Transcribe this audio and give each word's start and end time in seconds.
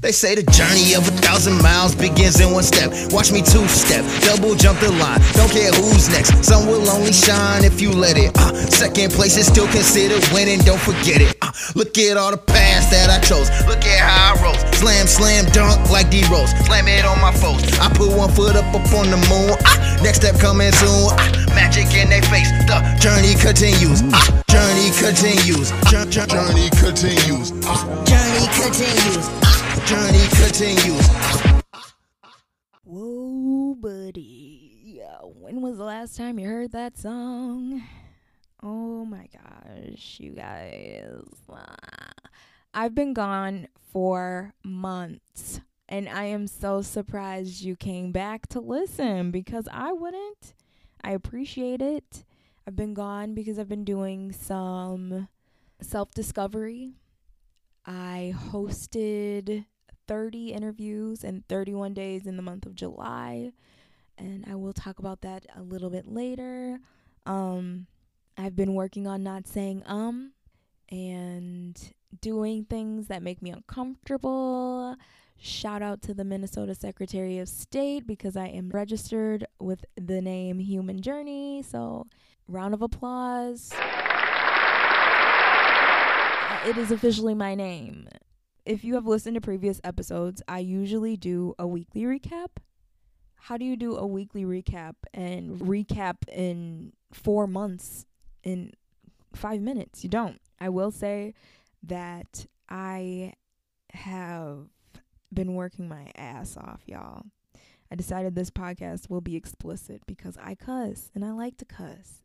They 0.00 0.12
say 0.12 0.34
the 0.34 0.42
journey 0.52 0.94
of 0.94 1.06
a 1.08 1.12
thousand 1.22 1.62
miles 1.62 1.94
begins 1.94 2.40
in 2.40 2.52
one 2.52 2.62
step. 2.62 2.90
Watch 3.12 3.32
me 3.32 3.40
two 3.40 3.66
step, 3.68 4.04
double 4.22 4.54
jump 4.54 4.80
the 4.80 4.90
line. 4.92 5.20
Don't 5.32 5.50
care 5.50 5.72
who's 5.72 6.08
next. 6.08 6.44
Sun 6.44 6.66
will 6.66 6.88
only 6.90 7.12
shine 7.12 7.64
if 7.64 7.80
you 7.80 7.90
let 7.90 8.16
it. 8.16 8.36
Uh, 8.36 8.52
second 8.68 9.12
place 9.12 9.36
is 9.36 9.46
still 9.46 9.66
considered 9.68 10.22
winning. 10.32 10.60
Don't 10.60 10.80
forget 10.80 11.20
it. 11.20 11.36
Uh, 11.40 11.52
look 11.74 11.96
at 11.98 12.16
all 12.16 12.30
the 12.30 12.38
paths 12.38 12.90
that 12.90 13.08
I 13.08 13.18
chose. 13.24 13.48
Look 13.66 13.84
at 13.84 14.00
how 14.00 14.34
I 14.34 14.42
rose. 14.44 14.60
Slam, 14.76 15.06
slam, 15.06 15.46
dunk 15.52 15.88
like 15.90 16.10
D 16.10 16.24
Rose. 16.30 16.50
Slam 16.66 16.88
it 16.88 17.04
on 17.04 17.20
my 17.20 17.32
foes. 17.32 17.62
I 17.78 17.88
put 17.88 18.12
one 18.12 18.30
foot 18.32 18.56
up 18.56 18.68
up 18.74 18.84
on 18.92 19.10
the 19.10 19.20
moon. 19.30 19.56
Uh, 19.64 20.02
next 20.02 20.20
step 20.20 20.38
coming 20.38 20.72
soon. 20.72 21.12
Uh, 21.16 21.54
magic 21.54 21.92
in 21.94 22.10
their 22.10 22.22
face. 22.28 22.50
The 22.68 22.76
journey 23.00 23.34
continues. 23.40 24.02
Uh, 24.12 24.42
journey 24.50 24.92
continues. 25.00 25.72
Uh, 25.88 26.04
journey 26.10 26.68
continues. 26.76 27.50
Journey 28.04 28.46
continues. 28.52 29.53
Journey 29.86 30.26
continues. 30.30 31.08
Whoa, 32.84 33.74
buddy. 33.74 34.74
When 35.44 35.60
was 35.60 35.76
the 35.76 35.84
last 35.84 36.16
time 36.16 36.38
you 36.38 36.48
heard 36.48 36.72
that 36.72 36.96
song? 36.96 37.82
Oh 38.62 39.04
my 39.04 39.28
gosh, 39.30 40.18
you 40.20 40.32
guys. 40.32 41.20
Ah. 41.50 42.12
I've 42.72 42.94
been 42.94 43.12
gone 43.12 43.68
for 43.92 44.54
months, 44.64 45.60
and 45.86 46.08
I 46.08 46.24
am 46.24 46.46
so 46.46 46.80
surprised 46.80 47.60
you 47.60 47.76
came 47.76 48.10
back 48.10 48.46
to 48.48 48.60
listen 48.60 49.30
because 49.30 49.68
I 49.70 49.92
wouldn't. 49.92 50.54
I 51.02 51.10
appreciate 51.10 51.82
it. 51.82 52.24
I've 52.66 52.74
been 52.74 52.94
gone 52.94 53.34
because 53.34 53.58
I've 53.58 53.68
been 53.68 53.84
doing 53.84 54.32
some 54.32 55.28
self 55.82 56.10
discovery. 56.12 56.94
I 57.84 58.34
hosted 58.50 59.66
30 60.06 60.52
interviews 60.52 61.24
in 61.24 61.44
31 61.48 61.94
days 61.94 62.26
in 62.26 62.36
the 62.36 62.42
month 62.42 62.66
of 62.66 62.74
July. 62.74 63.52
And 64.16 64.44
I 64.48 64.54
will 64.54 64.72
talk 64.72 64.98
about 64.98 65.22
that 65.22 65.46
a 65.56 65.62
little 65.62 65.90
bit 65.90 66.06
later. 66.06 66.78
Um, 67.26 67.86
I've 68.36 68.56
been 68.56 68.74
working 68.74 69.06
on 69.06 69.22
not 69.22 69.46
saying 69.46 69.82
um 69.86 70.32
and 70.90 71.80
doing 72.20 72.64
things 72.64 73.08
that 73.08 73.22
make 73.22 73.42
me 73.42 73.50
uncomfortable. 73.50 74.96
Shout 75.36 75.82
out 75.82 76.02
to 76.02 76.14
the 76.14 76.24
Minnesota 76.24 76.74
Secretary 76.74 77.38
of 77.38 77.48
State 77.48 78.06
because 78.06 78.36
I 78.36 78.46
am 78.46 78.70
registered 78.70 79.46
with 79.58 79.84
the 79.96 80.20
name 80.20 80.58
Human 80.58 81.00
Journey. 81.00 81.62
So, 81.62 82.06
round 82.46 82.74
of 82.74 82.82
applause. 82.82 83.72
It 86.66 86.78
is 86.78 86.90
officially 86.90 87.34
my 87.34 87.54
name 87.54 88.08
if 88.64 88.84
you 88.84 88.94
have 88.94 89.06
listened 89.06 89.34
to 89.34 89.40
previous 89.40 89.80
episodes, 89.84 90.42
I 90.48 90.60
usually 90.60 91.16
do 91.16 91.54
a 91.58 91.66
weekly 91.66 92.02
recap. 92.02 92.48
How 93.36 93.56
do 93.56 93.64
you 93.64 93.76
do 93.76 93.96
a 93.96 94.06
weekly 94.06 94.44
recap 94.44 94.94
and 95.12 95.60
recap 95.60 96.16
in 96.32 96.92
four 97.12 97.46
months 97.46 98.06
in 98.42 98.72
five 99.34 99.60
minutes? 99.60 100.02
You 100.02 100.08
don't. 100.08 100.40
I 100.58 100.70
will 100.70 100.90
say 100.90 101.34
that 101.82 102.46
I 102.70 103.34
have 103.92 104.68
been 105.32 105.54
working 105.54 105.88
my 105.88 106.10
ass 106.16 106.56
off, 106.56 106.82
y'all. 106.86 107.24
I 107.90 107.96
decided 107.96 108.34
this 108.34 108.50
podcast 108.50 109.10
will 109.10 109.20
be 109.20 109.36
explicit 109.36 110.02
because 110.06 110.38
I 110.42 110.54
cuss 110.54 111.10
and 111.14 111.24
I 111.24 111.32
like 111.32 111.58
to 111.58 111.64
cuss. 111.66 112.22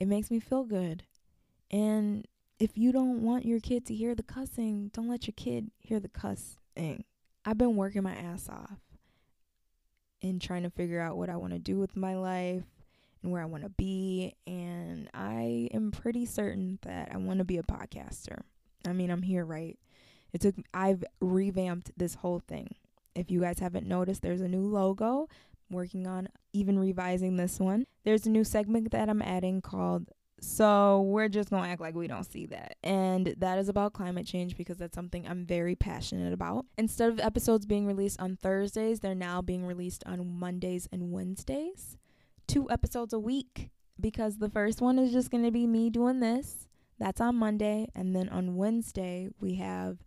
It 0.00 0.08
makes 0.08 0.30
me 0.30 0.40
feel 0.40 0.64
good. 0.64 1.04
And 1.70 2.26
if 2.58 2.76
you 2.76 2.92
don't 2.92 3.22
want 3.22 3.44
your 3.44 3.60
kid 3.60 3.86
to 3.86 3.94
hear 3.94 4.14
the 4.14 4.22
cussing, 4.22 4.90
don't 4.92 5.08
let 5.08 5.26
your 5.26 5.34
kid 5.36 5.70
hear 5.78 6.00
the 6.00 6.08
cussing. 6.08 7.04
I've 7.44 7.58
been 7.58 7.76
working 7.76 8.02
my 8.02 8.14
ass 8.14 8.48
off 8.48 8.80
in 10.20 10.38
trying 10.40 10.64
to 10.64 10.70
figure 10.70 11.00
out 11.00 11.16
what 11.16 11.30
I 11.30 11.36
want 11.36 11.52
to 11.52 11.58
do 11.58 11.78
with 11.78 11.96
my 11.96 12.16
life 12.16 12.64
and 13.22 13.32
where 13.32 13.42
I 13.42 13.46
want 13.46 13.62
to 13.62 13.70
be. 13.70 14.34
And 14.46 15.08
I 15.14 15.68
am 15.72 15.92
pretty 15.92 16.26
certain 16.26 16.78
that 16.82 17.10
I 17.12 17.16
want 17.16 17.38
to 17.38 17.44
be 17.44 17.58
a 17.58 17.62
podcaster. 17.62 18.40
I 18.86 18.92
mean, 18.92 19.10
I'm 19.10 19.22
here, 19.22 19.44
right? 19.44 19.78
It 20.32 20.40
took, 20.40 20.56
I've 20.74 21.04
revamped 21.20 21.92
this 21.96 22.16
whole 22.16 22.40
thing. 22.40 22.74
If 23.14 23.30
you 23.30 23.40
guys 23.40 23.60
haven't 23.60 23.86
noticed, 23.86 24.22
there's 24.22 24.40
a 24.40 24.48
new 24.48 24.66
logo. 24.66 25.28
I'm 25.70 25.76
working 25.76 26.06
on 26.06 26.28
even 26.52 26.78
revising 26.78 27.36
this 27.36 27.58
one. 27.58 27.86
There's 28.04 28.26
a 28.26 28.30
new 28.30 28.44
segment 28.44 28.90
that 28.90 29.08
I'm 29.08 29.22
adding 29.22 29.60
called 29.60 30.10
so 30.40 31.02
we're 31.02 31.28
just 31.28 31.50
going 31.50 31.64
to 31.64 31.68
act 31.68 31.80
like 31.80 31.94
we 31.94 32.06
don't 32.06 32.24
see 32.24 32.46
that. 32.46 32.76
And 32.82 33.34
that 33.38 33.58
is 33.58 33.68
about 33.68 33.92
climate 33.92 34.26
change 34.26 34.56
because 34.56 34.76
that's 34.76 34.94
something 34.94 35.26
I'm 35.26 35.44
very 35.44 35.74
passionate 35.74 36.32
about. 36.32 36.66
Instead 36.76 37.10
of 37.10 37.20
episodes 37.20 37.66
being 37.66 37.86
released 37.86 38.20
on 38.20 38.36
Thursdays, 38.36 39.00
they're 39.00 39.14
now 39.14 39.42
being 39.42 39.64
released 39.64 40.04
on 40.06 40.38
Mondays 40.38 40.88
and 40.92 41.10
Wednesdays. 41.10 41.96
Two 42.46 42.70
episodes 42.70 43.12
a 43.12 43.18
week 43.18 43.70
because 44.00 44.38
the 44.38 44.48
first 44.48 44.80
one 44.80 44.98
is 44.98 45.12
just 45.12 45.30
going 45.30 45.44
to 45.44 45.50
be 45.50 45.66
me 45.66 45.90
doing 45.90 46.20
this. 46.20 46.68
That's 46.98 47.20
on 47.20 47.36
Monday. 47.36 47.88
And 47.94 48.14
then 48.14 48.28
on 48.28 48.56
Wednesday, 48.56 49.28
we 49.40 49.56
have 49.56 49.98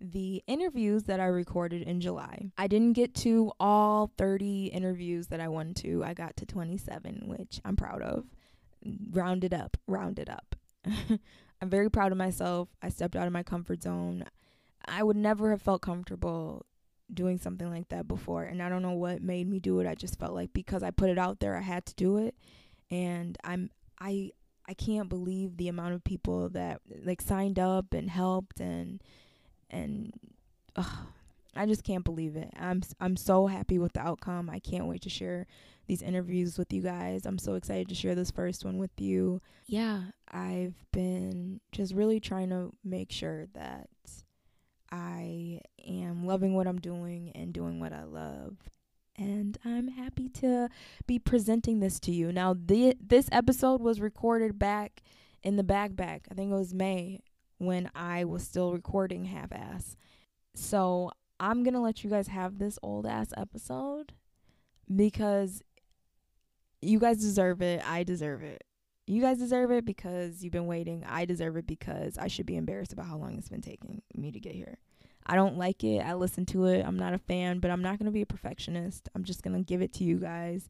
the 0.00 0.42
interviews 0.46 1.04
that 1.04 1.20
I 1.20 1.26
recorded 1.26 1.82
in 1.82 2.00
July. 2.00 2.50
I 2.58 2.66
didn't 2.66 2.92
get 2.92 3.14
to 3.16 3.52
all 3.58 4.12
30 4.18 4.66
interviews 4.66 5.28
that 5.28 5.40
I 5.40 5.48
wanted 5.48 5.76
to. 5.76 6.04
I 6.04 6.12
got 6.14 6.36
to 6.36 6.46
27, 6.46 7.24
which 7.26 7.60
I'm 7.64 7.76
proud 7.76 8.02
of 8.02 8.24
round 9.10 9.44
it 9.44 9.52
up, 9.52 9.76
round 9.86 10.18
it 10.18 10.28
up. 10.28 10.56
I'm 11.60 11.70
very 11.70 11.90
proud 11.90 12.12
of 12.12 12.18
myself. 12.18 12.68
I 12.82 12.88
stepped 12.88 13.16
out 13.16 13.26
of 13.26 13.32
my 13.32 13.42
comfort 13.42 13.82
zone. 13.82 14.24
I 14.84 15.02
would 15.02 15.16
never 15.16 15.50
have 15.50 15.62
felt 15.62 15.82
comfortable 15.82 16.66
doing 17.12 17.38
something 17.38 17.70
like 17.70 17.88
that 17.88 18.06
before. 18.08 18.44
And 18.44 18.62
I 18.62 18.68
don't 18.68 18.82
know 18.82 18.92
what 18.92 19.22
made 19.22 19.48
me 19.48 19.58
do 19.58 19.80
it. 19.80 19.86
I 19.86 19.94
just 19.94 20.18
felt 20.18 20.34
like 20.34 20.52
because 20.52 20.82
I 20.82 20.90
put 20.90 21.10
it 21.10 21.18
out 21.18 21.40
there, 21.40 21.56
I 21.56 21.62
had 21.62 21.86
to 21.86 21.94
do 21.94 22.18
it. 22.18 22.34
And 22.90 23.36
I'm, 23.42 23.70
I, 23.98 24.32
I 24.68 24.74
can't 24.74 25.08
believe 25.08 25.56
the 25.56 25.68
amount 25.68 25.94
of 25.94 26.04
people 26.04 26.48
that 26.50 26.80
like 27.04 27.20
signed 27.20 27.58
up 27.58 27.94
and 27.94 28.10
helped 28.10 28.60
and, 28.60 29.02
and, 29.70 30.12
I 31.56 31.64
just 31.64 31.84
can't 31.84 32.04
believe 32.04 32.36
it. 32.36 32.52
I'm, 32.58 32.82
I'm 33.00 33.16
so 33.16 33.46
happy 33.46 33.78
with 33.78 33.94
the 33.94 34.00
outcome. 34.00 34.50
I 34.50 34.58
can't 34.58 34.86
wait 34.86 35.02
to 35.02 35.08
share 35.08 35.46
these 35.86 36.02
interviews 36.02 36.58
with 36.58 36.72
you 36.72 36.82
guys. 36.82 37.26
I'm 37.26 37.38
so 37.38 37.54
excited 37.54 37.88
to 37.88 37.94
share 37.94 38.14
this 38.14 38.30
first 38.30 38.64
one 38.64 38.78
with 38.78 38.98
you. 38.98 39.40
Yeah, 39.66 40.02
I've 40.30 40.74
been 40.92 41.60
just 41.72 41.94
really 41.94 42.20
trying 42.20 42.50
to 42.50 42.72
make 42.84 43.12
sure 43.12 43.46
that 43.54 43.88
I 44.90 45.60
am 45.86 46.26
loving 46.26 46.54
what 46.54 46.66
I'm 46.66 46.80
doing 46.80 47.32
and 47.34 47.52
doing 47.52 47.80
what 47.80 47.92
I 47.92 48.04
love. 48.04 48.56
And 49.18 49.56
I'm 49.64 49.88
happy 49.88 50.28
to 50.28 50.68
be 51.06 51.18
presenting 51.18 51.80
this 51.80 51.98
to 52.00 52.12
you. 52.12 52.32
Now, 52.32 52.54
the, 52.54 52.96
this 53.00 53.28
episode 53.32 53.80
was 53.80 54.00
recorded 54.00 54.58
back 54.58 55.02
in 55.42 55.56
the 55.56 55.62
back 55.62 55.96
back. 55.96 56.26
I 56.30 56.34
think 56.34 56.50
it 56.50 56.56
was 56.56 56.74
May 56.74 57.20
when 57.58 57.90
I 57.94 58.24
was 58.24 58.42
still 58.42 58.72
recording 58.72 59.24
half 59.24 59.52
ass. 59.52 59.96
So 60.54 61.12
I'm 61.40 61.62
going 61.62 61.74
to 61.74 61.80
let 61.80 62.04
you 62.04 62.10
guys 62.10 62.28
have 62.28 62.58
this 62.58 62.78
old 62.82 63.06
ass 63.06 63.32
episode 63.36 64.12
because 64.94 65.62
you 66.86 66.98
guys 66.98 67.18
deserve 67.18 67.62
it. 67.62 67.82
I 67.86 68.04
deserve 68.04 68.42
it. 68.42 68.64
You 69.06 69.20
guys 69.20 69.38
deserve 69.38 69.70
it 69.70 69.84
because 69.84 70.42
you've 70.42 70.52
been 70.52 70.66
waiting. 70.66 71.04
I 71.08 71.24
deserve 71.24 71.56
it 71.56 71.66
because 71.66 72.18
I 72.18 72.28
should 72.28 72.46
be 72.46 72.56
embarrassed 72.56 72.92
about 72.92 73.06
how 73.06 73.16
long 73.16 73.36
it's 73.36 73.48
been 73.48 73.62
taking 73.62 74.02
me 74.14 74.32
to 74.32 74.40
get 74.40 74.54
here. 74.54 74.78
I 75.24 75.34
don't 75.36 75.58
like 75.58 75.84
it. 75.84 76.00
I 76.00 76.14
listen 76.14 76.46
to 76.46 76.66
it. 76.66 76.84
I'm 76.84 76.98
not 76.98 77.14
a 77.14 77.18
fan, 77.18 77.58
but 77.58 77.70
I'm 77.70 77.82
not 77.82 77.98
going 77.98 78.06
to 78.06 78.12
be 78.12 78.22
a 78.22 78.26
perfectionist. 78.26 79.08
I'm 79.14 79.24
just 79.24 79.42
going 79.42 79.56
to 79.56 79.62
give 79.62 79.82
it 79.82 79.92
to 79.94 80.04
you 80.04 80.18
guys 80.18 80.68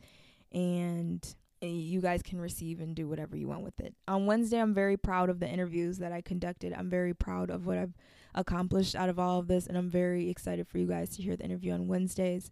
and 0.53 1.35
eh, 1.63 1.67
you 1.67 2.01
guys 2.01 2.23
can 2.23 2.41
receive 2.41 2.81
and 2.81 2.95
do 2.95 3.09
whatever 3.09 3.37
you 3.37 3.49
want 3.49 3.63
with 3.63 3.79
it. 3.81 3.95
On 4.09 4.27
Wednesday, 4.27 4.61
I'm 4.61 4.75
very 4.75 4.97
proud 4.97 5.29
of 5.29 5.41
the 5.41 5.49
interviews 5.49 5.99
that 5.99 6.13
I 6.13 6.21
conducted. 6.21 6.73
I'm 6.73 6.89
very 6.89 7.15
proud 7.15 7.51
of 7.51 7.67
what 7.67 7.79
I've 7.79 7.95
accomplished 8.35 8.95
out 8.95 9.09
of 9.09 9.19
all 9.19 9.39
of 9.39 9.49
this, 9.49 9.67
and 9.67 9.77
I'm 9.77 9.91
very 9.91 10.31
excited 10.31 10.69
for 10.69 10.79
you 10.79 10.87
guys 10.87 11.11
to 11.17 11.23
hear 11.23 11.37
the 11.37 11.45
interview 11.45 11.73
on 11.73 11.89
Wednesdays. 11.89 12.51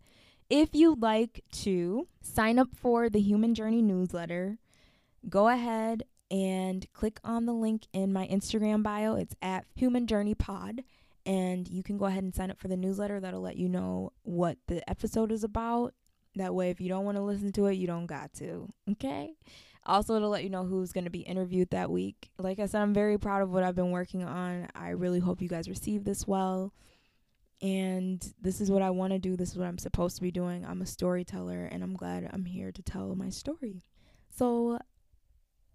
If 0.50 0.70
you'd 0.74 1.00
like 1.00 1.42
to 1.52 2.06
sign 2.20 2.58
up 2.58 2.68
for 2.76 3.08
the 3.08 3.20
Human 3.20 3.54
Journey 3.54 3.80
newsletter, 3.80 4.58
go 5.28 5.48
ahead 5.48 6.04
and 6.30 6.86
click 6.92 7.18
on 7.24 7.46
the 7.46 7.52
link 7.52 7.86
in 7.92 8.12
my 8.12 8.26
Instagram 8.26 8.82
bio. 8.82 9.14
It's 9.14 9.34
at 9.40 9.64
Human 9.74 10.06
Journey 10.06 10.34
Pod. 10.34 10.82
And 11.26 11.66
you 11.68 11.82
can 11.82 11.96
go 11.96 12.04
ahead 12.04 12.22
and 12.22 12.34
sign 12.34 12.50
up 12.50 12.58
for 12.58 12.68
the 12.68 12.76
newsletter. 12.76 13.18
That'll 13.18 13.40
let 13.40 13.56
you 13.56 13.68
know 13.68 14.12
what 14.22 14.58
the 14.66 14.88
episode 14.88 15.32
is 15.32 15.42
about. 15.42 15.94
That 16.34 16.54
way, 16.54 16.68
if 16.68 16.80
you 16.80 16.90
don't 16.90 17.06
want 17.06 17.16
to 17.16 17.22
listen 17.22 17.50
to 17.52 17.66
it, 17.66 17.74
you 17.74 17.86
don't 17.86 18.06
got 18.06 18.34
to. 18.34 18.68
Okay? 18.90 19.32
Also, 19.86 20.16
it'll 20.16 20.28
let 20.28 20.44
you 20.44 20.50
know 20.50 20.64
who's 20.64 20.92
going 20.92 21.04
to 21.04 21.10
be 21.10 21.20
interviewed 21.20 21.70
that 21.70 21.90
week. 21.90 22.30
Like 22.38 22.58
I 22.58 22.66
said, 22.66 22.82
I'm 22.82 22.92
very 22.92 23.16
proud 23.16 23.40
of 23.40 23.50
what 23.50 23.62
I've 23.62 23.74
been 23.74 23.92
working 23.92 24.22
on. 24.24 24.68
I 24.74 24.90
really 24.90 25.20
hope 25.20 25.40
you 25.40 25.48
guys 25.48 25.68
receive 25.68 26.04
this 26.04 26.26
well 26.26 26.74
and 27.62 28.34
this 28.40 28.60
is 28.60 28.70
what 28.70 28.82
I 28.82 28.90
want 28.90 29.12
to 29.12 29.18
do. 29.18 29.36
This 29.36 29.50
is 29.50 29.58
what 29.58 29.66
I'm 29.66 29.78
supposed 29.78 30.16
to 30.16 30.22
be 30.22 30.30
doing. 30.30 30.64
I'm 30.64 30.82
a 30.82 30.86
storyteller, 30.86 31.64
and 31.64 31.82
I'm 31.82 31.94
glad 31.94 32.28
I'm 32.32 32.44
here 32.44 32.72
to 32.72 32.82
tell 32.82 33.14
my 33.14 33.30
story. 33.30 33.82
So 34.30 34.78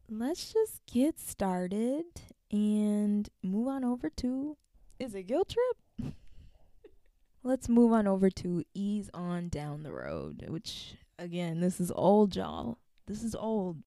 let's 0.09 0.53
just 0.53 0.81
get 0.91 1.19
started 1.19 2.05
and 2.51 3.29
move 3.43 3.67
on 3.67 3.83
over 3.83 4.09
to 4.09 4.57
is 4.99 5.15
it 5.15 5.23
guilt 5.23 5.55
trip? 5.55 6.13
let's 7.43 7.69
move 7.69 7.93
on 7.93 8.05
over 8.05 8.29
to 8.29 8.63
Ease 8.73 9.09
On 9.13 9.47
Down 9.47 9.83
the 9.83 9.93
Road, 9.93 10.45
which, 10.49 10.95
again, 11.17 11.61
this 11.61 11.79
is 11.79 11.91
old, 11.95 12.35
y'all. 12.35 12.77
This 13.07 13.23
is 13.23 13.33
old. 13.33 13.77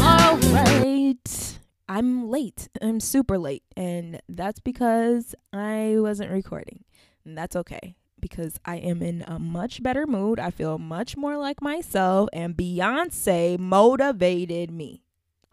All 0.00 0.36
right. 0.52 1.57
I'm 1.88 2.28
late. 2.28 2.68
I'm 2.82 3.00
super 3.00 3.38
late. 3.38 3.64
And 3.76 4.20
that's 4.28 4.60
because 4.60 5.34
I 5.52 5.96
wasn't 5.98 6.30
recording. 6.30 6.84
And 7.24 7.36
that's 7.36 7.56
okay 7.56 7.96
because 8.20 8.58
I 8.64 8.76
am 8.76 9.02
in 9.02 9.22
a 9.26 9.38
much 9.38 9.82
better 9.82 10.06
mood. 10.06 10.38
I 10.40 10.50
feel 10.50 10.78
much 10.78 11.16
more 11.16 11.36
like 11.36 11.62
myself. 11.62 12.28
And 12.32 12.56
Beyonce 12.56 13.58
motivated 13.58 14.70
me. 14.70 15.02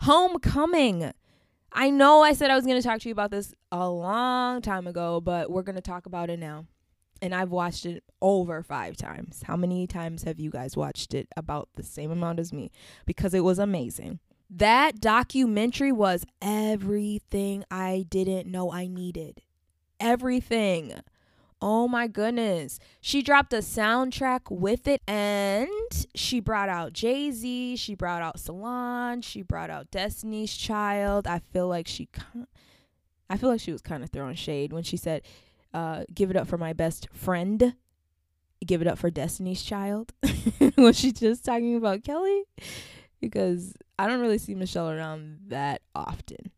Homecoming. 0.01 1.13
I 1.71 1.89
know 1.89 2.21
I 2.21 2.33
said 2.33 2.49
I 2.49 2.55
was 2.55 2.65
going 2.65 2.81
to 2.81 2.87
talk 2.87 3.01
to 3.01 3.09
you 3.09 3.13
about 3.13 3.31
this 3.31 3.53
a 3.71 3.89
long 3.89 4.61
time 4.61 4.87
ago, 4.87 5.19
but 5.19 5.51
we're 5.51 5.63
going 5.63 5.75
to 5.75 5.81
talk 5.81 6.05
about 6.05 6.29
it 6.29 6.39
now. 6.39 6.65
And 7.21 7.33
I've 7.33 7.51
watched 7.51 7.85
it 7.85 8.03
over 8.21 8.61
five 8.61 8.97
times. 8.97 9.43
How 9.43 9.55
many 9.55 9.87
times 9.87 10.23
have 10.23 10.39
you 10.39 10.49
guys 10.49 10.77
watched 10.77 11.13
it? 11.13 11.27
About 11.37 11.69
the 11.75 11.83
same 11.83 12.11
amount 12.11 12.39
as 12.39 12.53
me 12.53 12.71
because 13.05 13.33
it 13.33 13.41
was 13.41 13.59
amazing. 13.59 14.19
That 14.49 14.99
documentary 14.99 15.91
was 15.91 16.25
everything 16.41 17.63
I 17.71 18.05
didn't 18.09 18.49
know 18.49 18.71
I 18.71 18.87
needed. 18.87 19.41
Everything. 19.99 20.93
Oh 21.61 21.87
my 21.87 22.07
goodness. 22.07 22.79
She 23.01 23.21
dropped 23.21 23.53
a 23.53 23.57
soundtrack 23.57 24.51
with 24.51 24.87
it 24.87 25.01
and 25.07 25.67
she 26.13 26.39
brought 26.39 26.69
out 26.69 26.93
Jay 26.93 27.31
Z. 27.31 27.77
She 27.77 27.95
brought 27.95 28.21
out 28.21 28.39
Solange. 28.39 29.23
She 29.23 29.41
brought 29.41 29.69
out 29.69 29.89
Destiny's 29.89 30.55
Child. 30.55 31.25
I 31.27 31.39
feel 31.39 31.67
like 31.67 31.87
she. 31.87 32.07
I 33.29 33.37
feel 33.37 33.49
like 33.49 33.61
she 33.61 33.71
was 33.71 33.81
kind 33.81 34.03
of 34.03 34.11
throwing 34.11 34.35
shade 34.35 34.71
when 34.73 34.83
she 34.83 34.97
said, 34.97 35.23
uh, 35.73 36.03
"Give 36.13 36.29
it 36.29 36.35
up 36.35 36.47
for 36.47 36.57
my 36.57 36.73
best 36.73 37.07
friend." 37.11 37.75
Give 38.65 38.81
it 38.81 38.87
up 38.87 38.97
for 38.97 39.09
Destiny's 39.09 39.63
Child. 39.63 40.13
was 40.77 40.97
she 40.97 41.11
just 41.11 41.45
talking 41.45 41.75
about 41.75 42.03
Kelly? 42.03 42.43
Because 43.21 43.73
I 43.97 44.07
don't 44.07 44.19
really 44.19 44.37
see 44.37 44.55
Michelle 44.55 44.89
around 44.89 45.39
that 45.47 45.81
often. 45.95 46.51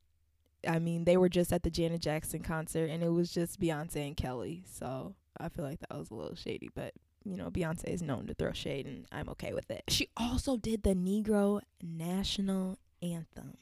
I 0.68 0.80
mean, 0.80 1.06
they 1.06 1.18
were 1.18 1.30
just 1.30 1.54
at 1.54 1.64
the 1.64 1.70
Janet 1.70 2.02
Jackson 2.02 2.42
concert 2.42 2.90
and 2.90 3.04
it 3.04 3.10
was 3.10 3.32
just 3.32 3.60
Beyonce 3.60 4.08
and 4.08 4.18
Kelly. 4.18 4.64
So 4.66 5.16
I 5.40 5.50
feel 5.50 5.64
like 5.64 5.80
that 5.80 5.98
was 5.98 6.10
a 6.10 6.16
little 6.16 6.36
shady, 6.36 6.70
but 6.74 6.94
you 7.24 7.38
know, 7.38 7.50
Beyonce 7.50 7.86
is 7.86 8.02
known 8.02 8.28
to 8.28 8.34
throw 8.34 8.54
shade 8.54 8.86
and 8.86 9.06
I'm 9.12 9.30
okay 9.30 9.54
with 9.54 9.70
it. 9.70 9.84
She 9.90 10.10
also 10.18 10.58
did 10.58 10.84
the 10.84 10.96
Negro 10.96 11.62
National 11.82 12.78
Anthem. 13.02 13.58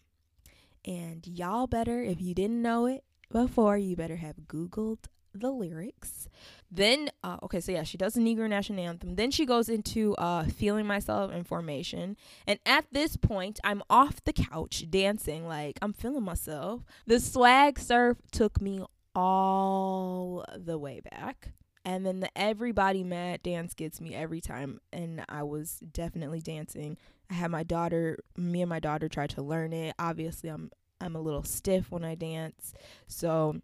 And 0.86 1.26
y'all 1.26 1.68
better, 1.68 2.02
if 2.02 2.22
you 2.22 2.34
didn't 2.36 2.62
know 2.62 2.86
it 2.86 3.04
before, 3.32 3.78
you 3.78 3.96
better 3.96 4.18
have 4.18 4.36
Googled 4.48 5.06
the 5.40 5.52
lyrics. 5.52 6.28
Then, 6.72 7.10
uh, 7.24 7.38
okay, 7.44 7.60
so 7.60 7.72
yeah, 7.72 7.84
she 7.84 7.98
does 7.98 8.16
the 8.16 8.22
Negro 8.22 8.50
National 8.50 8.84
Anthem. 8.84 9.16
Then 9.16 9.32
she 9.32 9.46
goes 9.46 9.70
into 9.70 10.16
uh, 10.16 10.46
Feeling 10.46 10.86
Myself 10.86 11.32
in 11.32 11.44
Formation. 11.44 12.18
And 12.48 12.60
at 12.66 12.86
this 12.92 13.16
point, 13.16 13.60
I'm 13.64 13.84
off 13.90 14.24
the 14.24 14.34
couch 14.34 14.86
dancing, 14.90 15.48
like 15.48 15.78
I'm 15.82 15.94
feeling 15.94 16.24
myself. 16.24 16.84
The 17.06 17.20
swag 17.20 17.80
surf 17.80 18.18
took 18.32 18.60
me 18.62 18.84
all 19.16 20.44
the 20.58 20.78
way 20.78 21.02
back. 21.12 21.50
And 21.86 22.04
then 22.04 22.20
the 22.20 22.36
everybody 22.36 23.04
mad 23.04 23.44
dance 23.44 23.76
gets 23.76 24.02
me 24.02 24.16
every 24.16 24.42
time. 24.42 24.82
And 24.92 25.24
I 25.30 25.44
was 25.44 25.80
definitely 25.92 26.42
dancing. 26.42 26.98
I 27.30 27.36
had 27.36 27.52
my 27.52 27.64
daughter, 27.64 28.18
me 28.36 28.62
and 28.62 28.70
my 28.70 28.80
daughter 28.80 29.08
tried 29.08 29.30
to 29.32 29.44
learn 29.44 29.72
it. 29.72 29.94
Obviously, 30.00 30.50
I'm 30.50 30.72
I'm 31.02 31.16
a 31.16 31.22
little 31.22 31.44
stiff 31.44 31.92
when 31.92 32.04
I 32.04 32.16
dance. 32.16 32.74
So 33.08 33.62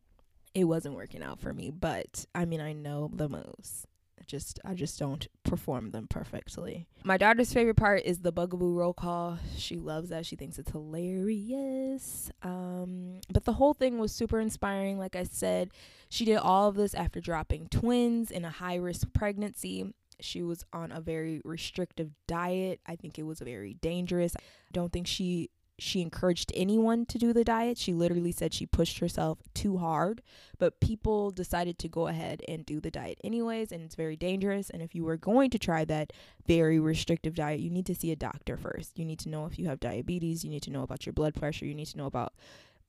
it 0.54 0.66
wasn't 0.66 0.96
working 0.96 1.24
out 1.24 1.40
for 1.40 1.54
me. 1.54 1.72
But 1.72 2.26
I 2.36 2.46
mean, 2.46 2.62
I 2.62 2.74
know 2.74 3.10
the 3.14 3.30
moves. 3.30 3.88
I 4.20 4.24
just 4.28 4.60
I 4.64 4.76
just 4.76 5.00
don't 5.00 5.28
perform 5.44 5.92
them 5.92 6.08
perfectly. 6.08 6.88
My 7.04 7.18
daughter's 7.18 7.52
favorite 7.52 7.78
part 7.78 8.04
is 8.06 8.20
the 8.20 8.32
Bugaboo 8.32 8.76
roll 8.76 8.94
call. 8.94 9.40
She 9.58 9.78
loves 9.78 10.10
that. 10.10 10.26
She 10.28 10.36
thinks 10.36 10.60
it's 10.60 10.72
hilarious. 10.72 12.32
Um, 12.44 13.22
but 13.32 13.46
the 13.46 13.54
whole 13.54 13.74
thing 13.74 13.98
was 13.98 14.12
super 14.12 14.40
inspiring. 14.40 15.00
Like 15.00 15.16
I 15.16 15.24
said, 15.24 15.72
she 16.10 16.26
did 16.26 16.38
all 16.38 16.70
of 16.70 16.76
this 16.76 16.94
after 16.94 17.20
dropping 17.20 17.68
twins 17.70 18.30
in 18.30 18.46
a 18.46 18.52
high 18.52 18.76
risk 18.76 19.12
pregnancy. 19.14 19.92
She 20.20 20.44
was 20.44 20.64
on 20.72 20.92
a 20.92 21.02
very 21.02 21.42
restrictive 21.44 22.12
diet. 22.28 22.80
I 22.86 22.96
think 22.96 23.18
it 23.18 23.24
was 23.24 23.40
very 23.40 23.74
dangerous. 23.74 24.36
I 24.38 24.72
don't 24.72 24.94
think 24.94 25.08
she 25.08 25.50
she 25.82 26.02
encouraged 26.02 26.52
anyone 26.54 27.08
to 27.08 27.18
do 27.18 27.34
the 27.34 27.44
diet. 27.44 27.76
She 27.76 27.92
literally 27.94 28.32
said 28.32 28.54
she 28.54 28.68
pushed 28.68 29.00
herself 29.00 29.40
too 29.56 29.78
hard, 29.78 30.22
but 30.60 30.80
people 30.80 31.32
decided 31.32 31.80
to 31.80 31.90
go 31.90 32.06
ahead 32.06 32.44
and 32.48 32.64
do 32.64 32.80
the 32.80 32.92
diet 32.92 33.20
anyways, 33.24 33.72
and 33.72 33.82
it's 33.82 33.96
very 33.96 34.16
dangerous. 34.16 34.70
And 34.70 34.84
if 34.84 34.94
you 34.94 35.04
were 35.04 35.18
going 35.18 35.50
to 35.50 35.58
try 35.58 35.84
that 35.86 36.14
very 36.46 36.80
restrictive 36.80 37.34
diet, 37.34 37.62
you 37.62 37.72
need 37.72 37.88
to 37.88 37.96
see 37.96 38.12
a 38.12 38.16
doctor 38.16 38.58
first. 38.58 39.00
You 39.00 39.06
need 39.06 39.18
to 39.20 39.30
know 39.30 39.48
if 39.48 39.58
you 39.58 39.66
have 39.70 39.80
diabetes, 39.80 40.44
you 40.44 40.52
need 40.52 40.62
to 40.64 40.72
know 40.72 40.84
about 40.84 41.08
your 41.08 41.14
blood 41.14 41.34
pressure, 41.34 41.66
you 41.66 41.74
need 41.74 41.88
to 41.88 41.98
know 41.98 42.06
about 42.06 42.34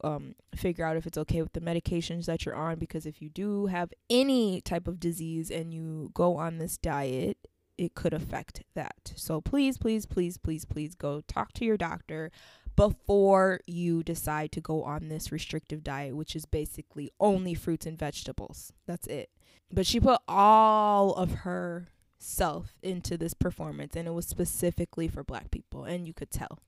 um, 0.04 0.34
figure 0.54 0.84
out 0.84 0.96
if 0.98 1.06
it's 1.06 1.16
okay 1.16 1.40
with 1.40 1.54
the 1.54 1.60
medications 1.60 2.26
that 2.26 2.44
you're 2.44 2.56
on 2.56 2.78
because 2.78 3.06
if 3.06 3.22
you 3.22 3.30
do 3.30 3.66
have 3.66 3.92
any 4.10 4.60
type 4.60 4.88
of 4.88 4.98
disease 5.00 5.50
and 5.50 5.72
you 5.72 6.10
go 6.12 6.36
on 6.36 6.58
this 6.58 6.76
diet 6.76 7.38
it 7.78 7.94
could 7.94 8.12
affect 8.12 8.62
that. 8.74 9.12
So 9.16 9.40
please, 9.40 9.78
please, 9.78 10.06
please, 10.06 10.36
please, 10.36 10.64
please 10.64 10.94
go 10.94 11.22
talk 11.22 11.52
to 11.54 11.64
your 11.64 11.76
doctor 11.76 12.30
before 12.76 13.60
you 13.66 14.02
decide 14.02 14.52
to 14.52 14.60
go 14.60 14.82
on 14.84 15.08
this 15.08 15.32
restrictive 15.32 15.84
diet, 15.84 16.16
which 16.16 16.34
is 16.34 16.46
basically 16.46 17.10
only 17.20 17.54
fruits 17.54 17.86
and 17.86 17.98
vegetables. 17.98 18.72
That's 18.86 19.06
it. 19.06 19.30
But 19.70 19.86
she 19.86 20.00
put 20.00 20.20
all 20.28 21.14
of 21.14 21.30
her 21.30 21.88
self 22.18 22.74
into 22.82 23.16
this 23.16 23.34
performance, 23.34 23.96
and 23.96 24.06
it 24.06 24.12
was 24.12 24.26
specifically 24.26 25.08
for 25.08 25.24
black 25.24 25.50
people, 25.50 25.84
and 25.84 26.06
you 26.06 26.14
could 26.14 26.30
tell 26.30 26.58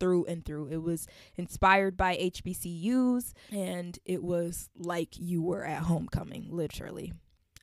through 0.00 0.24
and 0.26 0.44
through. 0.44 0.68
It 0.68 0.82
was 0.82 1.06
inspired 1.36 1.96
by 1.96 2.16
HBCUs, 2.16 3.32
and 3.52 3.98
it 4.04 4.22
was 4.22 4.70
like 4.76 5.18
you 5.18 5.42
were 5.42 5.64
at 5.64 5.84
homecoming, 5.84 6.48
literally. 6.50 7.12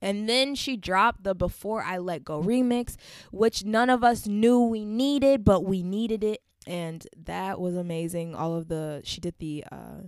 And 0.01 0.27
then 0.27 0.55
she 0.55 0.77
dropped 0.77 1.23
the 1.23 1.35
Before 1.35 1.83
I 1.83 1.97
Let 1.97 2.23
Go 2.23 2.41
remix, 2.41 2.95
which 3.31 3.63
none 3.63 3.89
of 3.89 4.03
us 4.03 4.25
knew 4.25 4.61
we 4.61 4.83
needed, 4.83 5.45
but 5.45 5.63
we 5.63 5.83
needed 5.83 6.23
it 6.23 6.41
and 6.67 7.07
that 7.25 7.59
was 7.59 7.75
amazing. 7.75 8.35
All 8.35 8.55
of 8.55 8.67
the 8.67 9.01
she 9.03 9.21
did 9.21 9.35
the 9.39 9.63
uh 9.71 10.01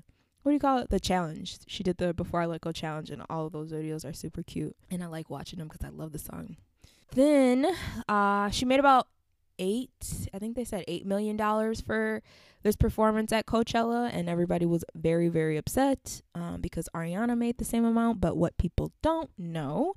what 0.43 0.51
do 0.51 0.53
you 0.53 0.59
call 0.59 0.79
it? 0.79 0.89
The 0.89 0.99
challenge. 0.99 1.59
She 1.67 1.83
did 1.83 1.97
the 1.97 2.13
Before 2.13 2.41
I 2.41 2.45
Let 2.45 2.61
Go 2.61 2.73
challenge, 2.73 3.09
and 3.09 3.23
all 3.29 3.45
of 3.45 3.53
those 3.53 3.71
videos 3.71 4.03
are 4.03 4.11
super 4.11 4.43
cute, 4.43 4.75
and 4.91 5.01
I 5.01 5.07
like 5.07 5.29
watching 5.29 5.57
them 5.57 5.69
because 5.69 5.85
I 5.85 5.89
love 5.89 6.11
the 6.11 6.19
song. 6.19 6.57
Then, 7.15 7.65
uh, 8.09 8.49
she 8.49 8.65
made 8.65 8.81
about 8.81 9.07
eight. 9.59 10.29
I 10.33 10.39
think 10.39 10.55
they 10.55 10.63
said 10.63 10.83
eight 10.87 11.05
million 11.05 11.37
dollars 11.37 11.81
for 11.81 12.21
this 12.63 12.75
performance 12.75 13.31
at 13.31 13.45
Coachella, 13.45 14.09
and 14.11 14.29
everybody 14.29 14.65
was 14.65 14.83
very, 14.95 15.27
very 15.27 15.57
upset 15.57 16.21
um, 16.33 16.61
because 16.61 16.87
Ariana 16.95 17.37
made 17.37 17.57
the 17.57 17.65
same 17.65 17.85
amount. 17.85 18.21
But 18.21 18.37
what 18.37 18.57
people 18.57 18.91
don't 19.01 19.29
know 19.37 19.93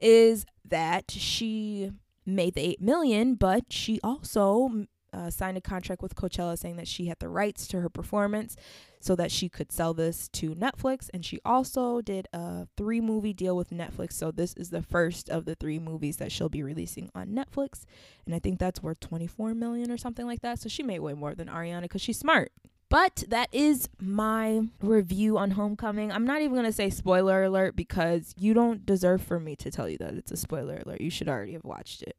is 0.00 0.46
that 0.64 1.10
she 1.10 1.92
made 2.26 2.54
the 2.54 2.60
eight 2.60 2.80
million, 2.80 3.34
but 3.34 3.64
she 3.72 4.00
also 4.02 4.86
uh, 5.12 5.30
signed 5.30 5.56
a 5.56 5.60
contract 5.60 6.02
with 6.02 6.14
Coachella 6.14 6.58
saying 6.58 6.76
that 6.76 6.88
she 6.88 7.06
had 7.06 7.18
the 7.18 7.28
rights 7.28 7.66
to 7.68 7.80
her 7.80 7.88
performance 7.88 8.56
so 9.00 9.14
that 9.16 9.30
she 9.30 9.48
could 9.48 9.72
sell 9.72 9.94
this 9.94 10.28
to 10.28 10.54
Netflix. 10.54 11.08
And 11.12 11.24
she 11.24 11.40
also 11.44 12.00
did 12.00 12.28
a 12.32 12.66
three 12.76 13.00
movie 13.00 13.32
deal 13.32 13.56
with 13.56 13.70
Netflix. 13.70 14.12
So 14.12 14.30
this 14.30 14.54
is 14.54 14.70
the 14.70 14.82
first 14.82 15.28
of 15.30 15.44
the 15.44 15.54
three 15.54 15.78
movies 15.78 16.16
that 16.16 16.32
she'll 16.32 16.48
be 16.48 16.62
releasing 16.62 17.10
on 17.14 17.28
Netflix. 17.28 17.84
And 18.26 18.34
I 18.34 18.38
think 18.38 18.58
that's 18.58 18.82
worth 18.82 19.00
24 19.00 19.54
million 19.54 19.90
or 19.90 19.96
something 19.96 20.26
like 20.26 20.42
that. 20.42 20.60
So 20.60 20.68
she 20.68 20.82
made 20.82 21.00
way 21.00 21.14
more 21.14 21.34
than 21.34 21.48
Ariana 21.48 21.82
because 21.82 22.02
she's 22.02 22.18
smart. 22.18 22.52
But 22.90 23.24
that 23.28 23.50
is 23.52 23.88
my 24.00 24.62
review 24.80 25.36
on 25.36 25.50
Homecoming. 25.52 26.10
I'm 26.10 26.24
not 26.24 26.40
even 26.40 26.54
going 26.54 26.64
to 26.64 26.72
say 26.72 26.88
spoiler 26.88 27.44
alert 27.44 27.76
because 27.76 28.34
you 28.38 28.54
don't 28.54 28.86
deserve 28.86 29.20
for 29.20 29.38
me 29.38 29.56
to 29.56 29.70
tell 29.70 29.90
you 29.90 29.98
that 29.98 30.14
it's 30.14 30.32
a 30.32 30.38
spoiler 30.38 30.80
alert. 30.84 31.02
You 31.02 31.10
should 31.10 31.28
already 31.28 31.52
have 31.52 31.64
watched 31.64 32.02
it. 32.02 32.16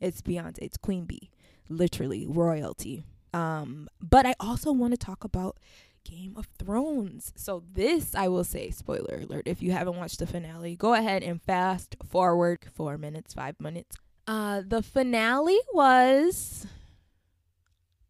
It's 0.00 0.22
Beyonce, 0.22 0.58
it's 0.62 0.76
Queen 0.76 1.06
Bee 1.06 1.31
literally 1.76 2.26
royalty. 2.26 3.04
Um, 3.34 3.88
but 4.00 4.26
I 4.26 4.34
also 4.38 4.72
want 4.72 4.92
to 4.92 4.98
talk 4.98 5.24
about 5.24 5.56
Game 6.04 6.34
of 6.36 6.48
Thrones. 6.58 7.32
So 7.36 7.62
this 7.72 8.14
I 8.14 8.28
will 8.28 8.44
say, 8.44 8.70
spoiler 8.70 9.20
alert, 9.22 9.46
if 9.46 9.62
you 9.62 9.72
haven't 9.72 9.96
watched 9.96 10.18
the 10.18 10.26
finale, 10.26 10.76
go 10.76 10.94
ahead 10.94 11.22
and 11.22 11.40
fast 11.40 11.96
forward 12.04 12.66
four 12.74 12.98
minutes, 12.98 13.34
five 13.34 13.60
minutes. 13.60 13.96
Uh 14.26 14.62
the 14.66 14.82
finale 14.82 15.58
was 15.72 16.66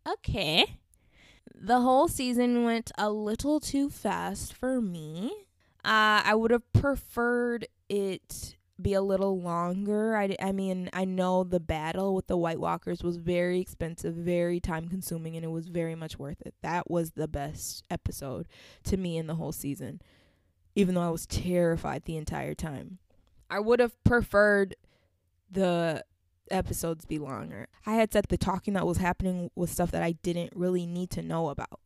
okay. 0.08 0.78
The 1.54 1.80
whole 1.80 2.08
season 2.08 2.64
went 2.64 2.90
a 2.98 3.10
little 3.10 3.60
too 3.60 3.88
fast 3.88 4.52
for 4.52 4.80
me. 4.80 5.30
Uh 5.84 6.22
I 6.24 6.34
would 6.34 6.50
have 6.50 6.72
preferred 6.72 7.66
it 7.88 8.56
be 8.80 8.94
a 8.94 9.02
little 9.02 9.40
longer. 9.40 10.16
I, 10.16 10.34
I 10.40 10.52
mean, 10.52 10.88
I 10.92 11.04
know 11.04 11.44
the 11.44 11.60
battle 11.60 12.14
with 12.14 12.26
the 12.26 12.36
White 12.36 12.58
Walkers 12.60 13.02
was 13.02 13.16
very 13.16 13.60
expensive, 13.60 14.14
very 14.14 14.60
time 14.60 14.88
consuming, 14.88 15.36
and 15.36 15.44
it 15.44 15.50
was 15.50 15.68
very 15.68 15.94
much 15.94 16.18
worth 16.18 16.40
it. 16.42 16.54
That 16.62 16.90
was 16.90 17.12
the 17.12 17.28
best 17.28 17.84
episode 17.90 18.48
to 18.84 18.96
me 18.96 19.16
in 19.18 19.26
the 19.26 19.36
whole 19.36 19.52
season. 19.52 20.00
even 20.74 20.94
though 20.94 21.02
I 21.06 21.10
was 21.10 21.26
terrified 21.26 22.04
the 22.04 22.16
entire 22.16 22.54
time. 22.54 22.98
I 23.50 23.60
would 23.60 23.80
have 23.80 24.02
preferred 24.04 24.74
the 25.50 26.04
episodes 26.50 27.04
be 27.04 27.18
longer. 27.18 27.68
I 27.86 27.94
had 27.94 28.12
said 28.12 28.26
the 28.28 28.38
talking 28.38 28.74
that 28.74 28.86
was 28.86 28.98
happening 28.98 29.50
was 29.54 29.70
stuff 29.70 29.90
that 29.90 30.02
I 30.02 30.12
didn't 30.12 30.52
really 30.56 30.86
need 30.86 31.10
to 31.10 31.22
know 31.22 31.50
about. 31.50 31.80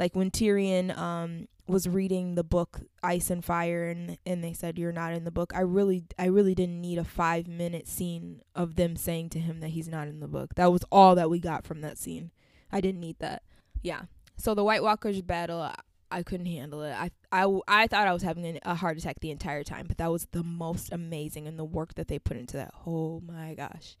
Like 0.00 0.16
when 0.16 0.32
Tyrion 0.32 0.96
um 0.98 1.46
was 1.68 1.88
reading 1.88 2.34
the 2.34 2.42
book 2.42 2.80
Ice 3.02 3.30
and 3.30 3.44
Fire 3.44 3.84
and 3.84 4.18
and 4.26 4.42
they 4.42 4.52
said 4.52 4.78
you're 4.78 4.90
not 4.90 5.12
in 5.12 5.24
the 5.24 5.30
book. 5.30 5.52
I 5.54 5.60
really 5.60 6.04
I 6.18 6.26
really 6.26 6.56
didn't 6.56 6.80
need 6.80 6.98
a 6.98 7.04
5 7.04 7.46
minute 7.46 7.86
scene 7.86 8.42
of 8.56 8.74
them 8.74 8.96
saying 8.96 9.30
to 9.30 9.38
him 9.38 9.60
that 9.60 9.68
he's 9.68 9.86
not 9.86 10.08
in 10.08 10.18
the 10.18 10.26
book. 10.26 10.56
That 10.56 10.72
was 10.72 10.84
all 10.90 11.14
that 11.14 11.30
we 11.30 11.38
got 11.38 11.64
from 11.64 11.82
that 11.82 11.98
scene. 11.98 12.32
I 12.72 12.80
didn't 12.80 13.00
need 13.00 13.18
that. 13.20 13.42
Yeah. 13.82 14.02
So 14.36 14.54
the 14.54 14.64
White 14.64 14.82
Walkers 14.82 15.20
battle 15.22 15.70
I 16.10 16.22
couldn't 16.22 16.46
handle 16.46 16.82
it. 16.82 16.92
I, 16.92 17.10
I, 17.30 17.46
I 17.68 17.86
thought 17.86 18.08
I 18.08 18.12
was 18.12 18.22
having 18.22 18.58
a 18.64 18.74
heart 18.74 18.98
attack 18.98 19.20
the 19.20 19.30
entire 19.30 19.62
time, 19.62 19.86
but 19.86 19.98
that 19.98 20.10
was 20.10 20.26
the 20.32 20.42
most 20.42 20.92
amazing 20.92 21.46
and 21.46 21.56
the 21.58 21.64
work 21.64 21.94
that 21.94 22.08
they 22.08 22.18
put 22.18 22.36
into 22.36 22.56
that. 22.56 22.74
Oh 22.84 23.20
my 23.20 23.54
gosh. 23.54 23.96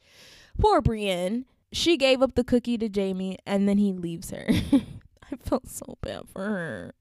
Poor 0.58 0.80
Brienne. 0.80 1.44
She 1.72 1.96
gave 1.96 2.20
up 2.20 2.34
the 2.34 2.42
cookie 2.42 2.76
to 2.78 2.88
Jaime 2.92 3.38
and 3.46 3.68
then 3.68 3.78
he 3.78 3.92
leaves 3.92 4.30
her. 4.30 4.48
I 5.32 5.36
felt 5.36 5.68
so 5.68 5.98
bad 6.00 6.22
for 6.32 6.42
her. 6.42 6.94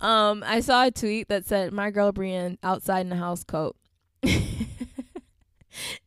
Um, 0.00 0.42
I 0.46 0.60
saw 0.60 0.86
a 0.86 0.90
tweet 0.90 1.28
that 1.28 1.46
said, 1.46 1.72
"My 1.72 1.90
girl 1.90 2.12
Brienne 2.12 2.58
outside 2.62 3.06
in 3.06 3.12
a 3.12 3.16
house 3.16 3.44
coat." 3.44 3.76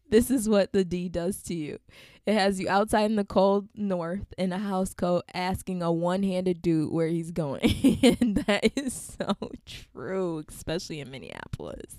this 0.10 0.30
is 0.30 0.48
what 0.48 0.74
the 0.74 0.86
D 0.86 1.10
does 1.10 1.42
to 1.44 1.56
you. 1.56 1.80
It 2.26 2.34
has 2.34 2.60
you 2.60 2.68
outside 2.68 3.06
in 3.06 3.16
the 3.16 3.24
cold 3.24 3.70
north 3.74 4.34
in 4.38 4.52
a 4.52 4.60
house 4.60 4.94
coat 4.94 5.24
asking 5.34 5.82
a 5.82 5.92
one 5.92 6.24
handed 6.24 6.62
dude 6.62 6.92
where 6.92 7.08
he's 7.08 7.32
going. 7.32 7.62
and 8.22 8.44
that 8.46 8.72
is 8.76 9.18
so 9.18 9.34
true, 9.66 10.44
especially 10.50 11.00
in 11.00 11.10
Minneapolis. 11.10 11.96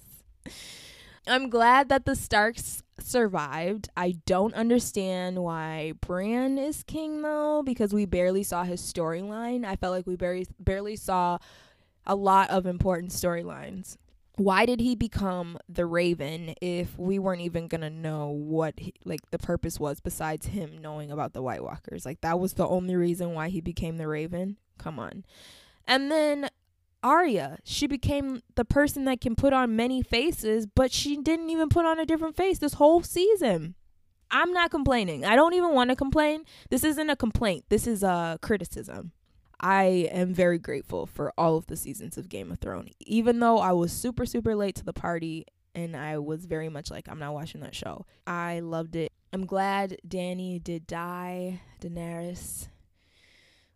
I'm 1.29 1.51
glad 1.51 1.89
that 1.89 2.05
the 2.05 2.17
Starks 2.17 2.83
survived. 3.01 3.89
I 3.97 4.17
don't 4.27 4.55
understand 4.55 5.39
why 5.39 5.93
Bran 6.01 6.59
is 6.59 6.83
king 6.83 7.23
though, 7.23 7.63
because 7.65 7.93
we 7.93 8.07
barely 8.07 8.43
saw 8.43 8.65
his 8.65 8.81
storyline. 8.81 9.65
I 9.65 9.77
felt 9.77 9.95
like 9.95 10.07
we 10.07 10.17
barely 10.17 10.47
barely 10.59 10.97
saw 10.97 11.39
a 12.07 12.15
lot 12.15 12.51
of 12.51 12.67
important 12.67 13.13
storylines 13.13 13.97
why 14.39 14.65
did 14.65 14.79
he 14.79 14.95
become 14.95 15.59
the 15.69 15.85
raven 15.85 16.55
if 16.63 16.97
we 16.97 17.19
weren't 17.19 17.41
even 17.43 17.67
gonna 17.67 17.91
know 17.91 18.29
what 18.29 18.79
he, 18.79 18.95
like 19.05 19.21
the 19.33 19.39
purpose 19.39 19.81
was 19.81 20.01
besides 20.01 20.47
him 20.47 20.79
knowing 20.79 21.11
about 21.11 21.33
the 21.33 21.43
white 21.43 21.63
walkers 21.63 22.07
like 22.07 22.21
that 22.21 22.39
was 22.39 22.53
the 22.53 22.67
only 22.67 22.95
reason 22.95 23.35
why 23.35 23.49
he 23.49 23.61
became 23.61 23.97
the 23.97 24.07
raven 24.07 24.57
come 24.79 24.99
on 24.99 25.25
and 25.89 26.11
then 26.11 26.49
Arya, 27.03 27.59
she 27.65 27.87
became 27.87 28.43
the 28.57 28.65
person 28.65 29.05
that 29.05 29.21
can 29.21 29.37
put 29.37 29.53
on 29.53 29.77
many 29.77 30.03
faces, 30.03 30.67
but 30.67 30.93
she 30.93 31.17
didn't 31.17 31.51
even 31.51 31.69
put 31.69 31.87
on 31.87 31.99
a 31.99 32.07
different 32.07 32.37
face 32.37 32.59
this 32.59 32.75
whole 32.75 33.03
season. 33.03 33.75
I'm 34.31 34.53
not 34.53 34.71
complaining. 34.71 35.25
I 35.25 35.37
don't 35.37 35.55
even 35.55 35.73
want 35.73 35.91
to 35.91 35.97
complain. 35.97 36.45
This 36.71 36.85
isn't 36.85 37.09
a 37.09 37.17
complaint. 37.17 37.65
This 37.69 37.87
is 37.87 38.03
a 38.03 38.39
criticism. 38.43 39.13
I 39.61 40.09
am 40.13 40.35
very 40.35 40.59
grateful 40.59 41.07
for 41.07 41.33
all 41.37 41.57
of 41.57 41.67
the 41.67 41.77
seasons 41.77 42.17
of 42.17 42.29
Game 42.29 42.53
of 42.53 42.59
Thrones. 42.59 42.91
Even 43.01 43.41
though 43.41 43.59
I 43.59 43.73
was 43.73 43.93
super, 43.93 44.27
super 44.27 44.55
late 44.55 44.77
to 44.77 44.85
the 44.85 44.93
party 44.93 45.47
and 45.75 45.97
I 45.97 46.19
was 46.19 46.45
very 46.45 46.69
much 46.69 46.91
like, 46.91 47.09
I'm 47.09 47.19
not 47.19 47.35
watching 47.35 47.61
that 47.63 47.75
show. 47.75 48.07
I 48.27 48.61
loved 48.61 48.97
it. 48.97 49.11
I'm 49.33 49.47
glad 49.47 49.99
Dany 50.07 50.63
did 50.63 50.87
die, 50.87 51.61
Daenerys. 51.81 52.69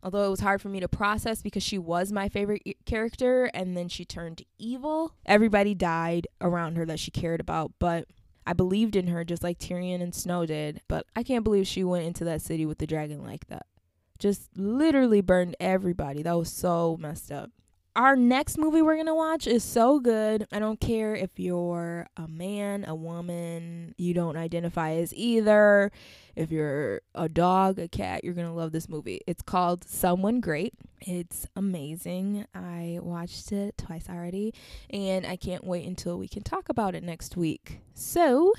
Although 0.02 0.26
it 0.26 0.30
was 0.30 0.40
hard 0.40 0.60
for 0.60 0.68
me 0.68 0.80
to 0.80 0.88
process 0.88 1.42
because 1.42 1.62
she 1.62 1.78
was 1.78 2.10
my 2.12 2.28
favorite 2.28 2.62
character 2.86 3.44
and 3.54 3.76
then 3.76 3.88
she 3.88 4.04
turned 4.04 4.42
evil. 4.58 5.14
Everybody 5.26 5.74
died 5.74 6.26
around 6.40 6.76
her 6.76 6.84
that 6.86 6.98
she 6.98 7.10
cared 7.10 7.40
about, 7.40 7.72
but 7.78 8.08
I 8.44 8.52
believed 8.52 8.96
in 8.96 9.06
her 9.06 9.24
just 9.24 9.44
like 9.44 9.58
Tyrion 9.58 10.02
and 10.02 10.14
Snow 10.14 10.44
did. 10.44 10.80
But 10.88 11.06
I 11.14 11.22
can't 11.22 11.44
believe 11.44 11.66
she 11.66 11.84
went 11.84 12.04
into 12.04 12.24
that 12.24 12.42
city 12.42 12.66
with 12.66 12.78
the 12.78 12.86
dragon 12.86 13.24
like 13.24 13.46
that 13.46 13.66
just 14.22 14.56
literally 14.56 15.20
burned 15.20 15.56
everybody. 15.58 16.22
That 16.22 16.38
was 16.38 16.50
so 16.50 16.96
messed 17.00 17.32
up. 17.32 17.50
Our 17.94 18.16
next 18.16 18.56
movie 18.56 18.80
we're 18.80 18.94
to 19.06 19.14
watch 19.14 19.46
is 19.46 19.62
so 19.62 20.00
good. 20.00 20.46
I 20.50 20.58
don't 20.58 20.80
care 20.80 21.14
if 21.14 21.38
you're 21.38 22.06
a 22.16 22.26
man, 22.26 22.86
a 22.88 22.94
woman, 22.94 23.94
you 23.98 24.14
don't 24.14 24.38
identify 24.38 24.92
as 24.92 25.12
either. 25.12 25.92
If 26.34 26.50
you're 26.50 27.02
a 27.14 27.28
dog, 27.28 27.78
a 27.78 27.88
cat, 27.88 28.24
you're 28.24 28.32
to 28.46 28.54
love 28.54 28.72
this 28.72 28.88
movie. 28.88 29.20
It's 29.26 29.42
called 29.42 29.84
Someone 29.84 30.40
Great. 30.40 30.72
It's 31.02 31.46
amazing. 31.54 32.46
I 32.54 32.98
watched 33.02 33.52
it 33.52 33.76
twice 33.76 34.08
already, 34.08 34.54
and 34.88 35.26
I 35.26 35.36
can't 35.36 35.64
wait 35.64 35.86
until 35.86 36.16
we 36.16 36.28
can 36.28 36.42
talk 36.42 36.70
about 36.70 36.94
it 36.94 37.02
next 37.02 37.36
week. 37.36 37.80
So, 37.92 38.54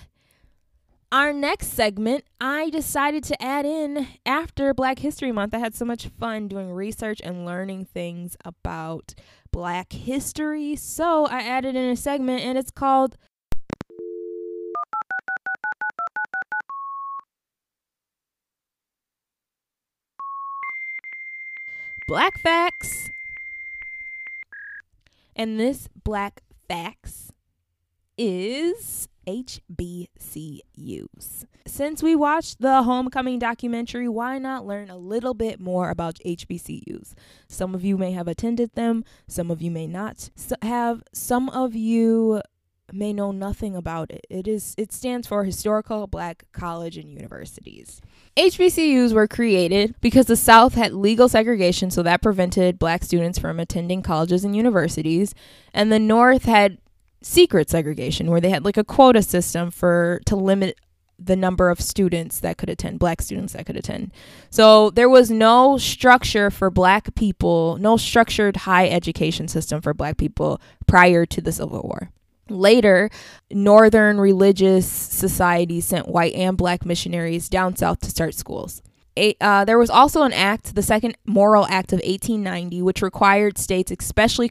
our 1.14 1.32
next 1.32 1.68
segment, 1.68 2.26
I 2.42 2.72
decided 2.72 3.24
to 3.26 3.40
add 3.40 3.68
in 3.68 4.08
after 4.26 4.74
Black 4.74 4.98
History 4.98 5.32
Month. 5.32 5.54
I 5.54 5.60
had 5.60 5.76
so 5.76 5.86
much 5.86 6.08
fun 6.08 6.48
doing 6.48 6.72
research 6.72 7.22
and 7.24 7.46
learning 7.46 7.86
things 7.86 8.36
about 8.44 9.14
Black 9.52 9.94
history. 9.94 10.76
So 10.76 11.28
I 11.28 11.42
added 11.42 11.76
in 11.76 11.88
a 11.88 11.96
segment 11.96 12.42
and 12.42 12.58
it's 12.58 12.72
called 12.72 13.16
Black 22.08 22.40
Facts. 22.40 23.12
And 25.36 25.60
this 25.60 25.90
Black 26.04 26.42
Facts 26.68 27.32
is 28.18 29.08
HBCUs. 29.28 30.08
Since 31.66 32.04
we 32.04 32.16
watched 32.16 32.60
the 32.60 32.84
Homecoming 32.84 33.40
documentary, 33.40 34.08
why 34.08 34.38
not 34.38 34.66
learn 34.66 34.90
a 34.90 34.98
little 34.98 35.34
bit 35.34 35.60
more 35.60 35.90
about 35.90 36.20
HBCUs? 36.26 37.14
Some 37.48 37.74
of 37.74 37.84
you 37.84 37.98
may 37.98 38.12
have 38.12 38.28
attended 38.28 38.74
them, 38.74 39.04
some 39.28 39.50
of 39.50 39.62
you 39.62 39.72
may 39.72 39.88
not 39.88 40.30
have, 40.62 41.04
some 41.14 41.50
of 41.50 41.76
you 41.76 42.42
may 42.92 43.14
know 43.14 43.32
nothing 43.32 43.76
about 43.76 44.12
it. 44.12 44.26
It 44.30 44.48
is 44.48 44.76
it 44.78 44.92
stands 44.92 45.28
for 45.28 45.44
Historical 45.44 46.08
Black 46.08 46.46
College 46.52 46.98
and 46.98 47.10
Universities. 47.10 48.02
HBCUs 48.38 49.14
were 49.14 49.28
created 49.28 49.96
because 50.02 50.26
the 50.26 50.36
South 50.36 50.76
had 50.76 50.94
legal 50.94 51.30
segregation 51.30 51.90
so 51.90 52.04
that 52.04 52.22
prevented 52.22 52.80
black 52.80 53.04
students 53.04 53.40
from 53.40 53.60
attending 53.60 54.02
colleges 54.02 54.44
and 54.44 54.56
universities 54.56 55.34
and 55.74 55.92
the 55.92 56.00
North 56.00 56.46
had 56.46 56.78
secret 57.24 57.70
segregation 57.70 58.30
where 58.30 58.42
they 58.42 58.50
had 58.50 58.66
like 58.66 58.78
a 58.78 58.84
quota 58.84 59.22
system 59.22 59.72
for 59.72 60.22
to 60.26 60.36
limit 60.36 60.78
the 61.20 61.36
number 61.36 61.70
of 61.70 61.80
students 61.80 62.40
that 62.40 62.58
could 62.58 62.70
attend, 62.70 63.00
black 63.00 63.22
students 63.22 63.54
that 63.54 63.66
could 63.66 63.78
attend. 63.78 64.12
So 64.50 64.90
there 64.90 65.10
was 65.10 65.32
no 65.32 65.78
structure 65.78 66.50
for 66.52 66.70
black 66.70 67.16
people, 67.16 67.78
no 67.80 67.98
structured 67.98 68.58
high 68.58 68.90
education 68.90 69.48
system 69.48 69.82
for 69.82 69.94
black 69.94 70.18
people 70.18 70.60
prior 70.88 71.26
to 71.28 71.42
the 71.42 71.52
Civil 71.52 71.82
War. 71.84 72.10
Later, 72.50 73.10
Northern 73.52 74.20
religious 74.20 74.86
societies 74.86 75.86
sent 75.86 76.10
white 76.10 76.34
and 76.34 76.58
black 76.58 76.86
missionaries 76.86 77.48
down 77.48 77.76
south 77.76 78.02
to 78.02 78.10
start 78.10 78.36
schools. 78.36 78.82
Uh, 79.40 79.64
there 79.64 79.78
was 79.78 79.92
also 79.92 80.24
an 80.24 80.34
act, 80.34 80.76
the 80.76 80.82
Second 80.82 81.16
Morrill 81.26 81.68
Act 81.70 81.94
of 81.94 81.98
1890, 81.98 82.82
which 82.82 83.02
required 83.02 83.58
states, 83.58 83.94
especially 83.98 84.50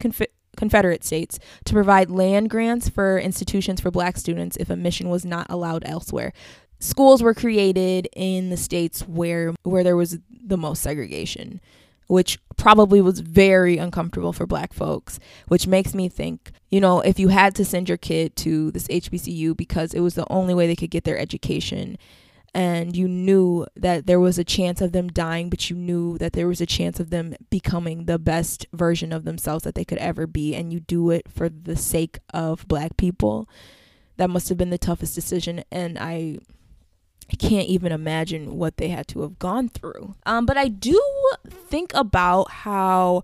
Confederate 0.57 1.05
states 1.05 1.39
to 1.65 1.73
provide 1.73 2.11
land 2.11 2.51
grants 2.51 2.89
for 2.89 3.19
institutions 3.19 3.81
for 3.81 3.91
black 3.91 4.17
students 4.17 4.57
if 4.59 4.71
a 4.71 4.77
mission 4.77 5.09
was 5.09 5.25
not 5.25 5.47
allowed 5.49 5.83
elsewhere. 5.87 6.33
Schools 6.79 7.23
were 7.23 7.35
created 7.35 8.09
in 8.15 8.51
the 8.51 8.57
states 8.57 9.03
where 9.03 9.55
where 9.63 9.85
there 9.85 9.97
was 9.97 10.19
the 10.45 10.57
most 10.57 10.83
segregation, 10.83 11.61
which 12.09 12.39
probably 12.57 13.01
was 13.01 13.21
very 13.21 13.79
uncomfortable 13.79 14.33
for 14.33 14.47
black 14.47 14.73
folks, 14.73 15.19
which 15.49 15.67
makes 15.67 15.95
me 15.95 16.09
think, 16.09 16.51
you 16.71 16.81
know, 16.81 17.01
if 17.01 17.19
you 17.19 17.29
had 17.29 17.55
to 17.55 17.65
send 17.65 17.89
your 17.89 17.99
kid 17.99 18.37
to 18.37 18.71
this 18.73 18.89
HBCU 18.89 19.57
because 19.57 19.95
it 19.95 20.01
was 20.01 20.15
the 20.15 20.31
only 20.31 20.55
way 20.55 20.67
they 20.67 20.77
could 20.77 20.91
get 20.91 21.05
their 21.05 21.19
education 21.19 21.97
and 22.55 22.95
you 22.95 23.09
knew 23.09 23.67
that 23.77 24.07
there 24.07 24.21
was 24.21 24.39
a 24.39 24.45
chance 24.45 24.81
of 24.81 24.93
them 24.93 25.09
dying, 25.09 25.49
but 25.49 25.71
you 25.71 25.77
knew 25.77 26.19
that 26.19 26.35
there 26.35 26.47
was 26.47 26.61
a 26.61 26.67
chance 26.67 27.01
of 27.01 27.11
them 27.11 27.35
becoming 27.49 28.05
the 28.05 28.19
best 28.19 28.67
version 28.73 29.13
of 29.13 29.25
themselves 29.25 29.65
that 29.65 29.75
they 29.75 29.85
could 29.85 29.99
ever 29.99 30.27
be, 30.27 30.55
and 30.55 30.73
you 30.73 30.81
do 30.81 31.11
it 31.11 31.31
for 31.31 31.49
the 31.49 31.77
sake 31.77 32.19
of 32.35 32.69
black 32.69 32.97
people. 32.97 33.49
That 34.19 34.29
must 34.29 34.51
have 34.51 34.59
been 34.59 34.71
the 34.71 34.79
toughest 34.79 35.15
decision, 35.15 35.65
and 35.71 35.99
I 35.99 36.39
can't 37.39 37.69
even 37.69 37.91
imagine 37.91 38.59
what 38.59 38.77
they 38.77 38.89
had 38.89 39.09
to 39.09 39.23
have 39.23 39.39
gone 39.39 39.71
through. 39.71 40.15
Um, 40.27 40.45
but 40.45 40.59
I 40.59 40.69
do 40.69 41.01
think 41.47 41.93
about 41.95 42.51
how 42.51 43.23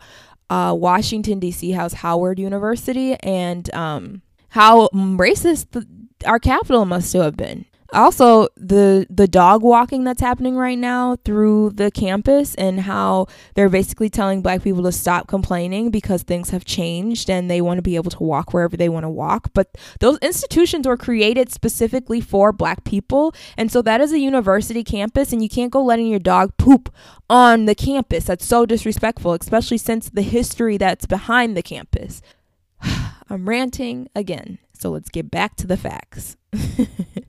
uh, 0.49 0.75
Washington 0.76 1.38
D.C. 1.38 1.73
has 1.73 1.92
Howard 1.94 2.38
University 2.38 3.14
and 3.16 3.73
um, 3.75 4.23
how 4.50 4.88
racist 4.94 5.73
the, 5.73 5.87
our 6.26 6.38
capital 6.38 6.87
must 6.87 7.12
have 7.12 7.37
been 7.37 7.66
also 7.92 8.49
the 8.57 9.07
the 9.09 9.26
dog 9.26 9.62
walking 9.62 10.04
that's 10.04 10.21
happening 10.21 10.57
right 10.57 10.78
now 10.78 11.16
through 11.25 11.71
the 11.71 11.90
campus 11.90 12.54
and 12.57 12.80
how 12.80 13.26
they're 13.54 13.68
basically 13.68 14.11
telling 14.11 14.42
black 14.42 14.62
people 14.62 14.83
to 14.83 14.92
stop 14.92 15.26
complaining 15.26 15.90
because 15.90 16.23
things 16.23 16.50
have 16.50 16.64
changed 16.64 17.30
and 17.30 17.50
they 17.50 17.61
want 17.61 17.78
to 17.78 17.83
be 17.83 17.97
able 17.97 18.11
to 18.11 18.23
walk 18.23 18.52
wherever 18.52 18.76
they 18.76 18.88
want 18.88 19.04
to 19.04 19.09
walk. 19.09 19.50
But 19.54 19.76
those 20.00 20.18
institutions 20.18 20.87
were 20.87 20.97
created 20.97 21.50
specifically 21.50 22.21
for 22.21 22.52
black 22.52 22.85
people 22.85 23.35
and 23.57 23.73
so 23.73 23.80
that 23.83 24.00
is 24.00 24.12
a 24.12 24.18
university 24.18 24.85
campus 24.85 25.33
and 25.33 25.42
you 25.42 25.49
can't 25.49 25.73
go 25.73 25.83
letting 25.83 26.09
your 26.09 26.18
dog 26.18 26.57
poop 26.59 26.92
on 27.30 27.64
the 27.64 27.75
campus. 27.75 28.25
That's 28.25 28.47
so 28.47 28.66
disrespectful 28.66 29.33
especially 29.33 29.78
since 29.78 30.11
the 30.11 30.23
history 30.23 30.76
that's 30.76 31.07
behind 31.07 31.57
the 31.57 31.62
campus. 31.62 32.21
I'm 33.30 33.49
ranting 33.49 34.09
again 34.14 34.59
so 34.78 34.90
let's 34.90 35.11
get 35.11 35.30
back 35.30 35.57
to 35.57 35.66
the 35.66 35.76
facts 35.76 36.37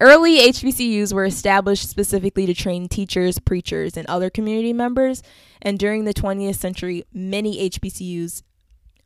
Early 0.00 0.38
HBCUs 0.38 1.12
were 1.12 1.24
established 1.24 1.88
specifically 1.88 2.46
to 2.46 2.54
train 2.54 2.88
teachers, 2.88 3.38
preachers, 3.38 3.96
and 3.96 4.06
other 4.06 4.28
community 4.28 4.72
members. 4.72 5.22
And 5.62 5.78
during 5.78 6.04
the 6.04 6.14
20th 6.14 6.56
century, 6.56 7.04
many 7.12 7.70
HBCUs 7.70 8.42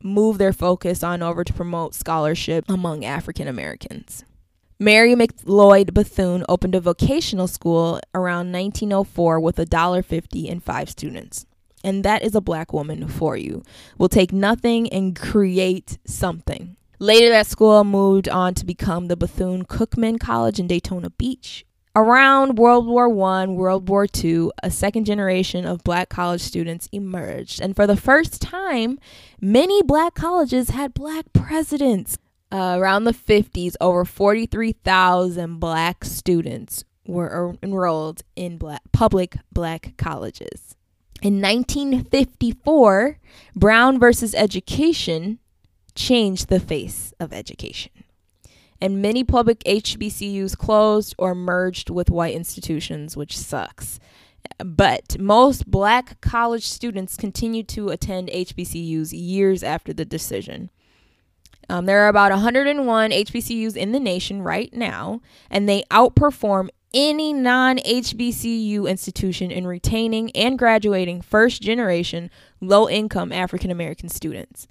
moved 0.01 0.39
their 0.39 0.53
focus 0.53 1.03
on 1.03 1.21
over 1.21 1.43
to 1.43 1.53
promote 1.53 1.93
scholarship 1.93 2.65
among 2.67 3.05
African 3.05 3.47
Americans. 3.47 4.25
Mary 4.79 5.13
McLeod 5.13 5.93
Bethune 5.93 6.45
opened 6.47 6.73
a 6.73 6.79
vocational 6.79 7.47
school 7.47 7.99
around 8.15 8.51
1904 8.51 9.39
with 9.39 9.57
$1.50 9.57 10.49
and 10.49 10.63
five 10.63 10.89
students. 10.89 11.45
And 11.83 12.03
that 12.05 12.23
is 12.23 12.33
a 12.33 12.41
black 12.41 12.73
woman 12.73 13.07
for 13.07 13.35
you. 13.35 13.63
Will 13.97 14.09
take 14.09 14.31
nothing 14.31 14.89
and 14.89 15.17
create 15.17 15.97
something. 16.05 16.77
Later, 17.01 17.29
that 17.29 17.47
school 17.47 17.85
moved 17.85 18.27
on 18.27 18.53
to 18.55 18.65
become 18.65 19.07
the 19.07 19.15
Bethune 19.15 19.63
Cookman 19.63 20.19
College 20.19 20.59
in 20.59 20.67
Daytona 20.67 21.09
Beach. 21.09 21.65
Around 21.95 22.57
World 22.57 22.85
War 22.87 23.05
I, 23.07 23.45
World 23.47 23.87
War 23.87 24.05
II, 24.21 24.49
a 24.61 24.69
second 24.69 25.05
generation 25.05 25.65
of 25.65 25.81
black 25.85 26.09
college 26.09 26.41
students 26.41 26.89
emerged. 26.91 27.61
And 27.61 27.73
for 27.73 27.87
the 27.87 27.95
first 27.95 28.41
time, 28.41 28.99
many 29.39 29.81
black 29.81 30.13
colleges 30.13 30.71
had 30.71 30.93
black 30.93 31.31
presidents. 31.31 32.17
Uh, 32.51 32.75
around 32.77 33.05
the 33.05 33.13
50s, 33.13 33.75
over 33.79 34.03
43,000 34.03 35.59
black 35.59 36.03
students 36.03 36.83
were 37.07 37.55
enrolled 37.63 38.23
in 38.35 38.57
black, 38.57 38.81
public 38.91 39.37
black 39.53 39.93
colleges. 39.97 40.75
In 41.21 41.41
1954, 41.41 43.19
Brown 43.55 43.99
versus 43.99 44.35
Education 44.35 45.39
changed 45.95 46.49
the 46.49 46.59
face 46.59 47.13
of 47.19 47.33
education. 47.33 47.91
And 48.81 49.01
many 49.01 49.23
public 49.23 49.59
HBCUs 49.65 50.57
closed 50.57 51.13
or 51.17 51.35
merged 51.35 51.89
with 51.89 52.09
white 52.09 52.33
institutions, 52.33 53.17
which 53.17 53.37
sucks. 53.37 53.99
But 54.57 55.19
most 55.19 55.69
black 55.69 56.21
college 56.21 56.65
students 56.65 57.17
continue 57.17 57.63
to 57.63 57.89
attend 57.89 58.29
HBCUs 58.29 59.11
years 59.11 59.63
after 59.63 59.93
the 59.93 60.05
decision. 60.05 60.69
Um, 61.69 61.85
there 61.85 61.99
are 62.03 62.07
about 62.07 62.31
101 62.31 63.11
HBCUs 63.11 63.75
in 63.75 63.91
the 63.91 63.99
nation 63.99 64.41
right 64.41 64.73
now, 64.73 65.21
and 65.49 65.69
they 65.69 65.83
outperform 65.91 66.69
any 66.93 67.31
non 67.31 67.77
HBCU 67.77 68.89
institution 68.89 69.51
in 69.51 69.67
retaining 69.67 70.31
and 70.31 70.57
graduating 70.57 71.21
first 71.21 71.61
generation 71.61 72.31
low 72.59 72.89
income 72.89 73.31
African 73.31 73.69
American 73.69 74.09
students. 74.09 74.67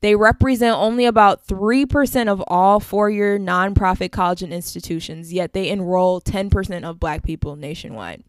They 0.00 0.14
represent 0.14 0.76
only 0.76 1.06
about 1.06 1.46
3% 1.46 2.28
of 2.28 2.42
all 2.46 2.80
four 2.80 3.10
year 3.10 3.38
nonprofit 3.38 4.12
college 4.12 4.42
and 4.42 4.52
institutions, 4.52 5.32
yet 5.32 5.52
they 5.52 5.68
enroll 5.68 6.20
10% 6.20 6.84
of 6.84 7.00
black 7.00 7.22
people 7.22 7.56
nationwide. 7.56 8.22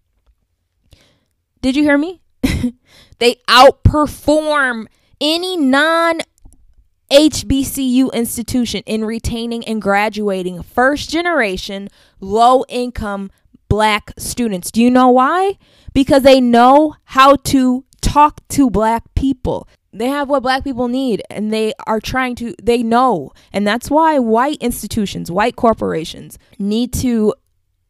Did 1.62 1.76
you 1.76 1.84
hear 1.84 1.98
me? 1.98 2.22
they 3.20 3.36
outperform 3.50 4.88
any 5.20 5.58
non 5.58 6.22
HBCU 7.12 8.14
institution 8.14 8.84
in 8.86 9.06
retaining 9.06 9.66
and 9.66 9.82
graduating 9.82 10.62
first 10.62 11.10
generation 11.10 11.90
low 12.20 12.66
income 12.68 13.32
black 13.70 14.12
students. 14.18 14.72
Do 14.72 14.82
you 14.82 14.92
know 14.92 15.10
why? 15.10 15.58
Because 15.94 16.24
they 16.24 16.42
know 16.42 16.96
how 17.06 17.36
to 17.36 17.86
talk 18.02 18.46
to 18.50 18.70
black 18.70 19.04
people. 19.16 19.68
They 19.98 20.08
have 20.08 20.30
what 20.30 20.44
black 20.44 20.64
people 20.64 20.88
need 20.88 21.24
and 21.30 21.52
they 21.52 21.74
are 21.88 22.00
trying 22.00 22.36
to, 22.36 22.54
they 22.62 22.84
know. 22.84 23.32
And 23.52 23.66
that's 23.66 23.90
why 23.90 24.20
white 24.20 24.58
institutions, 24.62 25.32
white 25.32 25.56
corporations 25.56 26.38
need 26.60 26.94
to 26.94 27.34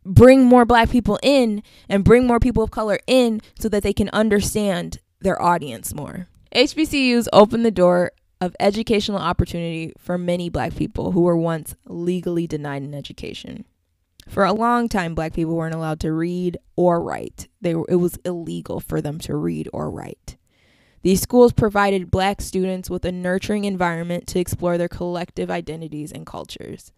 bring 0.05 0.45
more 0.45 0.65
black 0.65 0.89
people 0.89 1.19
in 1.21 1.61
and 1.89 2.05
bring 2.05 2.25
more 2.25 2.39
people 2.39 2.63
of 2.63 2.71
color 2.71 2.99
in 3.07 3.41
so 3.59 3.67
that 3.69 3.83
they 3.83 3.93
can 3.93 4.09
understand 4.13 4.99
their 5.19 5.41
audience 5.41 5.93
more. 5.93 6.27
HBCUs 6.55 7.27
open 7.33 7.63
the 7.63 7.71
door 7.71 8.11
of 8.39 8.55
educational 8.59 9.17
opportunity 9.17 9.91
for 9.97 10.17
many 10.17 10.49
black 10.49 10.75
people 10.75 11.11
who 11.11 11.21
were 11.21 11.35
once 11.35 11.75
legally 11.85 12.47
denied 12.47 12.83
an 12.83 12.93
education. 12.93 13.65
For 14.29 14.45
a 14.45 14.53
long 14.53 14.87
time, 14.87 15.15
black 15.15 15.33
people 15.33 15.55
weren't 15.55 15.75
allowed 15.75 15.99
to 16.01 16.11
read 16.11 16.57
or 16.75 17.01
write. 17.01 17.47
They 17.61 17.75
were, 17.75 17.85
it 17.89 17.95
was 17.95 18.19
illegal 18.23 18.79
for 18.79 19.01
them 19.01 19.19
to 19.19 19.35
read 19.35 19.69
or 19.73 19.89
write. 19.89 20.37
These 21.07 21.21
schools 21.21 21.53
provided 21.53 22.11
black 22.11 22.41
students 22.41 22.89
with 22.89 23.05
a 23.05 23.13
nurturing 23.13 23.63
environment 23.63 24.27
to 24.27 24.39
explore 24.41 24.77
their 24.77 24.89
collective 24.89 25.49
identities 25.49 26.11
and 26.11 26.25
cultures. 26.25 26.91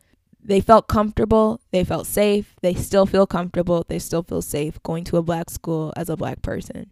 They 0.43 0.61
felt 0.61 0.87
comfortable, 0.87 1.61
they 1.69 1.83
felt 1.83 2.07
safe, 2.07 2.55
they 2.63 2.73
still 2.73 3.05
feel 3.05 3.27
comfortable, 3.27 3.85
they 3.87 3.99
still 3.99 4.23
feel 4.23 4.41
safe 4.41 4.81
going 4.81 5.03
to 5.03 5.17
a 5.17 5.21
black 5.21 5.51
school 5.51 5.93
as 5.95 6.09
a 6.09 6.17
black 6.17 6.41
person. 6.41 6.89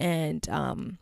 And 0.00 0.48
um, 0.48 0.96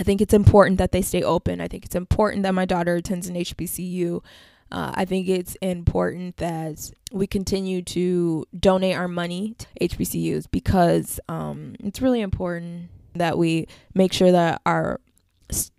I 0.00 0.04
think 0.04 0.22
it's 0.22 0.32
important 0.32 0.78
that 0.78 0.92
they 0.92 1.02
stay 1.02 1.22
open. 1.22 1.60
I 1.60 1.68
think 1.68 1.84
it's 1.84 1.94
important 1.94 2.44
that 2.44 2.54
my 2.54 2.64
daughter 2.64 2.94
attends 2.94 3.28
an 3.28 3.34
HBCU. 3.34 4.24
Uh, 4.72 4.92
I 4.94 5.04
think 5.04 5.28
it's 5.28 5.54
important 5.56 6.38
that 6.38 6.90
we 7.12 7.26
continue 7.26 7.82
to 7.82 8.46
donate 8.58 8.96
our 8.96 9.06
money 9.06 9.54
to 9.58 9.66
HBCUs 9.82 10.46
because 10.50 11.20
um, 11.28 11.76
it's 11.78 12.00
really 12.00 12.22
important 12.22 12.88
that 13.14 13.38
we 13.38 13.66
make 13.94 14.12
sure 14.12 14.32
that 14.32 14.60
our 14.66 15.00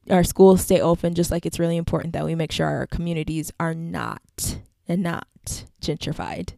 our 0.09 0.23
schools 0.23 0.61
stay 0.61 0.81
open 0.81 1.13
just 1.13 1.29
like 1.29 1.45
it's 1.45 1.59
really 1.59 1.77
important 1.77 2.13
that 2.13 2.25
we 2.25 2.33
make 2.33 2.51
sure 2.51 2.65
our 2.65 2.87
communities 2.87 3.51
are 3.59 3.75
not 3.75 4.57
and 4.87 5.03
not 5.03 5.27
gentrified. 5.81 6.53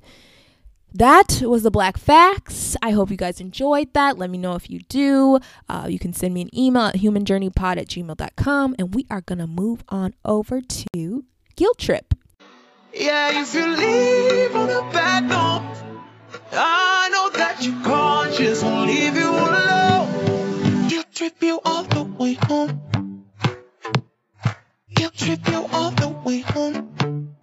That 0.93 1.41
was 1.41 1.63
the 1.63 1.71
Black 1.71 1.97
Facts. 1.97 2.75
I 2.81 2.91
hope 2.91 3.11
you 3.11 3.17
guys 3.17 3.39
enjoyed 3.39 3.93
that. 3.93 4.17
Let 4.17 4.29
me 4.29 4.37
know 4.37 4.55
if 4.55 4.69
you 4.69 4.79
do. 4.89 5.39
Uh, 5.69 5.87
you 5.89 5.97
can 5.97 6.11
send 6.11 6.33
me 6.33 6.41
an 6.41 6.57
email 6.57 6.83
at 6.83 6.95
humanjourneypod 6.95 7.77
at 7.77 7.87
gmail.com. 7.87 8.75
And 8.77 8.93
we 8.93 9.05
are 9.09 9.21
going 9.21 9.39
to 9.39 9.47
move 9.47 9.85
on 9.87 10.13
over 10.25 10.59
to 10.59 11.25
Guilt 11.55 11.77
Trip. 11.77 12.13
Yeah, 12.93 13.31
you 13.53 13.67
leave 13.67 14.53
on 14.53 14.69
a 14.69 14.91
bad 14.91 15.23
note, 15.29 16.01
I 16.51 17.09
know 17.09 17.29
that 17.37 17.63
your 17.63 17.81
conscience 17.83 18.61
won't 18.61 18.87
leave 18.87 19.15
you 19.15 19.29
alone 19.29 19.90
trip 21.21 21.43
you 21.43 21.59
all 21.65 21.83
the 21.83 22.03
way 22.03 22.33
home. 22.33 23.25
Guilt 24.95 25.13
trip 25.13 25.47
you 25.49 25.67
all 25.71 25.91
the 25.91 26.09
way 26.25 26.39
home. 26.39 27.35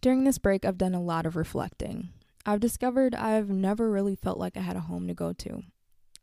During 0.00 0.24
this 0.24 0.38
break, 0.38 0.64
I've 0.64 0.76
done 0.76 0.96
a 0.96 1.00
lot 1.00 1.26
of 1.26 1.36
reflecting. 1.36 2.08
I've 2.44 2.58
discovered 2.58 3.14
I've 3.14 3.50
never 3.50 3.88
really 3.88 4.16
felt 4.16 4.38
like 4.38 4.56
I 4.56 4.62
had 4.62 4.74
a 4.74 4.80
home 4.80 5.06
to 5.06 5.14
go 5.14 5.32
to. 5.32 5.62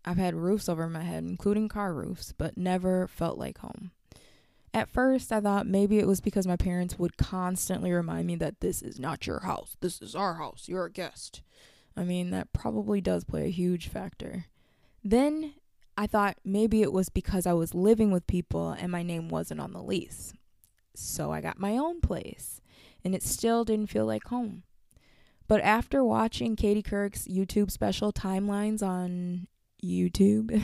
I've 0.04 0.18
had 0.18 0.36
roofs 0.36 0.68
over 0.68 0.90
my 0.90 1.04
head, 1.04 1.24
including 1.24 1.70
car 1.70 1.94
roofs, 1.94 2.34
but 2.38 2.58
never 2.58 3.08
felt 3.08 3.38
like 3.38 3.60
home. 3.60 3.92
At 4.74 4.90
first, 4.90 5.32
I 5.32 5.40
thought 5.40 5.66
maybe 5.66 5.98
it 5.98 6.08
was 6.08 6.20
because 6.20 6.46
my 6.46 6.58
parents 6.58 7.00
would 7.00 7.16
constantly 7.16 7.94
remind 7.94 8.28
me 8.28 8.36
that 8.36 8.60
this 8.60 8.82
is 8.82 9.00
not 9.00 9.28
your 9.28 9.40
house, 9.44 9.78
this 9.80 10.02
is 10.02 10.14
our 10.14 10.34
house, 10.34 10.66
you're 10.68 10.88
a 10.88 10.92
guest. 10.92 11.42
I 11.96 12.04
mean, 12.04 12.32
that 12.32 12.52
probably 12.52 13.00
does 13.00 13.24
play 13.24 13.46
a 13.46 13.50
huge 13.50 13.88
factor. 13.88 14.48
Then 15.06 15.54
I 15.98 16.08
thought 16.08 16.38
maybe 16.44 16.82
it 16.82 16.94
was 16.94 17.10
because 17.10 17.46
I 17.46 17.54
was 17.54 17.74
living 17.74 18.12
with 18.12 18.28
people 18.28 18.72
and 18.72 18.92
my 18.92 19.04
name 19.04 19.30
wasn't 19.30 19.60
on 19.60 19.74
the 19.74 19.82
lease. 19.82 20.34
So 20.96 21.32
I 21.32 21.42
got 21.42 21.60
my 21.60 21.78
own 21.78 22.02
place, 22.02 22.60
and 23.04 23.16
it 23.16 23.24
still 23.24 23.64
didn't 23.64 23.90
feel 23.90 24.06
like 24.06 24.26
home. 24.26 24.64
But 25.48 25.62
after 25.62 26.04
watching 26.04 26.56
Katie 26.56 26.82
Couric's 26.82 27.28
YouTube 27.28 27.72
special 27.72 28.12
timelines 28.12 28.82
on 28.82 29.48
YouTube, 29.84 30.62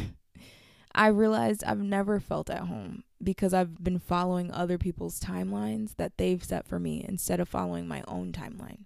I 0.95 1.07
realized 1.07 1.63
I've 1.63 1.81
never 1.81 2.19
felt 2.19 2.49
at 2.49 2.61
home 2.61 3.03
because 3.21 3.53
I've 3.53 3.83
been 3.83 3.99
following 3.99 4.51
other 4.51 4.77
people's 4.77 5.19
timelines 5.19 5.95
that 5.97 6.17
they've 6.17 6.43
set 6.43 6.67
for 6.67 6.79
me 6.79 7.05
instead 7.07 7.39
of 7.39 7.49
following 7.49 7.87
my 7.87 8.03
own 8.07 8.31
timeline. 8.31 8.85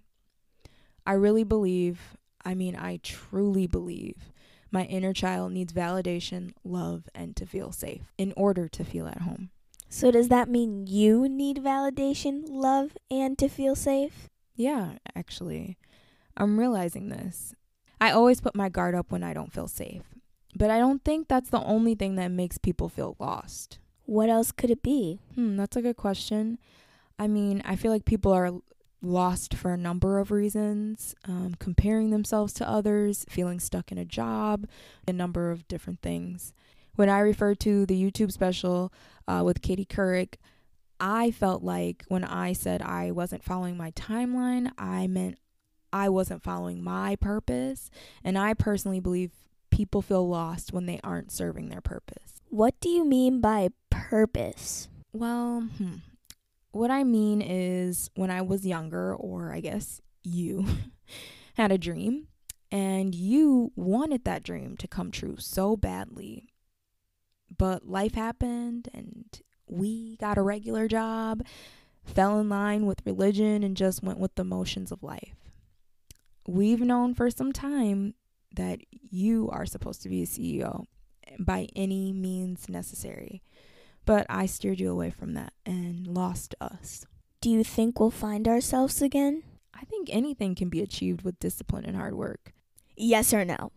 I 1.06 1.12
really 1.12 1.44
believe, 1.44 2.16
I 2.44 2.54
mean, 2.54 2.76
I 2.76 3.00
truly 3.02 3.66
believe 3.66 4.31
my 4.72 4.84
inner 4.84 5.12
child 5.12 5.52
needs 5.52 5.72
validation, 5.72 6.54
love, 6.64 7.08
and 7.14 7.36
to 7.36 7.46
feel 7.46 7.70
safe 7.70 8.12
in 8.18 8.32
order 8.36 8.68
to 8.68 8.84
feel 8.84 9.06
at 9.06 9.20
home. 9.20 9.50
So, 9.88 10.10
does 10.10 10.28
that 10.28 10.48
mean 10.48 10.86
you 10.86 11.28
need 11.28 11.58
validation, 11.58 12.44
love, 12.48 12.96
and 13.10 13.38
to 13.38 13.48
feel 13.48 13.76
safe? 13.76 14.30
Yeah, 14.56 14.92
actually. 15.14 15.76
I'm 16.36 16.58
realizing 16.58 17.10
this. 17.10 17.54
I 18.00 18.10
always 18.10 18.40
put 18.40 18.56
my 18.56 18.70
guard 18.70 18.94
up 18.94 19.12
when 19.12 19.22
I 19.22 19.34
don't 19.34 19.52
feel 19.52 19.68
safe. 19.68 20.02
But 20.56 20.70
I 20.70 20.78
don't 20.78 21.04
think 21.04 21.28
that's 21.28 21.50
the 21.50 21.62
only 21.62 21.94
thing 21.94 22.16
that 22.16 22.30
makes 22.30 22.58
people 22.58 22.88
feel 22.88 23.16
lost. 23.18 23.78
What 24.06 24.28
else 24.28 24.52
could 24.52 24.70
it 24.70 24.82
be? 24.82 25.20
Hmm, 25.34 25.56
that's 25.56 25.76
a 25.76 25.82
good 25.82 25.96
question. 25.96 26.58
I 27.18 27.28
mean, 27.28 27.62
I 27.64 27.76
feel 27.76 27.92
like 27.92 28.04
people 28.04 28.32
are 28.32 28.50
lost 29.02 29.54
for 29.54 29.72
a 29.72 29.76
number 29.76 30.18
of 30.18 30.30
reasons 30.30 31.14
um, 31.26 31.56
comparing 31.58 32.10
themselves 32.10 32.52
to 32.54 32.68
others, 32.68 33.26
feeling 33.28 33.60
stuck 33.60 33.90
in 33.90 33.98
a 33.98 34.04
job, 34.04 34.66
a 35.06 35.12
number 35.12 35.50
of 35.50 35.66
different 35.68 36.00
things. 36.00 36.54
When 36.94 37.08
I 37.08 37.18
refer 37.18 37.54
to 37.56 37.86
the 37.86 38.00
YouTube 38.00 38.32
special 38.32 38.92
uh, 39.26 39.42
with 39.44 39.62
Katie 39.62 39.84
Couric, 39.86 40.34
I 41.00 41.32
felt 41.32 41.62
like 41.62 42.04
when 42.08 42.22
I 42.22 42.52
said 42.52 42.80
I 42.80 43.10
wasn't 43.10 43.42
following 43.42 43.76
my 43.76 43.90
timeline, 43.92 44.70
I 44.78 45.08
meant 45.08 45.38
I 45.92 46.08
wasn't 46.08 46.42
following 46.42 46.82
my 46.82 47.16
purpose. 47.16 47.90
And 48.22 48.38
I 48.38 48.54
personally 48.54 49.00
believe 49.00 49.32
people 49.70 50.02
feel 50.02 50.28
lost 50.28 50.72
when 50.72 50.86
they 50.86 51.00
aren't 51.02 51.32
serving 51.32 51.68
their 51.68 51.80
purpose. 51.80 52.40
What 52.48 52.78
do 52.80 52.88
you 52.88 53.04
mean 53.04 53.40
by 53.40 53.70
purpose? 53.90 54.88
Well, 55.12 55.68
hmm. 55.76 55.96
What 56.72 56.90
I 56.90 57.04
mean 57.04 57.40
is 57.40 58.10
when 58.14 58.30
I 58.30 58.42
was 58.42 58.66
younger, 58.66 59.14
or 59.14 59.52
I 59.52 59.60
guess 59.60 60.00
you 60.22 60.66
had 61.54 61.70
a 61.70 61.78
dream 61.78 62.28
and 62.70 63.14
you 63.14 63.70
wanted 63.76 64.24
that 64.24 64.42
dream 64.42 64.76
to 64.78 64.88
come 64.88 65.10
true 65.10 65.36
so 65.38 65.76
badly. 65.76 66.48
But 67.56 67.86
life 67.86 68.14
happened 68.14 68.88
and 68.94 69.26
we 69.66 70.16
got 70.16 70.38
a 70.38 70.42
regular 70.42 70.88
job, 70.88 71.44
fell 72.04 72.40
in 72.40 72.48
line 72.48 72.86
with 72.86 73.04
religion, 73.04 73.62
and 73.62 73.76
just 73.76 74.02
went 74.02 74.18
with 74.18 74.34
the 74.34 74.44
motions 74.44 74.90
of 74.90 75.02
life. 75.02 75.36
We've 76.46 76.80
known 76.80 77.14
for 77.14 77.30
some 77.30 77.52
time 77.52 78.14
that 78.54 78.80
you 78.90 79.48
are 79.50 79.66
supposed 79.66 80.02
to 80.02 80.08
be 80.08 80.22
a 80.22 80.26
CEO 80.26 80.84
by 81.38 81.68
any 81.76 82.12
means 82.12 82.68
necessary. 82.68 83.42
But 84.04 84.26
I 84.28 84.46
steered 84.46 84.80
you 84.80 84.90
away 84.90 85.10
from 85.10 85.34
that 85.34 85.52
and 85.64 86.06
lost 86.06 86.54
us. 86.60 87.06
Do 87.40 87.50
you 87.50 87.64
think 87.64 87.98
we'll 87.98 88.10
find 88.10 88.48
ourselves 88.48 89.00
again? 89.02 89.42
I 89.74 89.84
think 89.84 90.08
anything 90.10 90.54
can 90.54 90.68
be 90.68 90.80
achieved 90.80 91.22
with 91.22 91.38
discipline 91.38 91.84
and 91.84 91.96
hard 91.96 92.14
work. 92.14 92.52
Yes 92.96 93.32
or 93.32 93.44
no? 93.44 93.72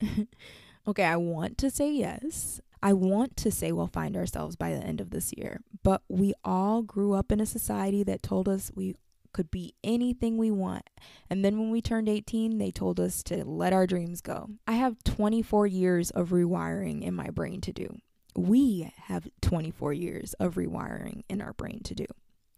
okay, 0.86 1.04
I 1.04 1.16
want 1.16 1.58
to 1.58 1.70
say 1.70 1.92
yes. 1.92 2.60
I 2.82 2.92
want 2.92 3.36
to 3.38 3.50
say 3.52 3.70
we'll 3.70 3.86
find 3.86 4.16
ourselves 4.16 4.56
by 4.56 4.70
the 4.70 4.82
end 4.82 5.00
of 5.00 5.10
this 5.10 5.32
year, 5.36 5.60
but 5.84 6.02
we 6.08 6.34
all 6.44 6.82
grew 6.82 7.12
up 7.12 7.30
in 7.30 7.40
a 7.40 7.46
society 7.46 8.02
that 8.02 8.24
told 8.24 8.48
us 8.48 8.72
we 8.74 8.96
could 9.32 9.50
be 9.50 9.74
anything 9.82 10.36
we 10.36 10.50
want. 10.50 10.88
And 11.30 11.44
then 11.44 11.58
when 11.58 11.70
we 11.70 11.80
turned 11.80 12.08
18, 12.08 12.58
they 12.58 12.70
told 12.70 13.00
us 13.00 13.22
to 13.24 13.44
let 13.44 13.72
our 13.72 13.86
dreams 13.86 14.20
go. 14.20 14.50
I 14.66 14.72
have 14.72 15.02
24 15.04 15.66
years 15.68 16.10
of 16.10 16.30
rewiring 16.30 17.02
in 17.02 17.14
my 17.14 17.30
brain 17.30 17.60
to 17.62 17.72
do. 17.72 17.98
We 18.34 18.92
have 19.04 19.28
24 19.40 19.92
years 19.92 20.34
of 20.34 20.54
rewiring 20.54 21.22
in 21.28 21.42
our 21.42 21.52
brain 21.52 21.80
to 21.84 21.94
do. 21.94 22.06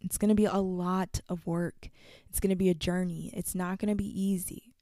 It's 0.01 0.19
going 0.19 0.29
to 0.29 0.35
be 0.35 0.45
a 0.45 0.59
lot 0.59 1.21
of 1.29 1.47
work. 1.47 1.89
It's 2.29 2.41
going 2.41 2.51
to 2.51 2.57
be 2.57 2.69
a 2.69 2.75
journey. 2.75 3.31
It's 3.35 3.55
not 3.55 3.79
going 3.79 3.89
to 3.89 3.95
be 3.95 4.21
easy. 4.21 4.75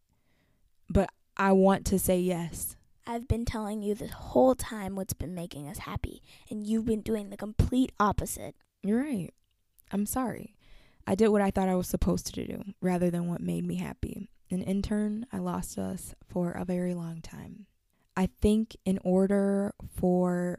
But 0.90 1.10
I 1.36 1.52
want 1.52 1.86
to 1.86 1.98
say 1.98 2.18
yes. 2.18 2.76
I've 3.06 3.26
been 3.26 3.44
telling 3.44 3.82
you 3.82 3.94
this 3.94 4.10
whole 4.10 4.54
time 4.54 4.94
what's 4.94 5.12
been 5.12 5.34
making 5.34 5.68
us 5.68 5.78
happy, 5.78 6.22
and 6.50 6.66
you've 6.66 6.84
been 6.84 7.00
doing 7.00 7.30
the 7.30 7.36
complete 7.36 7.92
opposite. 7.98 8.54
You're 8.82 9.00
right. 9.00 9.30
I'm 9.90 10.06
sorry. 10.06 10.54
I 11.06 11.14
did 11.14 11.28
what 11.28 11.42
I 11.42 11.50
thought 11.50 11.68
I 11.68 11.74
was 11.74 11.88
supposed 11.88 12.26
to 12.26 12.46
do 12.46 12.62
rather 12.80 13.10
than 13.10 13.28
what 13.28 13.40
made 13.40 13.66
me 13.66 13.76
happy. 13.76 14.30
And 14.50 14.62
in 14.62 14.82
turn, 14.82 15.26
I 15.32 15.38
lost 15.38 15.78
us 15.78 16.14
for 16.28 16.52
a 16.52 16.64
very 16.64 16.94
long 16.94 17.20
time. 17.22 17.66
I 18.16 18.28
think 18.40 18.76
in 18.84 18.98
order 19.02 19.72
for 19.96 20.58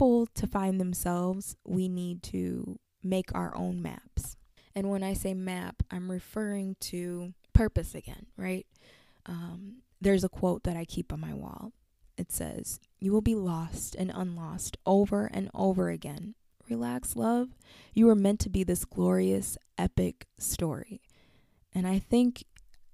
people 0.00 0.26
to 0.34 0.46
find 0.46 0.80
themselves, 0.80 1.56
we 1.62 1.86
need 1.86 2.22
to 2.22 2.78
make 3.02 3.34
our 3.34 3.54
own 3.54 3.82
maps. 3.82 4.34
And 4.74 4.88
when 4.88 5.02
I 5.02 5.12
say 5.12 5.34
map, 5.34 5.82
I'm 5.90 6.10
referring 6.10 6.76
to 6.80 7.34
purpose 7.52 7.94
again, 7.94 8.24
right? 8.34 8.66
Um, 9.26 9.82
there's 10.00 10.24
a 10.24 10.30
quote 10.30 10.62
that 10.62 10.74
I 10.74 10.86
keep 10.86 11.12
on 11.12 11.20
my 11.20 11.34
wall. 11.34 11.72
It 12.16 12.32
says, 12.32 12.80
You 12.98 13.12
will 13.12 13.20
be 13.20 13.34
lost 13.34 13.94
and 13.94 14.10
unlost 14.14 14.78
over 14.86 15.26
and 15.26 15.50
over 15.52 15.90
again 15.90 16.34
Relax, 16.70 17.14
love. 17.14 17.48
You 17.92 18.06
were 18.06 18.14
meant 18.14 18.40
to 18.40 18.48
be 18.48 18.64
this 18.64 18.86
glorious, 18.86 19.58
epic 19.76 20.28
story. 20.38 21.02
And 21.74 21.86
I 21.86 21.98
think 21.98 22.44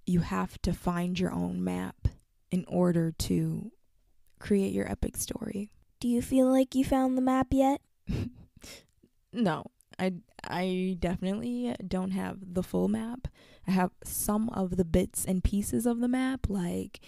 you 0.06 0.20
have 0.20 0.60
to 0.62 0.72
find 0.72 1.20
your 1.20 1.30
own 1.30 1.62
map 1.62 2.08
in 2.50 2.64
order 2.66 3.12
to 3.12 3.70
create 4.40 4.72
your 4.72 4.90
epic 4.90 5.16
story. 5.16 5.70
Do 6.00 6.08
you 6.08 6.22
feel 6.22 6.50
like 6.50 6.74
you 6.74 6.84
found 6.84 7.16
the 7.16 7.22
map 7.22 7.48
yet? 7.50 7.80
no. 9.32 9.64
I 9.98 10.14
I 10.44 10.96
definitely 11.00 11.74
don't 11.86 12.10
have 12.10 12.54
the 12.54 12.62
full 12.62 12.88
map. 12.88 13.28
I 13.66 13.70
have 13.70 13.92
some 14.04 14.50
of 14.50 14.76
the 14.76 14.84
bits 14.84 15.24
and 15.24 15.42
pieces 15.42 15.86
of 15.86 16.00
the 16.00 16.08
map 16.08 16.48
like 16.48 17.00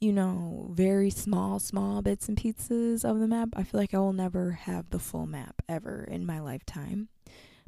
you 0.00 0.12
know, 0.12 0.68
very 0.72 1.08
small, 1.08 1.58
small 1.58 2.02
bits 2.02 2.28
and 2.28 2.36
pieces 2.36 3.06
of 3.06 3.20
the 3.20 3.28
map. 3.28 3.50
I 3.56 3.62
feel 3.62 3.80
like 3.80 3.94
I 3.94 3.98
will 3.98 4.12
never 4.12 4.50
have 4.50 4.90
the 4.90 4.98
full 4.98 5.26
map 5.26 5.62
ever 5.66 6.04
in 6.04 6.26
my 6.26 6.40
lifetime. 6.40 7.08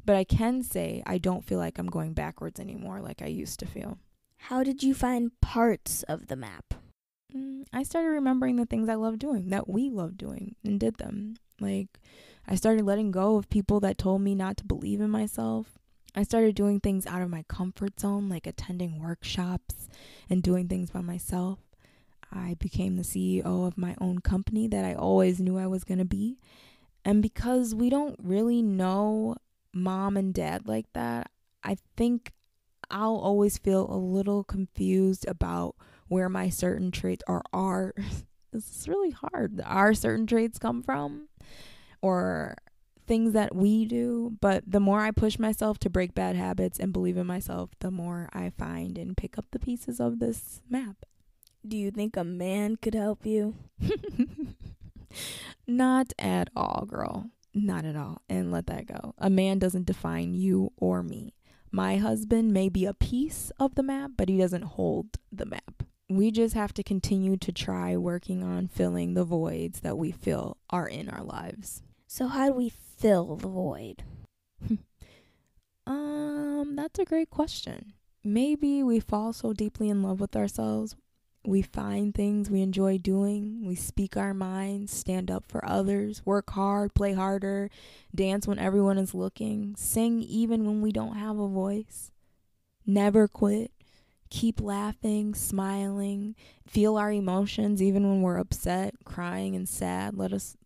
But 0.05 0.15
I 0.15 0.23
can 0.23 0.61
say 0.61 1.01
I 1.05 1.17
don't 1.17 1.43
feel 1.43 1.57
like 1.57 1.79
I'm 1.79 1.87
going 1.87 2.13
backwards 2.13 2.59
anymore 2.59 3.01
like 3.01 3.21
I 3.23 3.27
used 3.27 3.59
to 3.61 3.65
feel. 3.65 3.97
How 4.37 4.63
did 4.63 4.83
you 4.83 4.93
find 4.93 5.31
parts 5.41 6.03
of 6.03 6.27
the 6.27 6.35
map? 6.35 6.75
Mm, 7.37 7.65
I 7.71 7.83
started 7.83 8.09
remembering 8.09 8.55
the 8.55 8.65
things 8.65 8.89
I 8.89 8.95
love 8.95 9.19
doing, 9.19 9.49
that 9.49 9.69
we 9.69 9.89
love 9.89 10.17
doing, 10.17 10.55
and 10.63 10.79
did 10.79 10.97
them. 10.97 11.35
Like, 11.59 11.99
I 12.47 12.55
started 12.55 12.85
letting 12.85 13.11
go 13.11 13.37
of 13.37 13.49
people 13.49 13.79
that 13.81 13.97
told 13.97 14.21
me 14.21 14.35
not 14.35 14.57
to 14.57 14.65
believe 14.65 15.01
in 15.01 15.09
myself. 15.09 15.77
I 16.15 16.23
started 16.23 16.55
doing 16.55 16.79
things 16.79 17.05
out 17.05 17.21
of 17.21 17.29
my 17.29 17.43
comfort 17.47 17.99
zone, 17.99 18.29
like 18.29 18.47
attending 18.47 18.99
workshops 18.99 19.87
and 20.29 20.41
doing 20.41 20.67
things 20.67 20.89
by 20.89 21.01
myself. 21.01 21.59
I 22.31 22.55
became 22.55 22.95
the 22.95 23.03
CEO 23.03 23.67
of 23.67 23.77
my 23.77 23.95
own 24.01 24.19
company 24.19 24.67
that 24.67 24.83
I 24.83 24.93
always 24.93 25.39
knew 25.39 25.57
I 25.57 25.67
was 25.67 25.83
going 25.83 25.99
to 25.99 26.05
be. 26.05 26.39
And 27.05 27.21
because 27.21 27.75
we 27.75 27.89
don't 27.89 28.17
really 28.21 28.61
know 28.61 29.35
mom 29.73 30.17
and 30.17 30.33
dad 30.33 30.67
like 30.67 30.91
that, 30.93 31.29
I 31.63 31.77
think 31.95 32.33
I'll 32.89 33.17
always 33.17 33.57
feel 33.57 33.87
a 33.89 33.95
little 33.95 34.43
confused 34.43 35.25
about 35.27 35.75
where 36.07 36.29
my 36.29 36.49
certain 36.49 36.91
traits 36.91 37.23
are 37.27 37.43
are 37.53 37.93
is 38.53 38.85
really 38.87 39.11
hard. 39.11 39.61
Are 39.65 39.93
certain 39.93 40.27
traits 40.27 40.59
come 40.59 40.83
from 40.83 41.27
or 42.01 42.55
things 43.07 43.33
that 43.33 43.55
we 43.55 43.85
do, 43.85 44.37
but 44.41 44.63
the 44.67 44.79
more 44.79 45.01
I 45.01 45.11
push 45.11 45.39
myself 45.39 45.79
to 45.79 45.89
break 45.89 46.13
bad 46.13 46.35
habits 46.35 46.77
and 46.77 46.93
believe 46.93 47.17
in 47.17 47.25
myself, 47.25 47.71
the 47.79 47.89
more 47.89 48.29
I 48.33 48.49
find 48.49 48.97
and 48.97 49.15
pick 49.15 49.37
up 49.37 49.45
the 49.51 49.59
pieces 49.59 49.99
of 49.99 50.19
this 50.19 50.61
map. 50.69 51.05
Do 51.65 51.77
you 51.77 51.89
think 51.89 52.15
a 52.15 52.23
man 52.23 52.75
could 52.75 52.93
help 52.93 53.25
you? 53.25 53.55
Not 55.67 56.13
at 56.19 56.49
all, 56.55 56.85
girl. 56.87 57.31
Not 57.53 57.85
at 57.85 57.95
all. 57.95 58.21
And 58.29 58.51
let 58.51 58.67
that 58.67 58.85
go. 58.85 59.15
A 59.17 59.29
man 59.29 59.57
doesn't 59.57 59.85
define 59.85 60.33
you 60.33 60.71
or 60.77 61.01
me. 61.01 61.33
My 61.71 61.97
husband 61.97 62.53
may 62.53 62.69
be 62.69 62.85
a 62.85 62.93
piece 62.93 63.51
of 63.59 63.75
the 63.75 63.83
map, 63.83 64.11
but 64.15 64.29
he 64.29 64.37
doesn't 64.37 64.63
hold 64.63 65.17
the 65.31 65.45
map. 65.45 65.83
We 66.09 66.31
just 66.31 66.55
have 66.55 66.73
to 66.75 66.83
continue 66.83 67.35
to 67.37 67.51
try 67.51 67.97
working 67.97 68.43
on 68.43 68.67
filling 68.67 69.13
the 69.13 69.25
voids 69.25 69.81
that 69.81 69.97
we 69.97 70.11
feel 70.11 70.57
are 70.69 70.87
in 70.87 71.09
our 71.09 71.23
lives. 71.23 71.83
So, 72.07 72.27
how 72.27 72.47
do 72.47 72.53
we 72.53 72.69
fill 72.69 73.35
the 73.35 73.47
void? 73.47 74.03
um, 75.87 76.75
that's 76.75 76.99
a 76.99 77.05
great 77.05 77.29
question. 77.29 77.93
Maybe 78.23 78.83
we 78.83 78.99
fall 78.99 79.33
so 79.33 79.53
deeply 79.53 79.89
in 79.89 80.01
love 80.01 80.19
with 80.19 80.35
ourselves 80.35 80.95
we 81.47 81.61
find 81.61 82.13
things 82.13 82.49
we 82.49 82.61
enjoy 82.61 82.97
doing. 82.97 83.65
We 83.65 83.75
speak 83.75 84.17
our 84.17 84.33
minds, 84.33 84.91
stand 84.91 85.31
up 85.31 85.45
for 85.47 85.63
others, 85.65 86.21
work 86.25 86.49
hard, 86.51 86.93
play 86.93 87.13
harder, 87.13 87.69
dance 88.13 88.45
when 88.45 88.59
everyone 88.59 88.97
is 88.97 89.13
looking, 89.13 89.73
sing 89.77 90.21
even 90.21 90.65
when 90.65 90.81
we 90.81 90.91
don't 90.91 91.15
have 91.15 91.39
a 91.39 91.47
voice. 91.47 92.11
Never 92.85 93.29
quit. 93.29 93.71
Keep 94.29 94.61
laughing, 94.61 95.33
smiling, 95.33 96.35
feel 96.67 96.97
our 96.97 97.11
emotions 97.11 97.81
even 97.81 98.07
when 98.07 98.21
we're 98.21 98.37
upset, 98.37 98.95
crying, 99.05 99.55
and 99.55 99.67
sad. 99.67 100.17
Let 100.17 100.33
us 100.33 100.57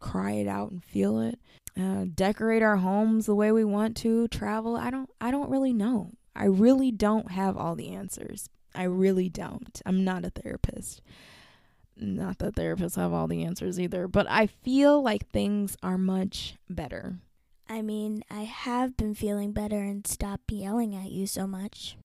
cry 0.00 0.32
it 0.32 0.46
out 0.46 0.70
and 0.70 0.84
feel 0.84 1.20
it. 1.20 1.38
Uh, 1.78 2.06
decorate 2.14 2.62
our 2.62 2.76
homes 2.76 3.26
the 3.26 3.34
way 3.34 3.52
we 3.52 3.64
want 3.64 3.96
to. 3.98 4.28
Travel. 4.28 4.76
I 4.76 4.90
don't. 4.90 5.10
I 5.20 5.30
don't 5.30 5.50
really 5.50 5.72
know. 5.72 6.12
I 6.38 6.44
really 6.44 6.92
don't 6.92 7.32
have 7.32 7.56
all 7.56 7.74
the 7.74 7.90
answers, 7.90 8.48
I 8.72 8.84
really 8.84 9.28
don't. 9.28 9.82
I'm 9.84 10.04
not 10.04 10.24
a 10.24 10.30
therapist. 10.30 11.02
Not 11.96 12.38
that 12.38 12.54
therapists 12.54 12.94
have 12.94 13.12
all 13.12 13.26
the 13.26 13.42
answers 13.42 13.80
either, 13.80 14.06
but 14.06 14.30
I 14.30 14.46
feel 14.46 15.02
like 15.02 15.28
things 15.28 15.76
are 15.82 15.98
much 15.98 16.54
better. 16.70 17.18
I 17.68 17.82
mean, 17.82 18.22
I 18.30 18.42
have 18.42 18.96
been 18.96 19.14
feeling 19.14 19.50
better 19.50 19.82
and 19.82 20.06
stopped 20.06 20.52
yelling 20.52 20.94
at 20.94 21.10
you 21.10 21.26
so 21.26 21.48
much. 21.48 21.96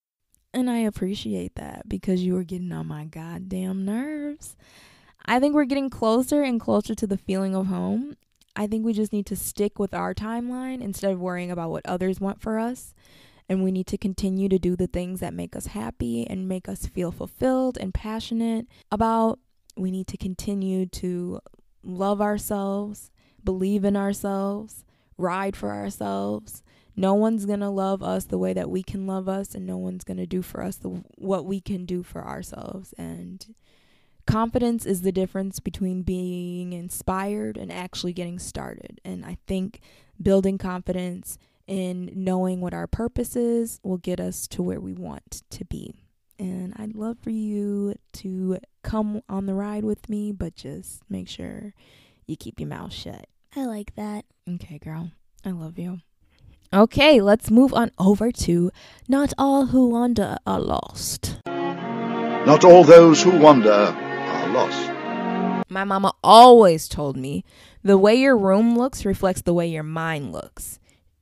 And 0.54 0.70
I 0.70 0.80
appreciate 0.80 1.56
that 1.56 1.90
because 1.90 2.24
you 2.24 2.36
were 2.36 2.44
getting 2.44 2.72
on 2.72 2.88
my 2.88 3.06
goddamn 3.06 3.86
nerves. 3.86 4.56
I 5.26 5.40
think 5.40 5.56
we're 5.56 5.66
getting 5.66 5.90
closer 5.90 6.44
and 6.44 6.60
closer 6.60 6.94
to 6.94 7.08
the 7.08 7.18
feeling 7.18 7.56
of 7.56 7.68
home. 7.68 8.18
I 8.56 8.68
think 8.68 8.86
we 8.86 8.94
just 8.94 9.12
need 9.12 9.26
to 9.28 9.36
stick 9.36 9.80
with 9.80 9.94
our 9.94 10.14
timeline 10.14 10.82
instead 10.82 11.12
of 11.12 11.20
worrying 11.20 11.50
about 11.50 11.72
what 11.72 11.86
others 11.86 12.22
want 12.22 12.40
for 12.40 12.60
us. 12.60 12.94
And 13.50 13.64
we 13.64 13.72
need 13.72 13.88
to 13.88 13.98
continue 13.98 14.48
to 14.50 14.60
do 14.60 14.76
the 14.76 14.88
things 14.88 15.22
that 15.22 15.34
make 15.34 15.56
us 15.56 15.68
happy 15.68 16.26
and 16.28 16.48
make 16.48 16.70
us 16.70 16.86
feel 16.86 17.12
fulfilled 17.12 17.78
and 17.80 17.94
passionate 17.94 18.68
about. 18.92 19.40
We 19.76 19.90
need 19.90 20.08
to 20.08 20.18
continue 20.18 20.86
to 20.88 21.42
love 21.84 22.22
ourselves, 22.22 23.12
believe 23.44 23.84
in 23.84 23.98
ourselves, 23.98 24.86
ride 25.18 25.56
for 25.56 25.72
ourselves. 25.72 26.64
No 26.96 27.14
one's 27.14 27.46
going 27.46 27.62
to 27.62 27.70
love 27.70 28.04
us 28.04 28.26
the 28.26 28.38
way 28.38 28.54
that 28.54 28.70
we 28.70 28.84
can 28.84 29.08
love 29.08 29.28
us, 29.28 29.56
and 29.56 29.66
no 29.66 29.78
one's 29.78 30.04
going 30.04 30.18
to 30.18 30.28
do 30.28 30.42
for 30.42 30.62
us 30.62 30.76
the, 30.76 31.04
what 31.16 31.46
we 31.46 31.60
can 31.60 31.86
do 31.86 32.04
for 32.04 32.24
ourselves. 32.24 32.94
And 32.98 33.56
confidence 34.28 34.86
is 34.86 35.02
the 35.02 35.12
difference 35.12 35.60
between 35.60 36.04
being 36.04 36.74
inspired 36.74 37.58
and 37.58 37.72
actually 37.72 38.14
getting 38.14 38.40
started. 38.40 39.02
And 39.04 39.26
I 39.26 39.38
think 39.48 39.80
building 40.22 40.58
confidence 40.58 41.38
in 41.66 42.12
knowing 42.14 42.62
what 42.62 42.74
our 42.74 42.88
purpose 42.88 43.36
is 43.36 43.80
will 43.84 43.98
get 43.98 44.20
us 44.20 44.48
to 44.50 44.62
where 44.62 44.82
we 44.82 44.94
want 44.94 45.44
to 45.50 45.66
be. 45.66 45.96
And 46.38 46.74
I'd 46.78 46.96
love 46.96 47.18
for 47.20 47.30
you 47.30 47.96
to 48.14 48.58
come 48.84 49.22
on 49.30 49.46
the 49.46 49.54
ride 49.54 49.86
with 49.86 50.10
me, 50.10 50.32
but 50.32 50.56
just 50.56 51.02
make 51.10 51.30
sure 51.30 51.74
you 52.28 52.36
keep 52.36 52.60
your 52.60 52.70
mouth 52.70 52.92
shut. 52.92 53.28
I 53.56 53.66
like 53.66 53.96
that. 53.96 54.26
Okay, 54.50 54.80
girl. 54.80 55.12
I 55.46 55.52
love 55.52 55.78
you. 55.78 56.00
Okay, 56.74 57.22
let's 57.22 57.52
move 57.52 57.72
on 57.72 57.92
over 58.00 58.32
to 58.32 58.72
Not 59.08 59.32
All 59.38 59.68
Who 59.68 59.90
Wander 59.90 60.38
Are 60.48 60.60
Lost. 60.60 61.38
Not 61.46 62.66
all 62.66 62.84
those 62.84 63.22
who 63.22 63.38
wander 63.38 63.70
are 63.72 64.50
lost. 64.50 65.70
My 65.70 65.84
mama 65.84 66.14
always 66.24 66.88
told 66.88 67.16
me 67.16 67.46
the 67.84 67.96
way 68.00 68.16
your 68.16 68.36
room 68.36 68.76
looks 68.76 69.06
reflects 69.06 69.44
the 69.44 69.54
way 69.54 69.68
your 69.68 69.84
mind 69.84 70.32
looks. 70.32 70.80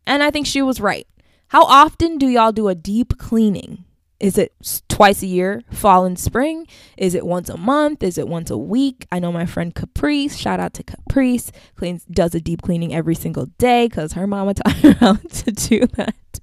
And 0.07 0.23
I 0.23 0.31
think 0.31 0.47
she 0.47 0.61
was 0.61 0.79
right. 0.79 1.05
How 1.49 1.65
often 1.65 2.17
do 2.17 2.29
y'all 2.29 2.53
do 2.53 2.69
a 2.69 2.73
deep 2.73 3.17
cleaning? 3.17 3.83
Is 4.21 4.37
it 4.37 4.53
twice 4.87 5.23
a 5.23 5.27
year, 5.27 5.63
fall 5.71 6.05
and 6.05 6.17
spring? 6.17 6.67
Is 6.95 7.15
it 7.15 7.25
once 7.25 7.49
a 7.49 7.57
month? 7.57 8.03
Is 8.03 8.19
it 8.19 8.27
once 8.27 8.51
a 8.51 8.57
week? 8.57 9.07
I 9.11 9.17
know 9.17 9.31
my 9.31 9.47
friend 9.47 9.73
Caprice, 9.73 10.37
shout 10.37 10.59
out 10.59 10.75
to 10.75 10.83
Caprice, 10.83 11.51
cleans 11.75 12.05
does 12.05 12.35
a 12.35 12.39
deep 12.39 12.61
cleaning 12.61 12.93
every 12.93 13.15
single 13.15 13.47
day 13.57 13.87
because 13.87 14.13
her 14.13 14.27
mama 14.27 14.53
taught 14.55 14.75
her 14.75 14.93
how 14.93 15.13
to 15.13 15.51
do 15.51 15.87
that. 15.95 16.39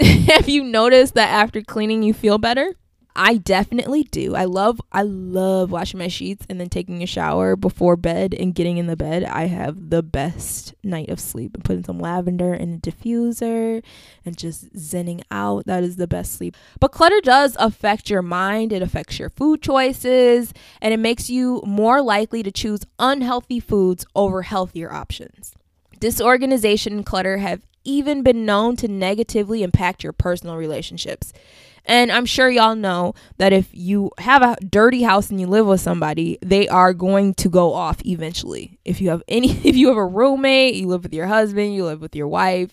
Have 0.00 0.48
you 0.48 0.64
noticed 0.64 1.12
that 1.14 1.28
after 1.28 1.60
cleaning 1.60 2.02
you 2.02 2.14
feel 2.14 2.38
better? 2.38 2.74
I 3.14 3.36
definitely 3.36 4.04
do. 4.04 4.34
I 4.34 4.44
love 4.46 4.80
I 4.90 5.02
love 5.02 5.70
washing 5.70 5.98
my 5.98 6.08
sheets 6.08 6.46
and 6.48 6.58
then 6.58 6.68
taking 6.68 7.02
a 7.02 7.06
shower 7.06 7.56
before 7.56 7.96
bed 7.96 8.34
and 8.34 8.54
getting 8.54 8.78
in 8.78 8.86
the 8.86 8.96
bed. 8.96 9.24
I 9.24 9.46
have 9.46 9.90
the 9.90 10.02
best 10.02 10.74
night 10.82 11.10
of 11.10 11.20
sleep 11.20 11.54
and 11.54 11.64
putting 11.64 11.84
some 11.84 11.98
lavender 11.98 12.54
in 12.54 12.74
a 12.74 12.78
diffuser 12.78 13.82
and 14.24 14.36
just 14.36 14.72
zenning 14.74 15.22
out. 15.30 15.66
That 15.66 15.82
is 15.82 15.96
the 15.96 16.06
best 16.06 16.32
sleep. 16.32 16.56
But 16.80 16.92
clutter 16.92 17.20
does 17.20 17.56
affect 17.58 18.08
your 18.08 18.22
mind, 18.22 18.72
it 18.72 18.82
affects 18.82 19.18
your 19.18 19.28
food 19.28 19.60
choices, 19.60 20.54
and 20.80 20.94
it 20.94 21.00
makes 21.00 21.28
you 21.28 21.62
more 21.66 22.00
likely 22.00 22.42
to 22.42 22.50
choose 22.50 22.80
unhealthy 22.98 23.60
foods 23.60 24.06
over 24.14 24.42
healthier 24.42 24.92
options. 24.92 25.54
Disorganization 25.98 26.94
and 26.94 27.06
clutter 27.06 27.38
have 27.38 27.62
even 27.84 28.22
been 28.22 28.44
known 28.44 28.76
to 28.76 28.88
negatively 28.88 29.62
impact 29.62 30.02
your 30.02 30.12
personal 30.12 30.56
relationships. 30.56 31.32
And 31.84 32.12
I'm 32.12 32.26
sure 32.26 32.48
y'all 32.48 32.76
know 32.76 33.14
that 33.38 33.52
if 33.52 33.68
you 33.72 34.12
have 34.18 34.42
a 34.42 34.56
dirty 34.64 35.02
house 35.02 35.30
and 35.30 35.40
you 35.40 35.46
live 35.48 35.66
with 35.66 35.80
somebody, 35.80 36.38
they 36.40 36.68
are 36.68 36.92
going 36.92 37.34
to 37.34 37.48
go 37.48 37.72
off 37.72 38.04
eventually. 38.06 38.78
If 38.84 39.00
you 39.00 39.10
have 39.10 39.22
any 39.26 39.50
if 39.64 39.76
you 39.76 39.88
have 39.88 39.96
a 39.96 40.06
roommate, 40.06 40.76
you 40.76 40.86
live 40.86 41.02
with 41.02 41.14
your 41.14 41.26
husband, 41.26 41.74
you 41.74 41.84
live 41.84 42.00
with 42.00 42.14
your 42.14 42.28
wife, 42.28 42.70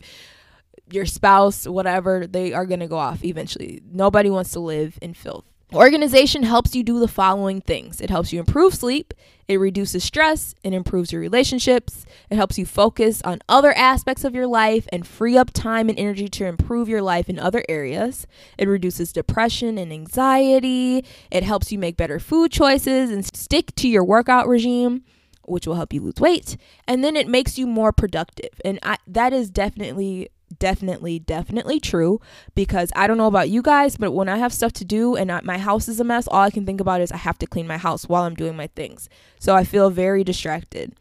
your 0.92 1.06
spouse, 1.06 1.68
whatever, 1.68 2.28
they 2.28 2.54
are 2.54 2.66
going 2.66 2.82
to 2.82 2.88
go 2.88 2.98
off 2.98 3.24
eventually. 3.24 3.82
Nobody 3.92 4.30
wants 4.30 4.52
to 4.52 4.60
live 4.60 5.00
in 5.02 5.14
filth. 5.14 5.46
Organization 5.74 6.42
helps 6.42 6.74
you 6.76 6.84
do 6.84 7.00
the 7.00 7.08
following 7.08 7.62
things 7.62 8.02
it 8.02 8.10
helps 8.10 8.34
you 8.34 8.40
improve 8.40 8.74
sleep, 8.74 9.14
it 9.48 9.58
reduces 9.58 10.04
stress, 10.04 10.56
it 10.64 10.74
improves 10.74 11.12
your 11.12 11.22
relationships, 11.22 12.08
it 12.32 12.38
helps 12.38 12.58
you 12.58 12.66
focus 12.66 13.22
on 13.22 13.40
other 13.48 13.72
aspects 13.74 14.24
of 14.24 14.34
your 14.34 14.48
life 14.48 14.88
and 14.92 15.06
free 15.06 15.38
up 15.38 15.52
time 15.54 15.88
and 15.88 16.00
energy 16.00 16.28
to 16.28 16.46
improve 16.46 16.90
your 16.90 17.04
life 17.04 17.30
in 17.30 17.38
other 17.38 17.64
areas. 17.70 18.26
It 18.58 18.68
reduces 18.68 19.14
depression 19.14 19.78
and 19.78 19.94
anxiety, 19.94 21.06
it 21.30 21.44
helps 21.44 21.72
you 21.72 21.78
make 21.78 21.96
better 21.96 22.20
food 22.20 22.52
choices 22.52 23.12
and 23.12 23.24
stick 23.24 23.76
to 23.76 23.88
your 23.88 24.04
workout 24.04 24.48
regime. 24.48 25.04
Which 25.44 25.66
will 25.66 25.76
help 25.76 25.94
you 25.94 26.02
lose 26.02 26.20
weight, 26.20 26.58
and 26.88 27.04
then 27.04 27.16
it 27.16 27.28
makes 27.28 27.58
you 27.58 27.66
more 27.66 27.92
productive. 27.92 28.52
And 28.64 28.78
I, 28.84 28.98
that 29.08 29.34
is 29.34 29.50
definitely 29.50 30.30
definitely, 30.58 31.20
definitely 31.20 31.80
true 31.80 32.20
because 32.56 32.92
I 32.96 33.08
don't 33.08 33.18
know 33.18 33.28
about 33.28 33.50
you 33.50 33.62
guys, 33.62 33.98
but 33.98 34.12
when 34.12 34.30
I 34.30 34.38
have 34.38 34.54
stuff 34.54 34.74
to 34.74 34.86
do 34.86 35.16
and 35.16 35.32
I, 35.32 35.42
my 35.44 35.58
house 35.58 35.88
is 35.88 36.00
a 36.00 36.04
mess, 36.04 36.28
all 36.28 36.42
I 36.42 36.52
can 36.52 36.66
think 36.66 36.82
about 36.82 37.02
is 37.02 37.12
I 37.12 37.18
have 37.18 37.40
to 37.40 37.48
clean 37.48 37.68
my 37.68 37.78
house 37.78 38.08
while 38.08 38.24
I'm 38.24 38.36
doing 38.36 38.56
my 38.56 38.68
things. 38.68 39.10
So 39.40 39.56
I 39.56 39.64
feel 39.64 39.90
very 39.90 40.24
distracted. 40.24 40.96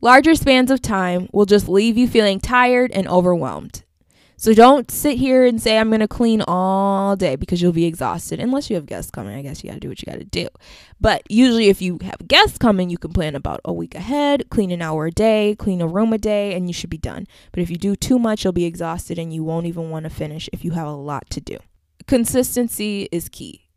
Larger 0.00 0.34
spans 0.34 0.70
of 0.70 0.82
time 0.82 1.28
will 1.32 1.46
just 1.46 1.68
leave 1.68 1.96
you 1.96 2.06
feeling 2.08 2.40
tired 2.40 2.90
and 2.92 3.08
overwhelmed. 3.08 3.83
So 4.44 4.52
don't 4.52 4.90
sit 4.90 5.16
here 5.16 5.46
and 5.46 5.58
say 5.58 5.78
I'm 5.78 5.88
going 5.88 6.00
to 6.00 6.06
clean 6.06 6.42
all 6.46 7.16
day 7.16 7.34
because 7.34 7.62
you'll 7.62 7.72
be 7.72 7.86
exhausted. 7.86 8.40
Unless 8.40 8.68
you 8.68 8.76
have 8.76 8.84
guests 8.84 9.10
coming, 9.10 9.34
I 9.34 9.40
guess 9.40 9.64
you 9.64 9.70
got 9.70 9.76
to 9.76 9.80
do 9.80 9.88
what 9.88 10.02
you 10.02 10.04
got 10.04 10.18
to 10.18 10.24
do. 10.26 10.48
But 11.00 11.22
usually 11.30 11.70
if 11.70 11.80
you 11.80 11.98
have 12.02 12.28
guests 12.28 12.58
coming, 12.58 12.90
you 12.90 12.98
can 12.98 13.10
plan 13.14 13.36
about 13.36 13.62
a 13.64 13.72
week 13.72 13.94
ahead, 13.94 14.50
clean 14.50 14.70
an 14.70 14.82
hour 14.82 15.06
a 15.06 15.10
day, 15.10 15.56
clean 15.58 15.80
a 15.80 15.88
room 15.88 16.12
a 16.12 16.18
day, 16.18 16.52
and 16.52 16.68
you 16.68 16.74
should 16.74 16.90
be 16.90 16.98
done. 16.98 17.26
But 17.52 17.62
if 17.62 17.70
you 17.70 17.76
do 17.76 17.96
too 17.96 18.18
much, 18.18 18.44
you'll 18.44 18.52
be 18.52 18.66
exhausted 18.66 19.18
and 19.18 19.32
you 19.32 19.42
won't 19.42 19.64
even 19.64 19.88
want 19.88 20.04
to 20.04 20.10
finish 20.10 20.50
if 20.52 20.62
you 20.62 20.72
have 20.72 20.88
a 20.88 20.92
lot 20.92 21.30
to 21.30 21.40
do. 21.40 21.56
Consistency 22.06 23.08
is 23.10 23.30
key. 23.30 23.70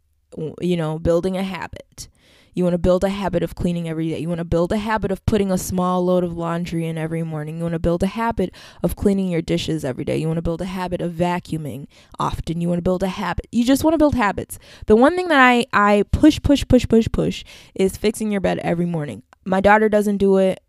You 0.59 0.75
know, 0.75 0.99
building 0.99 1.37
a 1.37 1.43
habit. 1.43 2.09
You 2.57 2.63
want 2.63 2.73
to 2.73 2.79
build 2.79 3.03
a 3.03 3.09
habit 3.09 3.43
of 3.43 3.53
cleaning 3.53 3.87
every 3.87 4.09
day. 4.09 4.17
You 4.17 4.29
want 4.29 4.39
to 4.39 4.43
build 4.43 4.71
a 4.71 4.77
habit 4.77 5.11
of 5.11 5.23
putting 5.27 5.51
a 5.51 5.59
small 5.59 6.03
load 6.03 6.23
of 6.23 6.35
laundry 6.35 6.87
in 6.87 6.97
every 6.97 7.21
morning. 7.21 7.57
You 7.57 7.65
want 7.65 7.73
to 7.73 7.79
build 7.79 8.01
a 8.01 8.07
habit 8.07 8.51
of 8.81 8.95
cleaning 8.95 9.29
your 9.29 9.43
dishes 9.43 9.85
every 9.85 10.03
day. 10.03 10.17
You 10.17 10.25
want 10.25 10.39
to 10.39 10.41
build 10.41 10.61
a 10.61 10.65
habit 10.65 10.99
of 10.99 11.11
vacuuming 11.11 11.85
often. 12.17 12.59
You 12.59 12.67
want 12.67 12.79
to 12.79 12.81
build 12.81 13.03
a 13.03 13.09
habit. 13.09 13.45
You 13.51 13.63
just 13.63 13.83
want 13.83 13.93
to 13.93 13.99
build 13.99 14.15
habits. 14.15 14.57
The 14.87 14.95
one 14.95 15.15
thing 15.15 15.27
that 15.27 15.39
I 15.39 15.67
I 15.71 16.03
push 16.11 16.41
push 16.41 16.67
push 16.67 16.87
push 16.87 17.07
push 17.11 17.43
is 17.75 17.95
fixing 17.95 18.31
your 18.31 18.41
bed 18.41 18.57
every 18.63 18.87
morning. 18.87 19.21
My 19.45 19.61
daughter 19.61 19.87
doesn't 19.87 20.17
do 20.17 20.37
it 20.37 20.59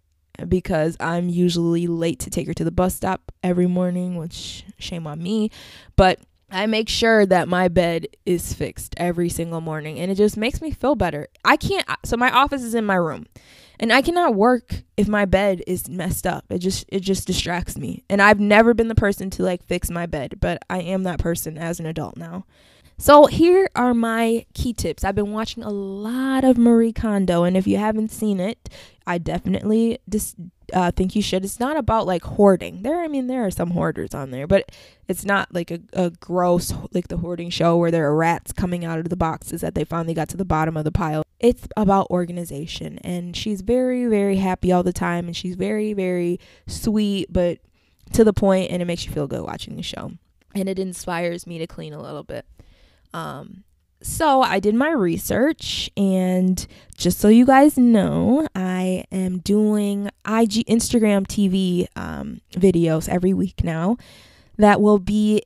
because 0.46 0.94
I'm 1.00 1.30
usually 1.30 1.86
late 1.86 2.18
to 2.20 2.28
take 2.28 2.48
her 2.48 2.54
to 2.54 2.64
the 2.64 2.70
bus 2.70 2.96
stop 2.96 3.32
every 3.42 3.66
morning, 3.66 4.16
which 4.16 4.62
shame 4.78 5.06
on 5.06 5.22
me. 5.22 5.50
But 5.96 6.20
I 6.50 6.66
make 6.66 6.88
sure 6.88 7.26
that 7.26 7.48
my 7.48 7.68
bed 7.68 8.06
is 8.24 8.54
fixed 8.54 8.94
every 8.96 9.28
single 9.28 9.60
morning 9.60 9.98
and 9.98 10.10
it 10.10 10.14
just 10.14 10.36
makes 10.36 10.60
me 10.60 10.70
feel 10.70 10.94
better. 10.94 11.28
I 11.44 11.56
can't 11.56 11.84
so 12.04 12.16
my 12.16 12.30
office 12.30 12.62
is 12.62 12.74
in 12.74 12.86
my 12.86 12.94
room 12.94 13.26
and 13.78 13.92
I 13.92 14.02
cannot 14.02 14.34
work 14.34 14.82
if 14.96 15.08
my 15.08 15.24
bed 15.24 15.62
is 15.66 15.88
messed 15.88 16.26
up. 16.26 16.44
It 16.50 16.58
just 16.58 16.86
it 16.88 17.00
just 17.00 17.26
distracts 17.26 17.76
me. 17.76 18.02
And 18.08 18.22
I've 18.22 18.40
never 18.40 18.72
been 18.72 18.88
the 18.88 18.94
person 18.94 19.28
to 19.30 19.42
like 19.42 19.62
fix 19.62 19.90
my 19.90 20.06
bed, 20.06 20.38
but 20.40 20.62
I 20.70 20.80
am 20.80 21.02
that 21.02 21.18
person 21.18 21.58
as 21.58 21.80
an 21.80 21.86
adult 21.86 22.16
now. 22.16 22.46
So 22.96 23.26
here 23.26 23.68
are 23.76 23.94
my 23.94 24.46
key 24.54 24.72
tips. 24.72 25.04
I've 25.04 25.14
been 25.14 25.32
watching 25.32 25.62
a 25.62 25.70
lot 25.70 26.44
of 26.44 26.58
Marie 26.58 26.92
Kondo 26.92 27.44
and 27.44 27.56
if 27.56 27.66
you 27.66 27.76
haven't 27.76 28.10
seen 28.10 28.40
it, 28.40 28.68
I 29.06 29.18
definitely 29.18 29.98
dis- 30.08 30.34
uh, 30.72 30.90
think 30.90 31.16
you 31.16 31.22
should. 31.22 31.44
It's 31.44 31.60
not 31.60 31.76
about 31.76 32.06
like 32.06 32.22
hoarding. 32.22 32.82
There, 32.82 33.00
I 33.00 33.08
mean, 33.08 33.26
there 33.26 33.44
are 33.44 33.50
some 33.50 33.70
hoarders 33.70 34.14
on 34.14 34.30
there, 34.30 34.46
but 34.46 34.70
it's 35.06 35.24
not 35.24 35.54
like 35.54 35.70
a, 35.70 35.80
a 35.92 36.10
gross, 36.10 36.72
like 36.92 37.08
the 37.08 37.18
hoarding 37.18 37.50
show 37.50 37.76
where 37.76 37.90
there 37.90 38.06
are 38.06 38.16
rats 38.16 38.52
coming 38.52 38.84
out 38.84 38.98
of 38.98 39.08
the 39.08 39.16
boxes 39.16 39.60
that 39.60 39.74
they 39.74 39.84
finally 39.84 40.14
got 40.14 40.28
to 40.30 40.36
the 40.36 40.44
bottom 40.44 40.76
of 40.76 40.84
the 40.84 40.92
pile. 40.92 41.24
It's 41.40 41.68
about 41.76 42.10
organization. 42.10 42.98
And 42.98 43.36
she's 43.36 43.60
very, 43.60 44.06
very 44.06 44.36
happy 44.36 44.72
all 44.72 44.82
the 44.82 44.92
time. 44.92 45.26
And 45.26 45.36
she's 45.36 45.54
very, 45.54 45.92
very 45.92 46.40
sweet, 46.66 47.32
but 47.32 47.58
to 48.12 48.24
the 48.24 48.32
point, 48.32 48.70
and 48.70 48.82
it 48.82 48.86
makes 48.86 49.06
you 49.06 49.12
feel 49.12 49.26
good 49.26 49.42
watching 49.42 49.76
the 49.76 49.82
show. 49.82 50.12
And 50.54 50.68
it 50.68 50.78
inspires 50.78 51.46
me 51.46 51.58
to 51.58 51.66
clean 51.66 51.92
a 51.92 52.02
little 52.02 52.24
bit. 52.24 52.46
Um, 53.14 53.64
so 54.02 54.42
I 54.42 54.60
did 54.60 54.74
my 54.74 54.90
research, 54.90 55.90
and 55.96 56.64
just 56.96 57.18
so 57.18 57.28
you 57.28 57.44
guys 57.44 57.76
know, 57.76 58.46
I 58.54 59.04
am 59.10 59.38
doing 59.38 60.06
IG, 60.24 60.66
Instagram 60.66 61.26
TV 61.26 61.86
um, 61.96 62.40
videos 62.52 63.08
every 63.08 63.34
week 63.34 63.64
now 63.64 63.96
that 64.56 64.80
will 64.80 64.98
be 64.98 65.42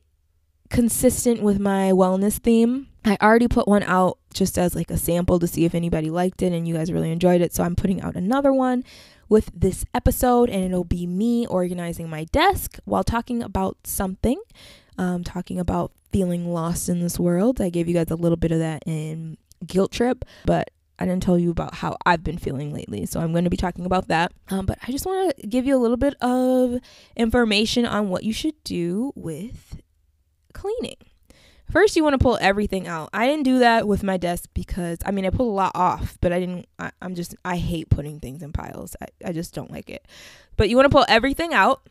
consistent 0.71 1.43
with 1.43 1.59
my 1.59 1.93
wellness 1.93 2.39
theme. 2.39 2.89
I 3.05 3.17
already 3.21 3.49
put 3.49 3.69
one 3.69 3.83
out 3.83 4.19
just 4.33 4.57
as 4.59 4.75
like 4.75 4.91
a 4.91 4.97
sample 4.97 5.39
to 5.39 5.47
see 5.47 5.65
if 5.65 5.75
anybody 5.75 6.09
liked 6.09 6.41
it 6.43 6.53
and 6.53 6.67
you 6.67 6.75
guys 6.75 6.93
really 6.93 7.11
enjoyed 7.11 7.41
it. 7.41 7.53
So 7.53 7.63
I'm 7.63 7.77
putting 7.77 8.01
out 8.01 8.17
another 8.17 8.53
one 8.53 8.85
with 9.29 9.51
this 9.55 9.85
episode, 9.95 10.51
and 10.51 10.63
it'll 10.65 10.85
be 10.85 11.07
me 11.07 11.47
organizing 11.47 12.09
my 12.09 12.25
desk 12.25 12.79
while 12.85 13.03
talking 13.03 13.43
about 13.43 13.79
something 13.85 14.41
um, 14.99 15.25
talking 15.25 15.59
about 15.59 15.93
feeling 16.13 16.53
lost 16.53 16.89
in 16.89 17.01
this 17.01 17.19
world. 17.19 17.61
I 17.61 17.71
gave 17.71 17.89
you 17.89 17.95
guys 17.95 18.11
a 18.11 18.17
little 18.17 18.37
bit 18.37 18.53
of 18.53 18.59
that 18.59 18.83
in 18.87 19.39
Guilt 19.67 19.93
Trip, 19.93 20.25
but 20.45 20.71
I 20.99 21.05
didn't 21.05 21.23
tell 21.23 21.39
you 21.39 21.51
about 21.51 21.75
how 21.75 21.97
I've 22.07 22.23
been 22.23 22.39
feeling 22.39 22.73
lately. 22.73 23.07
So 23.07 23.21
I'm 23.21 23.33
going 23.33 23.45
to 23.45 23.51
be 23.51 23.57
talking 23.57 23.87
about 23.87 24.09
that. 24.09 24.33
Um, 24.51 24.67
but 24.67 24.79
I 24.87 24.93
just 24.93 25.07
want 25.07 25.37
to 25.37 25.47
give 25.47 25.67
you 25.67 25.77
a 25.77 25.81
little 25.81 25.97
bit 25.97 26.15
of 26.21 26.79
information 27.17 27.87
on 27.87 28.09
what 28.09 28.23
you 28.23 28.33
should 28.33 28.63
do 28.65 29.13
with 29.17 29.81
cleaning. 30.53 30.97
First, 31.73 31.97
you 31.97 32.05
want 32.05 32.15
to 32.15 32.19
pull 32.19 32.37
everything 32.41 32.87
out. 32.87 33.09
I 33.15 33.27
didn't 33.27 33.45
do 33.45 33.61
that 33.61 33.89
with 33.89 34.03
my 34.03 34.19
desk 34.19 34.51
because 34.53 34.99
I 35.07 35.11
mean 35.11 35.25
I 35.25 35.31
pulled 35.31 35.49
a 35.49 35.57
lot 35.57 35.73
off, 35.75 36.19
but 36.21 36.31
I 36.31 36.39
didn't. 36.39 36.67
I, 36.79 36.93
am 37.01 37.15
just 37.15 37.35
I 37.47 37.57
hate 37.57 37.89
putting 37.89 38.21
things 38.21 38.43
in 38.43 38.53
piles. 38.53 38.95
I, 39.01 39.07
I 39.29 39.33
just 39.33 39.55
don't 39.55 39.71
like 39.71 39.89
it. 39.89 40.07
But 40.59 40.69
you 40.69 40.77
want 40.77 40.85
to 40.85 40.95
pull 40.95 41.07
everything 41.09 41.55
out. 41.55 41.89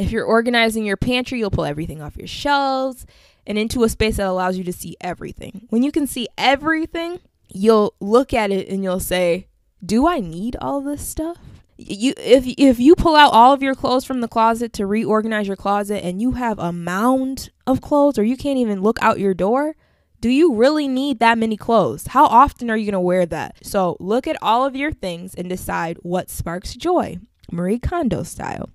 If 0.00 0.10
you're 0.12 0.24
organizing 0.24 0.86
your 0.86 0.96
pantry, 0.96 1.38
you'll 1.38 1.50
pull 1.50 1.66
everything 1.66 2.00
off 2.00 2.16
your 2.16 2.26
shelves 2.26 3.04
and 3.46 3.58
into 3.58 3.84
a 3.84 3.88
space 3.88 4.16
that 4.16 4.26
allows 4.26 4.56
you 4.56 4.64
to 4.64 4.72
see 4.72 4.96
everything. 5.00 5.66
When 5.68 5.82
you 5.82 5.92
can 5.92 6.06
see 6.06 6.26
everything, 6.38 7.20
you'll 7.48 7.94
look 8.00 8.32
at 8.32 8.50
it 8.50 8.68
and 8.68 8.82
you'll 8.82 9.00
say, 9.00 9.48
"Do 9.84 10.06
I 10.06 10.20
need 10.20 10.56
all 10.60 10.80
this 10.80 11.06
stuff?" 11.06 11.36
You 11.76 12.14
if 12.16 12.46
if 12.46 12.80
you 12.80 12.94
pull 12.96 13.14
out 13.14 13.34
all 13.34 13.52
of 13.52 13.62
your 13.62 13.74
clothes 13.74 14.06
from 14.06 14.22
the 14.22 14.28
closet 14.28 14.72
to 14.74 14.86
reorganize 14.86 15.46
your 15.46 15.56
closet 15.56 16.02
and 16.02 16.20
you 16.20 16.32
have 16.32 16.58
a 16.58 16.72
mound 16.72 17.50
of 17.66 17.82
clothes 17.82 18.18
or 18.18 18.24
you 18.24 18.38
can't 18.38 18.58
even 18.58 18.80
look 18.80 18.98
out 19.02 19.20
your 19.20 19.34
door, 19.34 19.76
do 20.20 20.30
you 20.30 20.54
really 20.54 20.88
need 20.88 21.18
that 21.18 21.36
many 21.36 21.58
clothes? 21.58 22.08
How 22.08 22.24
often 22.24 22.70
are 22.70 22.76
you 22.76 22.86
going 22.86 22.92
to 22.92 23.00
wear 23.00 23.26
that? 23.26 23.66
So, 23.66 23.98
look 24.00 24.26
at 24.26 24.36
all 24.40 24.64
of 24.64 24.76
your 24.76 24.92
things 24.92 25.34
and 25.34 25.48
decide 25.48 25.98
what 26.02 26.30
sparks 26.30 26.74
joy. 26.74 27.18
Marie 27.50 27.78
Kondo 27.78 28.22
style. 28.22 28.70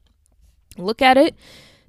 Look 0.78 1.02
at 1.02 1.18
it. 1.18 1.36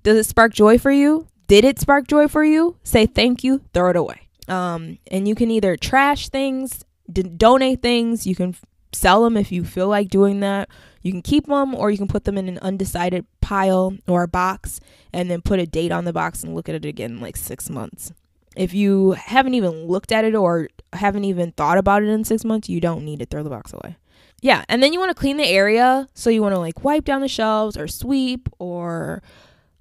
Does 0.02 0.16
it 0.16 0.24
spark 0.24 0.54
joy 0.54 0.78
for 0.78 0.90
you? 0.90 1.26
Did 1.48 1.64
it 1.64 1.80
spark 1.80 2.06
joy 2.08 2.28
for 2.28 2.44
you? 2.44 2.76
Say 2.82 3.06
thank 3.06 3.44
you, 3.44 3.62
throw 3.72 3.90
it 3.90 3.96
away. 3.96 4.28
Um, 4.48 4.98
and 5.10 5.26
you 5.26 5.34
can 5.34 5.50
either 5.50 5.76
trash 5.76 6.28
things, 6.28 6.84
d- 7.10 7.22
donate 7.22 7.82
things, 7.82 8.26
you 8.26 8.34
can 8.34 8.50
f- 8.50 8.64
sell 8.92 9.24
them 9.24 9.36
if 9.36 9.50
you 9.50 9.64
feel 9.64 9.88
like 9.88 10.08
doing 10.08 10.40
that. 10.40 10.68
You 11.02 11.12
can 11.12 11.22
keep 11.22 11.46
them 11.46 11.74
or 11.74 11.90
you 11.90 11.98
can 11.98 12.08
put 12.08 12.24
them 12.24 12.38
in 12.38 12.48
an 12.48 12.58
undecided 12.58 13.26
pile 13.40 13.96
or 14.08 14.24
a 14.24 14.28
box 14.28 14.80
and 15.12 15.30
then 15.30 15.40
put 15.40 15.60
a 15.60 15.66
date 15.66 15.92
on 15.92 16.04
the 16.04 16.12
box 16.12 16.42
and 16.42 16.54
look 16.54 16.68
at 16.68 16.74
it 16.74 16.84
again 16.84 17.12
in 17.12 17.20
like 17.20 17.36
six 17.36 17.70
months. 17.70 18.12
If 18.56 18.74
you 18.74 19.12
haven't 19.12 19.54
even 19.54 19.86
looked 19.86 20.10
at 20.10 20.24
it 20.24 20.34
or 20.34 20.68
haven't 20.92 21.24
even 21.24 21.52
thought 21.52 21.78
about 21.78 22.02
it 22.02 22.08
in 22.08 22.24
six 22.24 22.44
months, 22.44 22.68
you 22.68 22.80
don't 22.80 23.04
need 23.04 23.18
to 23.20 23.26
throw 23.26 23.42
the 23.42 23.50
box 23.50 23.72
away. 23.72 23.96
Yeah, 24.42 24.64
and 24.68 24.82
then 24.82 24.92
you 24.92 24.98
want 24.98 25.10
to 25.10 25.20
clean 25.20 25.38
the 25.38 25.46
area. 25.46 26.08
So 26.14 26.30
you 26.30 26.42
want 26.42 26.54
to 26.54 26.58
like 26.58 26.84
wipe 26.84 27.04
down 27.04 27.20
the 27.20 27.28
shelves 27.28 27.76
or 27.76 27.88
sweep 27.88 28.48
or 28.58 29.22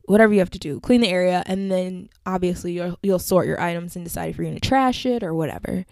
whatever 0.04 0.34
you 0.34 0.40
have 0.40 0.52
to 0.52 0.60
do, 0.60 0.80
clean 0.80 1.02
the 1.02 1.10
area, 1.10 1.44
and 1.46 1.72
then 1.72 2.10
obviously 2.26 2.74
you'll 2.74 2.98
you'll 3.04 3.20
sort 3.20 3.48
your 3.48 3.60
items 3.60 3.96
and 3.96 4.06
decide 4.06 4.30
if 4.30 4.38
you're 4.38 4.46
gonna 4.46 4.60
trash 4.60 5.06
it 5.06 5.24
or 5.24 5.34
whatever. 5.34 5.86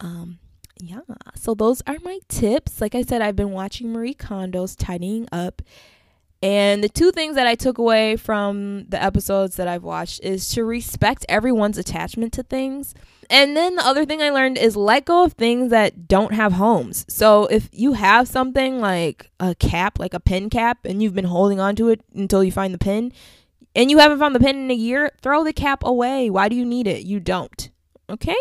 Um, 0.00 0.38
yeah, 0.80 1.00
so 1.34 1.54
those 1.54 1.82
are 1.86 1.96
my 2.02 2.20
tips. 2.28 2.80
Like 2.80 2.94
I 2.94 3.02
said, 3.02 3.20
I've 3.20 3.36
been 3.36 3.50
watching 3.50 3.92
Marie 3.92 4.14
Kondo's 4.14 4.76
tidying 4.76 5.28
up. 5.32 5.60
And 6.40 6.84
the 6.84 6.88
two 6.88 7.10
things 7.10 7.34
that 7.34 7.48
I 7.48 7.56
took 7.56 7.78
away 7.78 8.14
from 8.14 8.86
the 8.88 9.02
episodes 9.02 9.56
that 9.56 9.66
I've 9.66 9.82
watched 9.82 10.20
is 10.22 10.48
to 10.50 10.64
respect 10.64 11.26
everyone's 11.28 11.78
attachment 11.78 12.32
to 12.34 12.44
things. 12.44 12.94
And 13.30 13.56
then 13.56 13.76
the 13.76 13.84
other 13.84 14.06
thing 14.06 14.22
I 14.22 14.30
learned 14.30 14.56
is 14.56 14.74
let 14.74 15.04
go 15.04 15.24
of 15.24 15.34
things 15.34 15.70
that 15.70 16.08
don't 16.08 16.32
have 16.32 16.54
homes. 16.54 17.04
So 17.08 17.44
if 17.46 17.68
you 17.72 17.92
have 17.92 18.26
something 18.26 18.80
like 18.80 19.30
a 19.38 19.54
cap, 19.54 19.98
like 19.98 20.14
a 20.14 20.20
pin 20.20 20.48
cap, 20.48 20.78
and 20.84 21.02
you've 21.02 21.14
been 21.14 21.26
holding 21.26 21.60
on 21.60 21.76
to 21.76 21.90
it 21.90 22.00
until 22.14 22.42
you 22.42 22.50
find 22.50 22.72
the 22.72 22.78
pin, 22.78 23.12
and 23.76 23.90
you 23.90 23.98
haven't 23.98 24.18
found 24.18 24.34
the 24.34 24.40
pin 24.40 24.56
in 24.56 24.70
a 24.70 24.74
year, 24.74 25.10
throw 25.20 25.44
the 25.44 25.52
cap 25.52 25.84
away. 25.84 26.30
Why 26.30 26.48
do 26.48 26.56
you 26.56 26.64
need 26.64 26.86
it? 26.86 27.04
You 27.04 27.20
don't. 27.20 27.70
Okay? 28.08 28.36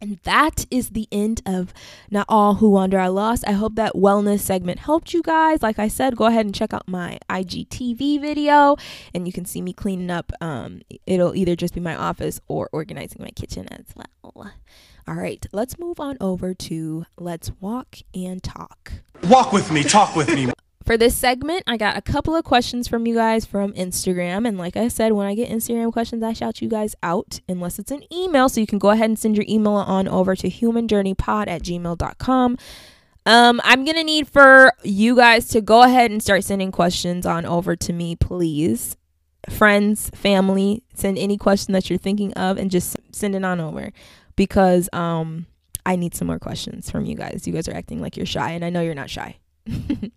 And 0.00 0.18
that 0.24 0.66
is 0.70 0.90
the 0.90 1.08
end 1.10 1.42
of 1.46 1.72
Not 2.10 2.26
All 2.28 2.54
Who 2.54 2.70
Wander 2.70 2.98
Are 2.98 3.10
Lost. 3.10 3.44
I 3.46 3.52
hope 3.52 3.74
that 3.76 3.94
wellness 3.94 4.40
segment 4.40 4.80
helped 4.80 5.14
you 5.14 5.22
guys. 5.22 5.62
Like 5.62 5.78
I 5.78 5.88
said, 5.88 6.16
go 6.16 6.26
ahead 6.26 6.46
and 6.46 6.54
check 6.54 6.74
out 6.74 6.86
my 6.86 7.18
IGTV 7.30 8.20
video 8.20 8.76
and 9.14 9.26
you 9.26 9.32
can 9.32 9.44
see 9.44 9.62
me 9.62 9.72
cleaning 9.72 10.10
up. 10.10 10.32
Um, 10.40 10.82
it'll 11.06 11.34
either 11.34 11.56
just 11.56 11.74
be 11.74 11.80
my 11.80 11.96
office 11.96 12.40
or 12.48 12.68
organizing 12.72 13.22
my 13.22 13.30
kitchen 13.30 13.66
as 13.72 13.86
well. 13.94 14.52
All 15.08 15.14
right, 15.14 15.46
let's 15.52 15.78
move 15.78 16.00
on 16.00 16.16
over 16.20 16.52
to 16.52 17.06
Let's 17.16 17.52
Walk 17.60 17.98
and 18.12 18.42
Talk. 18.42 18.92
Walk 19.24 19.52
with 19.52 19.70
me, 19.70 19.84
talk 19.84 20.16
with 20.16 20.28
me. 20.34 20.48
For 20.86 20.96
this 20.96 21.16
segment, 21.16 21.64
I 21.66 21.76
got 21.76 21.96
a 21.96 22.00
couple 22.00 22.36
of 22.36 22.44
questions 22.44 22.86
from 22.86 23.08
you 23.08 23.14
guys 23.16 23.44
from 23.44 23.72
Instagram. 23.72 24.46
And 24.46 24.56
like 24.56 24.76
I 24.76 24.86
said, 24.86 25.10
when 25.14 25.26
I 25.26 25.34
get 25.34 25.50
Instagram 25.50 25.92
questions, 25.92 26.22
I 26.22 26.32
shout 26.32 26.62
you 26.62 26.68
guys 26.68 26.94
out 27.02 27.40
unless 27.48 27.80
it's 27.80 27.90
an 27.90 28.04
email. 28.12 28.48
So 28.48 28.60
you 28.60 28.68
can 28.68 28.78
go 28.78 28.90
ahead 28.90 29.06
and 29.06 29.18
send 29.18 29.36
your 29.36 29.46
email 29.48 29.72
on 29.72 30.06
over 30.06 30.36
to 30.36 30.48
humanjourneypod 30.48 31.48
at 31.48 31.64
gmail.com. 31.64 32.58
Um, 33.26 33.60
I'm 33.64 33.84
going 33.84 33.96
to 33.96 34.04
need 34.04 34.28
for 34.28 34.72
you 34.84 35.16
guys 35.16 35.48
to 35.48 35.60
go 35.60 35.82
ahead 35.82 36.12
and 36.12 36.22
start 36.22 36.44
sending 36.44 36.70
questions 36.70 37.26
on 37.26 37.44
over 37.44 37.74
to 37.74 37.92
me, 37.92 38.14
please. 38.14 38.96
Friends, 39.50 40.10
family, 40.10 40.84
send 40.94 41.18
any 41.18 41.36
question 41.36 41.72
that 41.72 41.90
you're 41.90 41.98
thinking 41.98 42.32
of 42.34 42.58
and 42.58 42.70
just 42.70 42.96
send 43.10 43.34
it 43.34 43.44
on 43.44 43.60
over 43.60 43.90
because 44.36 44.88
um, 44.92 45.46
I 45.84 45.96
need 45.96 46.14
some 46.14 46.28
more 46.28 46.38
questions 46.38 46.88
from 46.88 47.06
you 47.06 47.16
guys. 47.16 47.42
You 47.44 47.52
guys 47.52 47.66
are 47.66 47.74
acting 47.74 48.00
like 48.00 48.16
you're 48.16 48.24
shy, 48.24 48.52
and 48.52 48.64
I 48.64 48.70
know 48.70 48.82
you're 48.82 48.94
not 48.94 49.10
shy. 49.10 49.38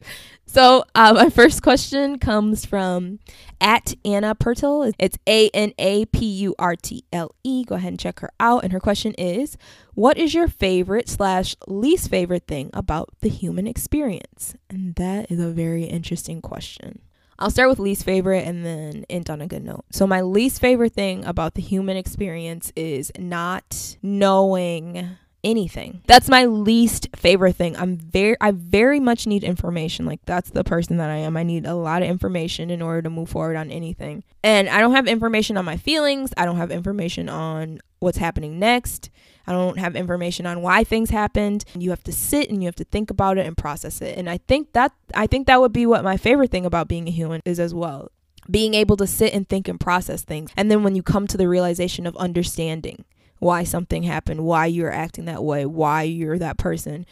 so 0.45 0.83
uh, 0.95 1.13
my 1.13 1.29
first 1.29 1.61
question 1.61 2.19
comes 2.19 2.65
from 2.65 3.19
at 3.61 3.93
Ana 4.05 4.35
Purtle. 4.35 4.91
It's 4.99 5.17
A 5.27 5.49
N 5.49 5.73
A 5.77 6.05
P 6.05 6.25
U 6.25 6.55
R 6.59 6.75
T 6.75 7.03
L 7.11 7.33
E. 7.43 7.63
Go 7.63 7.75
ahead 7.75 7.93
and 7.93 7.99
check 7.99 8.19
her 8.19 8.31
out. 8.39 8.63
And 8.63 8.73
her 8.73 8.79
question 8.79 9.13
is, 9.13 9.57
"What 9.93 10.17
is 10.17 10.33
your 10.33 10.47
favorite 10.47 11.09
slash 11.09 11.55
least 11.67 12.09
favorite 12.09 12.47
thing 12.47 12.69
about 12.73 13.09
the 13.21 13.29
human 13.29 13.67
experience?" 13.67 14.55
And 14.69 14.95
that 14.95 15.31
is 15.31 15.39
a 15.39 15.49
very 15.49 15.85
interesting 15.85 16.41
question. 16.41 17.01
I'll 17.39 17.49
start 17.49 17.69
with 17.69 17.79
least 17.79 18.03
favorite 18.03 18.45
and 18.45 18.65
then 18.65 19.05
end 19.09 19.29
on 19.29 19.39
a 19.39 19.47
good 19.47 19.63
note. 19.63 19.85
So, 19.91 20.05
my 20.05 20.21
least 20.21 20.59
favorite 20.59 20.93
thing 20.93 21.23
about 21.23 21.53
the 21.53 21.61
human 21.61 21.95
experience 21.95 22.73
is 22.75 23.11
not 23.17 23.97
knowing 24.01 25.17
anything. 25.43 26.01
That's 26.07 26.29
my 26.29 26.45
least 26.45 27.09
favorite 27.15 27.55
thing. 27.55 27.75
I'm 27.77 27.97
very 27.97 28.35
I 28.41 28.51
very 28.51 28.99
much 28.99 29.27
need 29.27 29.43
information. 29.43 30.05
Like 30.05 30.19
that's 30.25 30.49
the 30.49 30.63
person 30.63 30.97
that 30.97 31.09
I 31.09 31.17
am. 31.17 31.37
I 31.37 31.43
need 31.43 31.65
a 31.65 31.75
lot 31.75 32.01
of 32.01 32.09
information 32.09 32.69
in 32.69 32.81
order 32.81 33.01
to 33.03 33.09
move 33.09 33.29
forward 33.29 33.55
on 33.55 33.71
anything. 33.71 34.23
And 34.43 34.69
I 34.69 34.81
don't 34.81 34.95
have 34.95 35.07
information 35.07 35.57
on 35.57 35.65
my 35.65 35.77
feelings. 35.77 36.33
I 36.37 36.45
don't 36.45 36.57
have 36.57 36.71
information 36.71 37.29
on 37.29 37.79
what's 37.99 38.17
happening 38.17 38.59
next. 38.59 39.09
I 39.47 39.51
don't 39.51 39.79
have 39.79 39.95
information 39.95 40.45
on 40.45 40.61
why 40.61 40.83
things 40.83 41.09
happened. 41.09 41.65
You 41.75 41.89
have 41.89 42.03
to 42.03 42.11
sit 42.11 42.49
and 42.49 42.61
you 42.61 42.67
have 42.67 42.75
to 42.75 42.83
think 42.83 43.09
about 43.09 43.37
it 43.37 43.47
and 43.47 43.57
process 43.57 44.01
it. 44.01 44.17
And 44.17 44.29
I 44.29 44.37
think 44.37 44.73
that 44.73 44.93
I 45.15 45.27
think 45.27 45.47
that 45.47 45.59
would 45.59 45.73
be 45.73 45.85
what 45.85 46.03
my 46.03 46.17
favorite 46.17 46.51
thing 46.51 46.65
about 46.65 46.87
being 46.87 47.07
a 47.07 47.11
human 47.11 47.41
is 47.45 47.59
as 47.59 47.73
well. 47.73 48.11
Being 48.49 48.73
able 48.73 48.97
to 48.97 49.07
sit 49.07 49.33
and 49.33 49.47
think 49.47 49.67
and 49.67 49.79
process 49.79 50.23
things. 50.23 50.51
And 50.57 50.71
then 50.71 50.83
when 50.83 50.95
you 50.95 51.03
come 51.03 51.27
to 51.27 51.37
the 51.37 51.47
realization 51.47 52.07
of 52.07 52.15
understanding 52.17 53.05
why 53.39 53.63
something 53.63 54.03
happened, 54.03 54.41
why 54.41 54.65
you're 54.65 54.91
acting 54.91 55.25
that 55.25 55.43
way, 55.43 55.65
why 55.65 56.03
you're 56.03 56.37
that 56.37 56.57
person. 56.57 57.05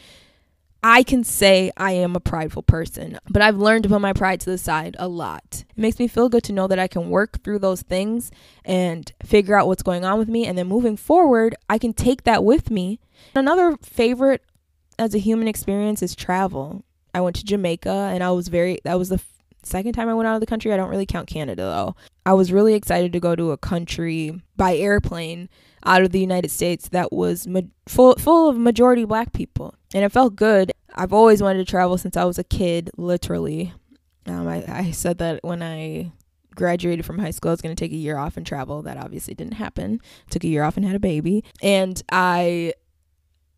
I 0.84 1.04
can 1.04 1.24
say 1.24 1.72
I 1.76 1.94
am 1.94 2.16
a 2.16 2.20
prideful 2.20 2.64
person, 2.64 3.18
but 3.30 3.42
I've 3.42 3.58
learned 3.58 3.84
to 3.84 3.90
put 3.90 4.00
my 4.00 4.14
pride 4.14 4.40
to 4.42 4.50
the 4.50 4.58
side 4.58 4.96
a 5.00 5.08
lot. 5.08 5.66
It 5.70 5.82
makes 5.82 5.98
me 6.00 6.08
feel 6.08 6.30
good 6.30 6.44
to 6.46 6.54
know 6.54 6.68
that 6.68 6.80
I 6.80 6.88
can 6.88 7.10
work 7.10 7.44
through 7.44 7.60
those 7.60 7.82
things 7.82 8.32
and 8.64 9.12
figure 9.26 9.58
out 9.58 9.68
what's 9.68 9.84
going 9.84 10.06
on 10.06 10.20
with 10.20 10.30
me. 10.30 10.46
And 10.46 10.58
then 10.58 10.68
moving 10.68 10.96
forward, 10.96 11.56
I 11.68 11.78
can 11.78 11.94
take 11.94 12.24
that 12.24 12.44
with 12.44 12.70
me. 12.70 13.00
Another 13.34 13.76
favorite 13.82 14.44
as 15.00 15.16
a 15.16 15.20
human 15.20 15.48
experience 15.48 16.04
is 16.04 16.16
travel. 16.16 16.84
I 17.14 17.22
went 17.22 17.36
to 17.38 17.46
Jamaica 17.46 17.90
and 17.90 18.24
I 18.24 18.32
was 18.32 18.48
very, 18.48 18.80
that 18.84 19.00
was 19.00 19.10
the 19.10 19.20
second 19.64 19.94
time 19.94 20.10
I 20.10 20.14
went 20.14 20.28
out 20.28 20.36
of 20.36 20.42
the 20.42 20.48
country. 20.48 20.72
I 20.72 20.78
don't 20.78 20.90
really 20.90 21.06
count 21.06 21.28
Canada 21.28 21.64
though. 21.64 21.96
I 22.28 22.34
was 22.34 22.52
really 22.52 22.74
excited 22.74 23.14
to 23.14 23.22
go 23.22 23.38
to 23.38 23.52
a 23.52 23.58
country 23.58 24.42
by 24.58 24.76
airplane 24.76 25.48
out 25.86 26.02
of 26.02 26.12
the 26.12 26.20
United 26.20 26.52
States 26.52 26.90
that 26.90 27.14
was 27.14 27.48
ma- 27.48 27.62
full 27.88 28.16
full 28.18 28.50
of 28.50 28.58
majority 28.58 29.06
black 29.06 29.32
people, 29.32 29.76
and 29.94 30.04
it 30.04 30.12
felt 30.12 30.36
good. 30.36 30.74
I've 30.94 31.14
always 31.14 31.42
wanted 31.42 31.60
to 31.60 31.72
travel 31.72 31.98
since 31.98 32.18
I 32.18 32.26
was 32.26 32.38
a 32.38 32.44
kid, 32.44 32.92
literally. 32.98 33.72
Um, 34.26 34.46
I, 34.46 34.66
I 34.68 34.92
said 34.92 35.20
that 35.20 35.40
when 35.42 35.64
I 35.64 36.12
graduated 36.54 37.06
from 37.06 37.18
high 37.18 37.32
school, 37.32 37.52
I 37.52 37.54
was 37.54 37.62
going 37.62 37.74
to 37.74 37.80
take 37.80 37.94
a 37.94 37.96
year 37.96 38.18
off 38.18 38.36
and 38.36 38.46
travel. 38.46 38.82
That 38.82 38.98
obviously 38.98 39.34
didn't 39.34 39.54
happen. 39.54 40.02
Took 40.30 40.44
a 40.44 40.50
year 40.50 40.64
off 40.64 40.76
and 40.76 40.86
had 40.86 40.98
a 40.98 41.00
baby, 41.00 41.46
and 41.62 42.04
I 42.12 42.74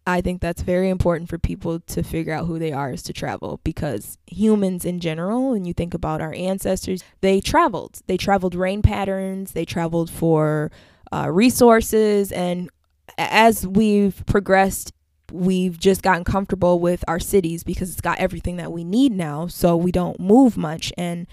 I 0.09 0.21
think 0.21 0.41
that's 0.41 0.61
very 0.61 0.89
important 0.89 1.29
for 1.29 1.37
people 1.37 1.79
to 1.81 2.03
figure 2.03 2.33
out 2.33 2.47
who 2.47 2.59
they 2.59 2.71
are 2.71 2.91
is 2.91 3.03
to 3.03 3.13
travel 3.13 3.59
because 3.63 4.17
humans 4.25 4.85
in 4.85 4.99
general, 4.99 5.51
when 5.51 5.65
you 5.65 5.73
think 5.73 5.93
about 5.93 6.21
our 6.21 6.33
ancestors, 6.33 7.03
they 7.21 7.39
traveled. 7.39 7.99
They 8.07 8.17
traveled 8.17 8.55
rain 8.55 8.81
patterns, 8.81 9.51
they 9.51 9.65
traveled 9.65 10.09
for 10.09 10.71
uh, 11.11 11.29
resources. 11.31 12.31
And 12.31 12.69
as 13.17 13.67
we've 13.67 14.25
progressed, 14.25 14.93
we've 15.31 15.77
just 15.77 16.01
gotten 16.01 16.23
comfortable 16.23 16.79
with 16.79 17.03
our 17.07 17.19
cities 17.19 17.63
because 17.63 17.91
it's 17.91 18.01
got 18.01 18.19
everything 18.19 18.57
that 18.57 18.71
we 18.71 18.83
need 18.83 19.11
now. 19.11 19.47
So 19.47 19.77
we 19.77 19.91
don't 19.91 20.19
move 20.19 20.57
much. 20.57 20.91
And 20.97 21.27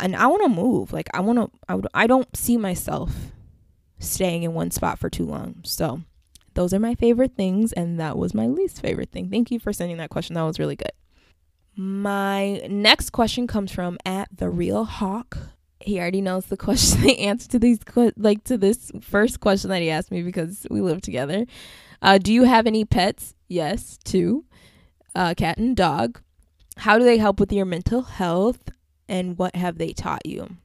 and 0.00 0.14
I 0.14 0.26
want 0.26 0.42
to 0.42 0.48
move. 0.48 0.92
Like 0.92 1.08
I 1.14 1.20
want 1.20 1.38
to 1.38 1.58
I, 1.68 2.02
I 2.02 2.06
don't 2.06 2.36
see 2.36 2.56
myself 2.56 3.12
staying 3.98 4.42
in 4.42 4.54
one 4.54 4.70
spot 4.70 4.98
for 4.98 5.10
too 5.10 5.24
long. 5.24 5.56
So, 5.64 6.02
those 6.58 6.74
are 6.74 6.80
my 6.80 6.96
favorite 6.96 7.36
things 7.36 7.72
and 7.72 8.00
that 8.00 8.18
was 8.18 8.34
my 8.34 8.48
least 8.48 8.80
favorite 8.80 9.12
thing. 9.12 9.30
Thank 9.30 9.52
you 9.52 9.60
for 9.60 9.72
sending 9.72 9.98
that 9.98 10.10
question. 10.10 10.34
That 10.34 10.42
was 10.42 10.58
really 10.58 10.74
good. 10.74 10.90
My 11.76 12.56
next 12.68 13.10
question 13.10 13.46
comes 13.46 13.70
from 13.70 13.96
at 14.04 14.28
the 14.36 14.50
real 14.50 14.82
hawk. 14.84 15.38
He 15.78 16.00
already 16.00 16.20
knows 16.20 16.46
the 16.46 16.56
question, 16.66 17.02
the 17.02 17.20
answer 17.20 17.48
to 17.50 17.60
these, 17.60 17.78
like 18.16 18.42
to 18.42 18.58
this 18.58 18.90
first 19.00 19.38
question 19.38 19.70
that 19.70 19.82
he 19.82 19.88
asked 19.88 20.10
me 20.10 20.24
because 20.24 20.66
we 20.68 20.80
live 20.80 21.00
together. 21.00 21.46
Uh, 22.02 22.18
do 22.18 22.32
you 22.32 22.42
have 22.42 22.66
any 22.66 22.84
pets? 22.84 23.36
Yes, 23.46 23.96
two, 24.04 24.44
uh, 25.14 25.34
cat 25.36 25.58
and 25.58 25.76
dog. 25.76 26.20
How 26.78 26.98
do 26.98 27.04
they 27.04 27.18
help 27.18 27.38
with 27.38 27.52
your 27.52 27.66
mental 27.66 28.02
health, 28.02 28.68
and 29.08 29.38
what 29.38 29.54
have 29.54 29.78
they 29.78 29.92
taught 29.92 30.26
you? 30.26 30.56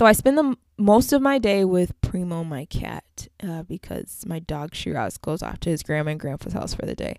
So 0.00 0.06
I 0.06 0.12
spend 0.12 0.38
the 0.38 0.56
most 0.78 1.12
of 1.12 1.20
my 1.20 1.38
day 1.38 1.62
with 1.62 1.92
Primo, 2.00 2.42
my 2.42 2.64
cat, 2.64 3.28
uh, 3.46 3.64
because 3.64 4.24
my 4.26 4.38
dog 4.38 4.74
Shiraz 4.74 5.18
goes 5.18 5.42
off 5.42 5.60
to 5.60 5.68
his 5.68 5.82
grandma 5.82 6.12
and 6.12 6.18
grandpa's 6.18 6.54
house 6.54 6.72
for 6.72 6.86
the 6.86 6.94
day. 6.94 7.16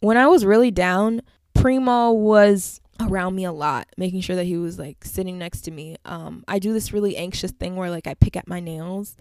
When 0.00 0.16
I 0.16 0.26
was 0.26 0.44
really 0.44 0.72
down, 0.72 1.22
Primo 1.54 2.10
was 2.10 2.80
around 2.98 3.36
me 3.36 3.44
a 3.44 3.52
lot, 3.52 3.86
making 3.96 4.22
sure 4.22 4.34
that 4.34 4.46
he 4.46 4.56
was 4.56 4.80
like 4.80 5.04
sitting 5.04 5.38
next 5.38 5.60
to 5.60 5.70
me. 5.70 5.94
Um, 6.04 6.42
I 6.48 6.58
do 6.58 6.72
this 6.72 6.92
really 6.92 7.16
anxious 7.16 7.52
thing 7.52 7.76
where 7.76 7.88
like 7.88 8.08
I 8.08 8.14
pick 8.14 8.34
at 8.34 8.48
my 8.48 8.58
nails, 8.58 9.16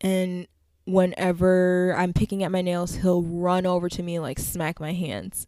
and 0.00 0.46
whenever 0.86 1.94
I'm 1.94 2.14
picking 2.14 2.42
at 2.42 2.50
my 2.50 2.62
nails, 2.62 2.94
he'll 2.94 3.20
run 3.20 3.66
over 3.66 3.90
to 3.90 4.02
me 4.02 4.14
and 4.14 4.22
like 4.22 4.38
smack 4.38 4.80
my 4.80 4.94
hands. 4.94 5.46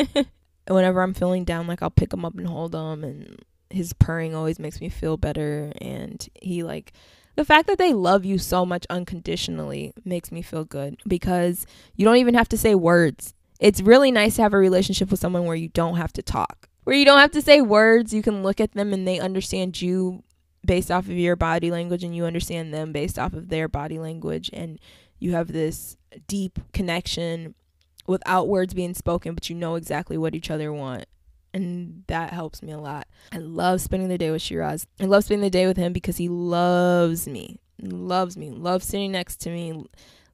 whenever 0.66 1.02
I'm 1.02 1.12
feeling 1.12 1.44
down, 1.44 1.66
like 1.66 1.82
I'll 1.82 1.90
pick 1.90 2.10
him 2.10 2.24
up 2.24 2.38
and 2.38 2.46
hold 2.46 2.74
him, 2.74 3.04
and 3.04 3.44
his 3.72 3.92
purring 3.92 4.34
always 4.34 4.58
makes 4.58 4.80
me 4.80 4.88
feel 4.88 5.16
better. 5.16 5.72
And 5.80 6.26
he 6.40 6.62
like 6.62 6.92
the 7.34 7.44
fact 7.44 7.66
that 7.66 7.78
they 7.78 7.92
love 7.92 8.24
you 8.24 8.38
so 8.38 8.66
much 8.66 8.86
unconditionally 8.90 9.92
makes 10.04 10.30
me 10.30 10.42
feel 10.42 10.64
good 10.64 10.98
because 11.06 11.66
you 11.96 12.04
don't 12.04 12.16
even 12.16 12.34
have 12.34 12.48
to 12.50 12.58
say 12.58 12.74
words. 12.74 13.34
It's 13.58 13.80
really 13.80 14.10
nice 14.10 14.36
to 14.36 14.42
have 14.42 14.54
a 14.54 14.58
relationship 14.58 15.10
with 15.10 15.20
someone 15.20 15.44
where 15.44 15.56
you 15.56 15.68
don't 15.68 15.96
have 15.96 16.12
to 16.14 16.22
talk 16.22 16.68
where 16.84 16.96
you 16.96 17.04
don't 17.04 17.18
have 17.18 17.30
to 17.32 17.42
say 17.42 17.60
words. 17.60 18.12
You 18.12 18.22
can 18.22 18.42
look 18.42 18.60
at 18.60 18.72
them 18.72 18.92
and 18.92 19.06
they 19.06 19.20
understand 19.20 19.80
you 19.80 20.22
based 20.64 20.90
off 20.90 21.06
of 21.06 21.12
your 21.12 21.36
body 21.36 21.70
language 21.70 22.04
and 22.04 22.14
you 22.14 22.24
understand 22.24 22.72
them 22.72 22.92
based 22.92 23.18
off 23.18 23.32
of 23.32 23.48
their 23.48 23.68
body 23.68 23.98
language. 23.98 24.50
And 24.52 24.78
you 25.18 25.32
have 25.32 25.52
this 25.52 25.96
deep 26.26 26.58
connection 26.72 27.54
without 28.06 28.48
words 28.48 28.74
being 28.74 28.94
spoken, 28.94 29.34
but 29.34 29.48
you 29.48 29.56
know 29.56 29.76
exactly 29.76 30.18
what 30.18 30.34
each 30.34 30.50
other 30.50 30.72
want. 30.72 31.06
And 31.54 32.04
that 32.06 32.32
helps 32.32 32.62
me 32.62 32.72
a 32.72 32.78
lot. 32.78 33.06
I 33.30 33.38
love 33.38 33.80
spending 33.80 34.08
the 34.08 34.18
day 34.18 34.30
with 34.30 34.42
Shiraz. 34.42 34.86
I 35.00 35.04
love 35.04 35.24
spending 35.24 35.42
the 35.42 35.50
day 35.50 35.66
with 35.66 35.76
him 35.76 35.92
because 35.92 36.16
he 36.16 36.28
loves 36.28 37.28
me, 37.28 37.60
loves 37.80 38.36
me, 38.36 38.50
loves 38.50 38.86
sitting 38.86 39.12
next 39.12 39.36
to 39.42 39.50
me, 39.50 39.84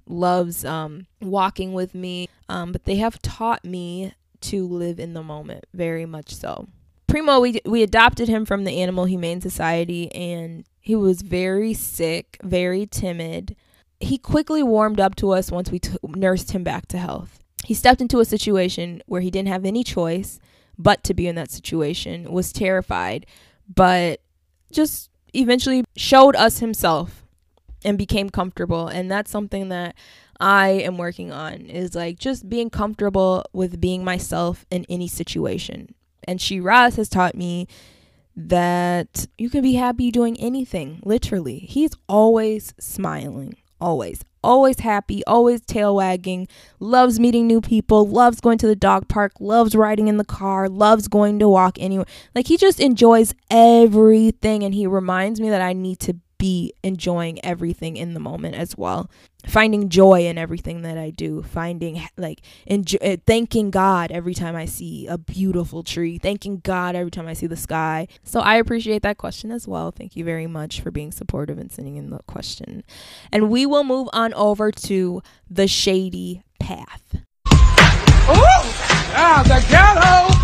loves 0.06 0.64
um, 0.64 1.06
walking 1.20 1.72
with 1.72 1.94
me. 1.94 2.28
Um, 2.48 2.72
but 2.72 2.84
they 2.84 2.96
have 2.96 3.20
taught 3.20 3.64
me 3.64 4.14
to 4.42 4.66
live 4.66 5.00
in 5.00 5.14
the 5.14 5.22
moment, 5.22 5.66
very 5.74 6.06
much 6.06 6.34
so. 6.34 6.68
Primo, 7.08 7.40
we 7.40 7.60
we 7.64 7.82
adopted 7.82 8.28
him 8.28 8.44
from 8.44 8.64
the 8.64 8.82
Animal 8.82 9.06
Humane 9.06 9.40
Society, 9.40 10.12
and 10.14 10.64
he 10.78 10.94
was 10.94 11.22
very 11.22 11.72
sick, 11.74 12.38
very 12.42 12.86
timid. 12.86 13.56
He 13.98 14.18
quickly 14.18 14.62
warmed 14.62 15.00
up 15.00 15.16
to 15.16 15.30
us 15.30 15.50
once 15.50 15.70
we 15.70 15.80
t- 15.80 15.96
nursed 16.02 16.52
him 16.52 16.62
back 16.62 16.86
to 16.88 16.98
health. 16.98 17.40
He 17.64 17.74
stepped 17.74 18.00
into 18.00 18.20
a 18.20 18.24
situation 18.24 19.02
where 19.06 19.20
he 19.20 19.30
didn't 19.30 19.48
have 19.48 19.64
any 19.64 19.82
choice 19.82 20.38
but 20.78 21.02
to 21.04 21.14
be 21.14 21.26
in 21.26 21.34
that 21.34 21.50
situation, 21.50 22.30
was 22.30 22.52
terrified, 22.52 23.26
but 23.74 24.20
just 24.70 25.10
eventually 25.34 25.84
showed 25.96 26.36
us 26.36 26.58
himself 26.58 27.24
and 27.84 27.98
became 27.98 28.30
comfortable. 28.30 28.88
And 28.88 29.10
that's 29.10 29.30
something 29.30 29.68
that 29.68 29.94
I 30.40 30.68
am 30.68 30.98
working 30.98 31.32
on 31.32 31.62
is 31.62 31.94
like 31.94 32.18
just 32.18 32.48
being 32.48 32.70
comfortable 32.70 33.44
with 33.52 33.80
being 33.80 34.04
myself 34.04 34.64
in 34.70 34.86
any 34.88 35.08
situation. 35.08 35.94
And 36.24 36.40
Shiraz 36.40 36.96
has 36.96 37.08
taught 37.08 37.34
me 37.34 37.66
that 38.36 39.26
you 39.36 39.50
can 39.50 39.62
be 39.62 39.74
happy 39.74 40.10
doing 40.12 40.38
anything, 40.38 41.00
literally. 41.02 41.58
He's 41.58 41.90
always 42.08 42.72
smiling, 42.78 43.56
always, 43.80 44.22
always 44.43 44.80
happy, 44.80 45.24
always 45.26 45.61
tail 45.61 45.95
wagging, 45.97 46.49
loves 46.80 47.18
meeting 47.18 47.47
new 47.47 47.61
people, 47.61 48.07
loves 48.07 48.41
going 48.41 48.59
to 48.59 48.66
the 48.66 48.76
dog 48.76 49.09
park, 49.09 49.32
loves 49.41 49.74
riding 49.74 50.09
in 50.09 50.16
the 50.16 50.24
car, 50.24 50.68
loves 50.68 51.09
going 51.09 51.39
to 51.39 51.49
walk 51.49 51.76
anywhere. 51.78 52.07
Like 52.34 52.47
he 52.47 52.57
just 52.57 52.80
enjoys 52.80 53.34
everything 53.51 54.62
and 54.62 54.74
he 54.74 54.86
reminds 54.86 55.41
me 55.41 55.51
that 55.51 55.62
I 55.62 55.72
need 55.72 55.99
to 56.01 56.16
be 56.39 56.72
enjoying 56.82 57.45
everything 57.45 57.97
in 57.97 58.14
the 58.14 58.20
moment 58.20 58.55
as 58.55 58.76
well 58.76 59.11
finding 59.47 59.89
joy 59.89 60.26
in 60.26 60.36
everything 60.36 60.82
that 60.82 60.99
I 60.99 61.11
do, 61.11 61.43
finding 61.43 62.03
like 62.16 62.43
enjoy, 62.66 62.99
uh, 62.99 63.16
thanking 63.26 63.70
God 63.70 64.11
every 64.11 64.34
time 64.34 64.57
I 64.57 64.64
see 64.64 65.07
a 65.07 65.16
beautiful 65.16 65.82
tree, 65.82 66.18
thanking 66.18 66.61
God 66.61 66.95
every 66.95 67.11
time 67.11 67.26
I 67.26 67.32
see 67.32 67.47
the 67.47 67.57
sky. 67.57 68.09
So 68.24 68.41
I 68.41 68.57
appreciate 68.57 69.03
that 69.03 69.18
question 69.18 69.51
as 69.51 69.68
well. 69.68 69.91
Thank 69.91 70.16
you 70.16 70.24
very 70.24 70.47
much 70.47 70.80
for 70.80 70.91
being 70.91 71.12
supportive 71.12 71.59
and 71.59 71.70
sending 71.70 71.97
in 71.97 72.11
the 72.11 72.18
question. 72.26 72.84
And 73.32 73.51
we 73.51 73.66
will 73.66 73.84
move 73.84 74.09
on 74.12 74.34
over 74.34 74.72
to 74.72 75.22
the 75.49 75.68
shady 75.68 76.43
path. 76.59 77.16
Oh, 78.30 78.74
ah, 79.14 79.43
the 79.45 79.64
ghetto. 79.70 80.39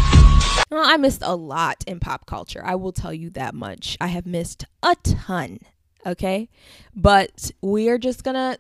Well, 0.71 0.89
I 0.89 0.97
missed 0.97 1.23
a 1.23 1.37
lot 1.37 1.85
in 1.87 2.01
pop 2.01 2.27
culture. 2.27 2.63
I 2.65 2.75
will 2.75 2.93
tell 2.93 3.13
you 3.13 3.31
that 3.31 3.55
much. 3.55 3.97
I 4.01 4.09
have 4.09 4.27
missed 4.27 4.65
a 4.83 4.97
ton 5.03 5.59
okay? 6.07 6.49
But 6.95 7.51
we're 7.61 7.99
just 7.99 8.25
gonna 8.25 8.59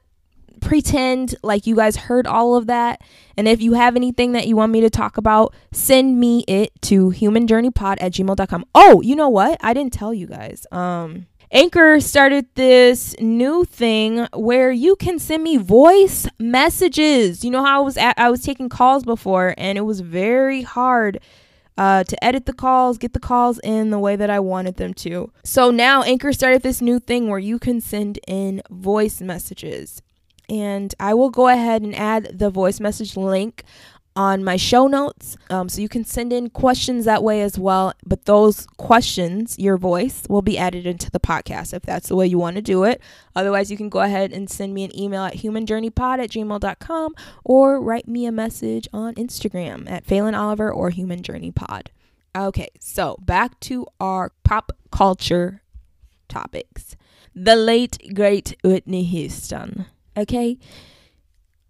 pretend 0.60 1.34
like 1.42 1.66
you 1.66 1.76
guys 1.76 1.96
heard 1.96 2.26
all 2.26 2.56
of 2.56 2.66
that. 2.66 3.02
And 3.36 3.46
if 3.46 3.60
you 3.60 3.74
have 3.74 3.96
anything 3.96 4.32
that 4.32 4.46
you 4.46 4.56
want 4.56 4.72
me 4.72 4.80
to 4.80 4.90
talk 4.90 5.16
about, 5.16 5.54
send 5.72 6.18
me 6.18 6.44
it 6.48 6.70
to 6.82 7.10
humanjourneypod 7.10 7.96
at 8.00 8.12
gmail.com. 8.12 8.64
Oh, 8.74 9.00
you 9.02 9.16
know 9.16 9.28
what? 9.28 9.58
I 9.62 9.74
didn't 9.74 9.92
tell 9.92 10.14
you 10.14 10.26
guys. 10.26 10.66
Um, 10.72 11.26
Anchor 11.50 12.00
started 12.00 12.46
this 12.54 13.14
new 13.20 13.64
thing 13.64 14.26
where 14.32 14.72
you 14.72 14.96
can 14.96 15.18
send 15.18 15.44
me 15.44 15.56
voice 15.56 16.26
messages. 16.38 17.44
You 17.44 17.50
know 17.50 17.64
how 17.64 17.82
I 17.82 17.84
was 17.84 17.96
at, 17.96 18.18
I 18.18 18.30
was 18.30 18.42
taking 18.42 18.68
calls 18.68 19.04
before 19.04 19.54
and 19.56 19.78
it 19.78 19.82
was 19.82 20.00
very 20.00 20.62
hard 20.62 21.20
uh, 21.76 22.04
to 22.04 22.24
edit 22.24 22.46
the 22.46 22.52
calls, 22.52 22.98
get 22.98 23.12
the 23.12 23.20
calls 23.20 23.58
in 23.64 23.90
the 23.90 23.98
way 23.98 24.16
that 24.16 24.30
I 24.30 24.40
wanted 24.40 24.76
them 24.76 24.94
to. 24.94 25.32
So 25.42 25.70
now 25.70 26.02
Anchor 26.02 26.32
started 26.32 26.62
this 26.62 26.80
new 26.80 26.98
thing 27.00 27.28
where 27.28 27.38
you 27.38 27.58
can 27.58 27.80
send 27.80 28.18
in 28.26 28.62
voice 28.70 29.20
messages 29.20 30.02
and 30.48 30.94
I 31.00 31.14
will 31.14 31.30
go 31.30 31.48
ahead 31.48 31.82
and 31.82 31.94
add 31.94 32.38
the 32.38 32.50
voice 32.50 32.80
message 32.80 33.16
link 33.16 33.64
on 34.16 34.44
my 34.44 34.56
show 34.56 34.86
notes. 34.86 35.36
Um, 35.50 35.68
so 35.68 35.80
you 35.80 35.88
can 35.88 36.04
send 36.04 36.32
in 36.32 36.50
questions 36.50 37.04
that 37.04 37.22
way 37.22 37.42
as 37.42 37.58
well. 37.58 37.92
But 38.04 38.24
those 38.26 38.66
questions, 38.76 39.58
your 39.58 39.76
voice, 39.76 40.22
will 40.28 40.42
be 40.42 40.56
added 40.56 40.86
into 40.86 41.10
the 41.10 41.20
podcast 41.20 41.74
if 41.74 41.82
that's 41.82 42.08
the 42.08 42.16
way 42.16 42.26
you 42.26 42.38
want 42.38 42.56
to 42.56 42.62
do 42.62 42.84
it. 42.84 43.00
Otherwise, 43.34 43.70
you 43.70 43.76
can 43.76 43.88
go 43.88 44.00
ahead 44.00 44.32
and 44.32 44.48
send 44.48 44.74
me 44.74 44.84
an 44.84 44.96
email 44.98 45.24
at 45.24 45.34
humanjourneypod 45.34 46.22
at 46.22 46.30
gmail.com 46.30 47.14
or 47.44 47.80
write 47.80 48.08
me 48.08 48.26
a 48.26 48.32
message 48.32 48.88
on 48.92 49.14
Instagram 49.14 49.90
at 49.90 50.04
Phelan 50.06 50.34
Oliver 50.34 50.72
or 50.72 50.90
Human 50.90 51.22
Journey 51.22 51.50
Pod. 51.50 51.90
Okay, 52.36 52.68
so 52.80 53.16
back 53.20 53.58
to 53.60 53.86
our 54.00 54.32
pop 54.42 54.72
culture 54.90 55.62
topics. 56.28 56.96
The 57.34 57.56
late, 57.56 58.14
great 58.14 58.56
Whitney 58.62 59.04
Houston. 59.04 59.86
Okay? 60.16 60.58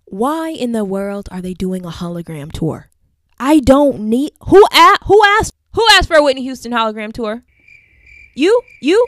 Why 0.06 0.50
in 0.50 0.72
the 0.72 0.84
world 0.84 1.28
are 1.30 1.40
they 1.40 1.54
doing 1.54 1.84
a 1.84 1.90
hologram 1.90 2.52
tour? 2.52 2.88
I 3.38 3.60
don't 3.60 4.00
need 4.00 4.32
who 4.48 4.64
a- 4.72 5.04
who 5.06 5.20
asked 5.24 5.54
who 5.72 5.84
asked 5.92 6.08
for 6.08 6.16
a 6.16 6.22
Whitney 6.22 6.42
Houston 6.42 6.72
hologram 6.72 7.12
tour? 7.12 7.42
You? 8.34 8.62
You? 8.80 9.06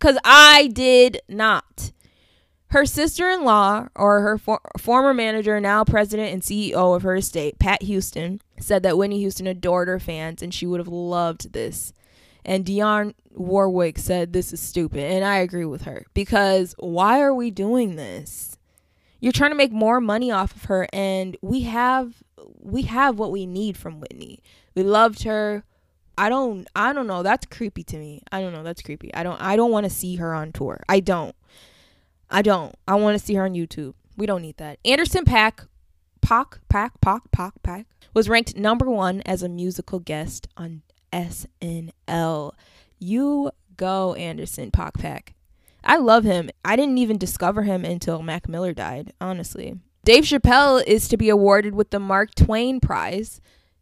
Cuz 0.00 0.18
I 0.24 0.68
did 0.68 1.20
not. 1.28 1.92
Her 2.70 2.84
sister-in-law 2.84 3.88
or 3.96 4.20
her 4.20 4.36
for- 4.36 4.60
former 4.76 5.14
manager, 5.14 5.58
now 5.58 5.84
president 5.84 6.34
and 6.34 6.42
CEO 6.42 6.94
of 6.94 7.02
her 7.02 7.16
estate, 7.16 7.58
Pat 7.58 7.82
Houston, 7.84 8.42
said 8.60 8.82
that 8.82 8.98
Whitney 8.98 9.18
Houston 9.20 9.46
adored 9.46 9.88
her 9.88 9.98
fans 9.98 10.42
and 10.42 10.52
she 10.52 10.66
would 10.66 10.78
have 10.78 10.88
loved 10.88 11.54
this. 11.54 11.94
And 12.44 12.66
Dionne 12.66 13.14
Warwick 13.32 13.98
said 13.98 14.34
this 14.34 14.52
is 14.52 14.60
stupid. 14.60 15.00
And 15.00 15.24
I 15.24 15.38
agree 15.38 15.64
with 15.64 15.82
her 15.82 16.04
because 16.12 16.74
why 16.78 17.20
are 17.22 17.34
we 17.34 17.50
doing 17.50 17.96
this? 17.96 18.57
You're 19.20 19.32
trying 19.32 19.50
to 19.50 19.56
make 19.56 19.72
more 19.72 20.00
money 20.00 20.30
off 20.30 20.54
of 20.54 20.64
her 20.64 20.86
and 20.92 21.36
we 21.42 21.62
have 21.62 22.22
we 22.60 22.82
have 22.82 23.18
what 23.18 23.32
we 23.32 23.46
need 23.46 23.76
from 23.76 24.00
Whitney. 24.00 24.42
We 24.74 24.82
loved 24.82 25.24
her. 25.24 25.64
I 26.16 26.28
don't 26.28 26.68
I 26.74 26.92
don't 26.92 27.06
know. 27.06 27.22
That's 27.22 27.46
creepy 27.46 27.82
to 27.84 27.98
me. 27.98 28.22
I 28.30 28.40
don't 28.40 28.52
know. 28.52 28.62
That's 28.62 28.82
creepy. 28.82 29.12
I 29.14 29.22
don't 29.22 29.40
I 29.40 29.56
don't 29.56 29.70
want 29.70 29.84
to 29.84 29.90
see 29.90 30.16
her 30.16 30.34
on 30.34 30.52
tour. 30.52 30.80
I 30.88 31.00
don't. 31.00 31.34
I 32.30 32.42
don't. 32.42 32.74
I 32.86 32.94
want 32.96 33.18
to 33.18 33.24
see 33.24 33.34
her 33.34 33.44
on 33.44 33.54
YouTube. 33.54 33.94
We 34.16 34.26
don't 34.26 34.42
need 34.42 34.58
that. 34.58 34.78
Anderson 34.84 35.24
Paak 35.24 35.66
Pac 36.20 36.60
Pac 36.68 37.00
Pac 37.00 37.30
Pac 37.32 37.54
Pac 37.62 37.86
was 38.14 38.28
ranked 38.28 38.56
number 38.56 38.90
1 38.90 39.22
as 39.22 39.42
a 39.42 39.48
musical 39.48 39.98
guest 39.98 40.48
on 40.56 40.82
SNL. 41.12 42.52
You 42.98 43.50
Go 43.76 44.14
Anderson 44.14 44.70
Paak 44.70 44.94
Pack. 44.94 45.34
I 45.88 45.96
love 45.96 46.24
him. 46.24 46.50
I 46.62 46.76
didn't 46.76 46.98
even 46.98 47.16
discover 47.16 47.62
him 47.62 47.82
until 47.82 48.22
Mac 48.22 48.46
Miller 48.46 48.74
died, 48.74 49.14
honestly. 49.22 49.74
Dave 50.04 50.24
Chappelle 50.24 50.84
is 50.86 51.08
to 51.08 51.16
be 51.16 51.30
awarded 51.30 51.74
with 51.74 51.90
the 51.90 51.98
Mark 51.98 52.34
Twain 52.34 52.78
Prize. 52.78 53.40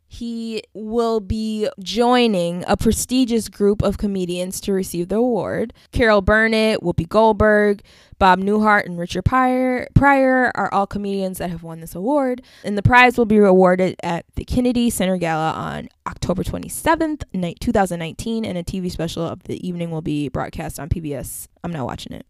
He 0.08 0.62
will 0.72 1.20
be 1.20 1.68
joining 1.80 2.64
a 2.68 2.76
prestigious 2.76 3.48
group 3.48 3.82
of 3.82 3.98
comedians 3.98 4.60
to 4.62 4.72
receive 4.72 5.08
the 5.08 5.16
award. 5.16 5.72
Carol 5.92 6.22
Burnett, 6.22 6.80
Whoopi 6.80 7.08
Goldberg, 7.08 7.82
Bob 8.18 8.38
Newhart, 8.38 8.86
and 8.86 8.98
Richard 8.98 9.24
Pryor, 9.24 9.88
Pryor 9.94 10.52
are 10.54 10.72
all 10.72 10.86
comedians 10.86 11.38
that 11.38 11.50
have 11.50 11.62
won 11.62 11.80
this 11.80 11.94
award. 11.94 12.42
And 12.64 12.78
the 12.78 12.82
prize 12.82 13.18
will 13.18 13.26
be 13.26 13.36
awarded 13.36 13.96
at 14.02 14.24
the 14.36 14.44
Kennedy 14.44 14.90
Center 14.90 15.16
Gala 15.16 15.50
on 15.52 15.88
October 16.06 16.44
27th, 16.44 17.24
2019, 17.60 18.44
and 18.44 18.56
a 18.56 18.62
TV 18.62 18.90
special 18.90 19.26
of 19.26 19.42
the 19.44 19.66
evening 19.66 19.90
will 19.90 20.02
be 20.02 20.28
broadcast 20.28 20.78
on 20.78 20.88
PBS. 20.88 21.48
I'm 21.64 21.72
not 21.72 21.84
watching 21.84 22.12
it. 22.12 22.26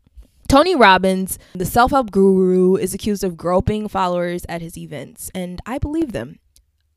Tony 0.49 0.77
Robbins, 0.77 1.39
the 1.55 1.66
self 1.66 1.91
help 1.91 2.11
guru, 2.11 2.77
is 2.77 2.95
accused 2.95 3.24
of 3.24 3.37
groping 3.37 3.89
followers 3.89 4.47
at 4.49 4.62
his 4.62 4.79
events, 4.79 5.31
and 5.35 5.61
I 5.66 5.79
believe 5.79 6.12
them. 6.12 6.39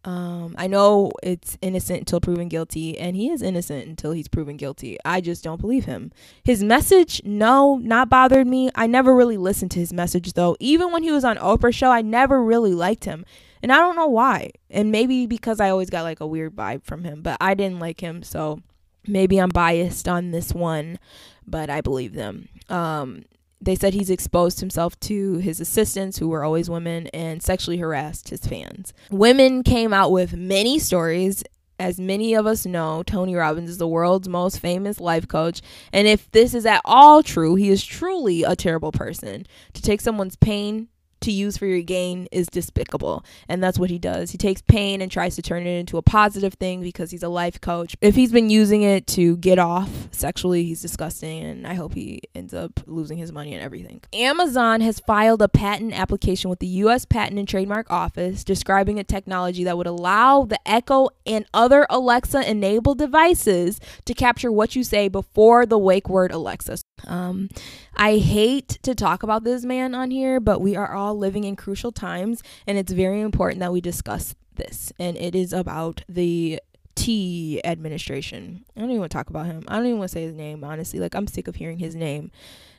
Um, 0.05 0.55
I 0.57 0.67
know 0.67 1.11
it's 1.21 1.57
innocent 1.61 1.99
until 1.99 2.21
proven 2.21 2.47
guilty, 2.47 2.97
and 2.97 3.15
he 3.15 3.29
is 3.29 3.41
innocent 3.41 3.85
until 3.85 4.13
he's 4.13 4.29
proven 4.29 4.55
guilty. 4.55 4.97
I 5.03 5.19
just 5.19 5.43
don't 5.43 5.59
believe 5.59 5.85
him. 5.85 6.11
His 6.43 6.63
message, 6.63 7.21
no, 7.25 7.77
not 7.77 8.09
bothered 8.09 8.47
me. 8.47 8.69
I 8.75 8.87
never 8.87 9.13
really 9.13 9.37
listened 9.37 9.71
to 9.71 9.79
his 9.79 9.91
message 9.91 10.33
though. 10.33 10.55
Even 10.59 10.91
when 10.91 11.03
he 11.03 11.11
was 11.11 11.25
on 11.25 11.37
Oprah 11.37 11.73
show, 11.73 11.91
I 11.91 12.01
never 12.01 12.41
really 12.41 12.73
liked 12.73 13.03
him. 13.05 13.25
And 13.61 13.73
I 13.73 13.77
don't 13.77 13.97
know 13.97 14.07
why. 14.07 14.51
And 14.69 14.89
maybe 14.91 15.25
because 15.25 15.59
I 15.59 15.69
always 15.69 15.89
got 15.89 16.03
like 16.03 16.21
a 16.21 16.27
weird 16.27 16.55
vibe 16.55 16.85
from 16.85 17.03
him, 17.03 17.21
but 17.21 17.37
I 17.41 17.53
didn't 17.53 17.79
like 17.79 17.99
him, 17.99 18.23
so 18.23 18.61
maybe 19.05 19.37
I'm 19.37 19.49
biased 19.49 20.07
on 20.07 20.31
this 20.31 20.53
one, 20.53 20.97
but 21.45 21.69
I 21.69 21.81
believe 21.81 22.13
them. 22.13 22.47
Um, 22.69 23.25
they 23.61 23.75
said 23.75 23.93
he's 23.93 24.09
exposed 24.09 24.59
himself 24.59 24.99
to 25.01 25.37
his 25.37 25.59
assistants, 25.59 26.17
who 26.17 26.29
were 26.29 26.43
always 26.43 26.69
women, 26.69 27.07
and 27.07 27.43
sexually 27.43 27.77
harassed 27.77 28.29
his 28.29 28.45
fans. 28.45 28.93
Women 29.11 29.63
came 29.63 29.93
out 29.93 30.11
with 30.11 30.33
many 30.35 30.79
stories. 30.79 31.43
As 31.77 31.99
many 31.99 32.33
of 32.33 32.45
us 32.45 32.65
know, 32.65 33.03
Tony 33.03 33.35
Robbins 33.35 33.69
is 33.69 33.77
the 33.77 33.87
world's 33.87 34.27
most 34.27 34.59
famous 34.59 34.99
life 34.99 35.27
coach. 35.27 35.61
And 35.93 36.07
if 36.07 36.29
this 36.31 36.53
is 36.53 36.65
at 36.65 36.81
all 36.83 37.23
true, 37.23 37.55
he 37.55 37.69
is 37.69 37.85
truly 37.85 38.43
a 38.43 38.55
terrible 38.55 38.91
person. 38.91 39.45
To 39.73 39.81
take 39.81 40.01
someone's 40.01 40.35
pain, 40.35 40.89
to 41.21 41.31
use 41.31 41.57
for 41.57 41.65
your 41.65 41.81
gain 41.81 42.27
is 42.31 42.47
despicable. 42.47 43.23
And 43.47 43.63
that's 43.63 43.79
what 43.79 43.89
he 43.89 43.99
does. 43.99 44.31
He 44.31 44.37
takes 44.37 44.61
pain 44.61 45.01
and 45.01 45.11
tries 45.11 45.35
to 45.35 45.41
turn 45.41 45.65
it 45.65 45.79
into 45.79 45.97
a 45.97 46.01
positive 46.01 46.53
thing 46.55 46.81
because 46.81 47.11
he's 47.11 47.23
a 47.23 47.29
life 47.29 47.59
coach. 47.61 47.95
If 48.01 48.15
he's 48.15 48.31
been 48.31 48.49
using 48.49 48.81
it 48.81 49.07
to 49.07 49.37
get 49.37 49.59
off 49.59 49.89
sexually, 50.11 50.63
he's 50.63 50.81
disgusting. 50.81 51.43
And 51.43 51.67
I 51.67 51.73
hope 51.73 51.93
he 51.93 52.21
ends 52.35 52.53
up 52.53 52.79
losing 52.85 53.17
his 53.17 53.31
money 53.31 53.53
and 53.53 53.63
everything. 53.63 54.01
Amazon 54.13 54.81
has 54.81 54.99
filed 54.99 55.41
a 55.41 55.47
patent 55.47 55.97
application 55.97 56.49
with 56.49 56.59
the 56.59 56.67
U.S. 56.67 57.05
Patent 57.05 57.39
and 57.39 57.47
Trademark 57.47 57.89
Office 57.91 58.43
describing 58.43 58.99
a 58.99 59.03
technology 59.03 59.63
that 59.63 59.77
would 59.77 59.87
allow 59.87 60.45
the 60.45 60.59
Echo 60.67 61.09
and 61.25 61.45
other 61.53 61.85
Alexa 61.89 62.49
enabled 62.49 62.97
devices 62.97 63.79
to 64.05 64.13
capture 64.13 64.51
what 64.51 64.75
you 64.75 64.83
say 64.83 65.07
before 65.07 65.65
the 65.65 65.77
wake 65.77 66.09
word 66.09 66.31
Alexa. 66.31 66.77
Um, 67.07 67.49
I 67.95 68.17
hate 68.17 68.79
to 68.83 68.95
talk 68.95 69.23
about 69.23 69.43
this 69.43 69.63
man 69.63 69.95
on 69.95 70.11
here, 70.11 70.39
but 70.39 70.61
we 70.61 70.75
are 70.75 70.93
all 70.93 71.17
living 71.17 71.43
in 71.43 71.55
crucial 71.55 71.91
times, 71.91 72.43
and 72.65 72.77
it's 72.77 72.91
very 72.91 73.21
important 73.21 73.59
that 73.59 73.71
we 73.71 73.81
discuss 73.81 74.35
this. 74.55 74.91
And 74.99 75.17
it 75.17 75.35
is 75.35 75.53
about 75.53 76.03
the 76.07 76.61
T 76.95 77.61
administration. 77.63 78.65
I 78.75 78.81
don't 78.81 78.89
even 78.89 78.99
want 78.99 79.11
to 79.11 79.17
talk 79.17 79.29
about 79.29 79.45
him. 79.45 79.63
I 79.67 79.77
don't 79.77 79.85
even 79.85 79.99
want 79.99 80.09
to 80.09 80.13
say 80.13 80.23
his 80.23 80.35
name, 80.35 80.63
honestly. 80.63 80.99
Like, 80.99 81.15
I'm 81.15 81.27
sick 81.27 81.47
of 81.47 81.55
hearing 81.55 81.79
his 81.79 81.95
name. 81.95 82.31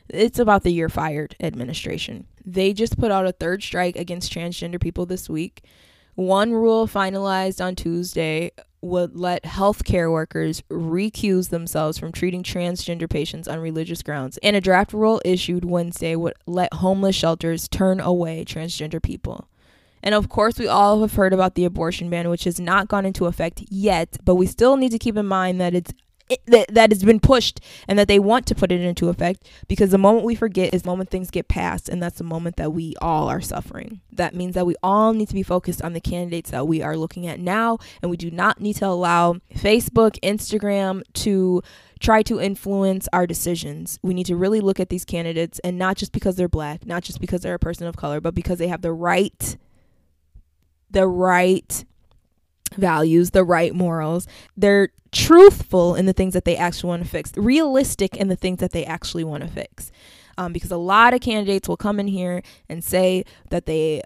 It's 0.09 0.39
about 0.39 0.63
the 0.63 0.71
You're 0.71 0.89
Fired 0.89 1.35
administration. 1.39 2.27
They 2.45 2.73
just 2.73 2.99
put 2.99 3.11
out 3.11 3.25
a 3.25 3.31
third 3.31 3.63
strike 3.63 3.95
against 3.95 4.31
transgender 4.31 4.79
people 4.79 5.05
this 5.05 5.29
week. 5.29 5.63
One 6.15 6.51
rule 6.51 6.87
finalized 6.87 7.63
on 7.63 7.75
Tuesday 7.75 8.51
would 8.81 9.15
let 9.15 9.43
healthcare 9.43 10.11
workers 10.11 10.61
recuse 10.69 11.49
themselves 11.49 11.97
from 11.97 12.11
treating 12.11 12.43
transgender 12.43 13.09
patients 13.09 13.47
on 13.47 13.59
religious 13.59 14.01
grounds, 14.01 14.37
and 14.41 14.55
a 14.55 14.61
draft 14.61 14.91
rule 14.91 15.21
issued 15.23 15.63
Wednesday 15.63 16.15
would 16.15 16.33
let 16.47 16.73
homeless 16.73 17.15
shelters 17.15 17.67
turn 17.67 17.99
away 17.99 18.43
transgender 18.43 19.01
people. 19.01 19.47
And 20.03 20.15
of 20.15 20.29
course, 20.29 20.57
we 20.57 20.67
all 20.67 21.01
have 21.01 21.13
heard 21.13 21.31
about 21.31 21.53
the 21.53 21.65
abortion 21.65 22.09
ban, 22.09 22.29
which 22.29 22.45
has 22.45 22.59
not 22.59 22.87
gone 22.87 23.05
into 23.05 23.27
effect 23.27 23.63
yet, 23.69 24.17
but 24.25 24.35
we 24.35 24.47
still 24.47 24.77
need 24.77 24.91
to 24.91 24.99
keep 24.99 25.15
in 25.15 25.27
mind 25.27 25.61
that 25.61 25.75
it's 25.75 25.93
that, 26.47 26.67
that 26.73 26.91
has 26.91 27.03
been 27.03 27.19
pushed 27.19 27.59
and 27.87 27.97
that 27.97 28.07
they 28.07 28.19
want 28.19 28.45
to 28.47 28.55
put 28.55 28.71
it 28.71 28.81
into 28.81 29.09
effect 29.09 29.47
because 29.67 29.91
the 29.91 29.97
moment 29.97 30.25
we 30.25 30.35
forget 30.35 30.73
is 30.73 30.83
the 30.83 30.89
moment 30.89 31.09
things 31.09 31.31
get 31.31 31.47
passed 31.47 31.89
and 31.89 32.01
that's 32.01 32.17
the 32.17 32.23
moment 32.23 32.55
that 32.57 32.73
we 32.73 32.95
all 33.01 33.27
are 33.27 33.41
suffering 33.41 34.01
that 34.11 34.35
means 34.35 34.55
that 34.55 34.65
we 34.65 34.75
all 34.83 35.13
need 35.13 35.27
to 35.27 35.33
be 35.33 35.43
focused 35.43 35.81
on 35.81 35.93
the 35.93 36.01
candidates 36.01 36.51
that 36.51 36.67
we 36.67 36.81
are 36.81 36.97
looking 36.97 37.27
at 37.27 37.39
now 37.39 37.77
and 38.01 38.09
we 38.09 38.17
do 38.17 38.31
not 38.31 38.59
need 38.59 38.75
to 38.75 38.85
allow 38.85 39.33
facebook 39.55 40.19
instagram 40.21 41.01
to 41.13 41.61
try 41.99 42.23
to 42.23 42.41
influence 42.41 43.07
our 43.13 43.27
decisions. 43.27 43.99
We 44.01 44.15
need 44.15 44.25
to 44.25 44.35
really 44.35 44.59
look 44.59 44.79
at 44.79 44.89
these 44.89 45.05
candidates 45.05 45.59
and 45.59 45.77
not 45.77 45.97
just 45.97 46.11
because 46.11 46.35
they're 46.35 46.49
black, 46.49 46.85
not 46.85 47.03
just 47.03 47.21
because 47.21 47.41
they're 47.41 47.53
a 47.53 47.59
person 47.59 47.85
of 47.85 47.95
color, 47.95 48.19
but 48.19 48.33
because 48.33 48.57
they 48.57 48.67
have 48.67 48.81
the 48.81 48.91
right 48.91 49.55
the 50.89 51.07
right 51.07 51.85
values, 52.77 53.31
the 53.31 53.43
right 53.43 53.73
morals. 53.73 54.27
They're 54.55 54.89
truthful 55.11 55.95
in 55.95 56.05
the 56.05 56.13
things 56.13 56.33
that 56.33 56.45
they 56.45 56.55
actually 56.55 56.89
want 56.89 57.03
to 57.03 57.09
fix, 57.09 57.31
realistic 57.35 58.15
in 58.15 58.27
the 58.27 58.35
things 58.35 58.59
that 58.59 58.71
they 58.71 58.85
actually 58.85 59.23
want 59.23 59.43
to 59.43 59.49
fix. 59.49 59.91
Um, 60.37 60.53
because 60.53 60.71
a 60.71 60.77
lot 60.77 61.13
of 61.13 61.21
candidates 61.21 61.67
will 61.67 61.77
come 61.77 61.99
in 61.99 62.07
here 62.07 62.41
and 62.69 62.83
say 62.83 63.25
that 63.49 63.65
they 63.65 64.01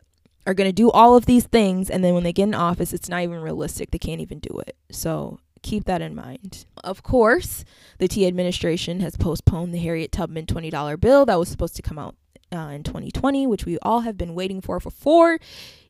are 0.47 0.53
going 0.53 0.69
to 0.69 0.73
do 0.73 0.91
all 0.91 1.15
of 1.15 1.25
these 1.25 1.45
things, 1.45 1.89
and 1.89 2.03
then 2.03 2.13
when 2.13 2.23
they 2.23 2.33
get 2.33 2.43
in 2.43 2.53
office, 2.53 2.93
it's 2.93 3.09
not 3.09 3.23
even 3.23 3.41
realistic. 3.41 3.91
They 3.91 3.97
can't 3.97 4.21
even 4.21 4.39
do 4.39 4.59
it. 4.59 4.75
So 4.91 5.39
keep 5.61 5.85
that 5.85 6.01
in 6.01 6.15
mind. 6.15 6.65
Of 6.83 7.03
course, 7.03 7.65
the 7.97 8.07
T 8.07 8.27
administration 8.27 8.99
has 8.99 9.17
postponed 9.17 9.73
the 9.73 9.79
Harriet 9.79 10.11
Tubman 10.11 10.45
$20 10.45 10.99
bill 10.99 11.25
that 11.25 11.39
was 11.39 11.49
supposed 11.49 11.75
to 11.77 11.81
come 11.81 11.97
out 11.97 12.15
uh, 12.51 12.69
in 12.73 12.83
2020, 12.83 13.47
which 13.47 13.65
we 13.65 13.77
all 13.79 14.01
have 14.01 14.17
been 14.17 14.35
waiting 14.35 14.61
for 14.61 14.79
for 14.79 14.91
four 14.91 15.39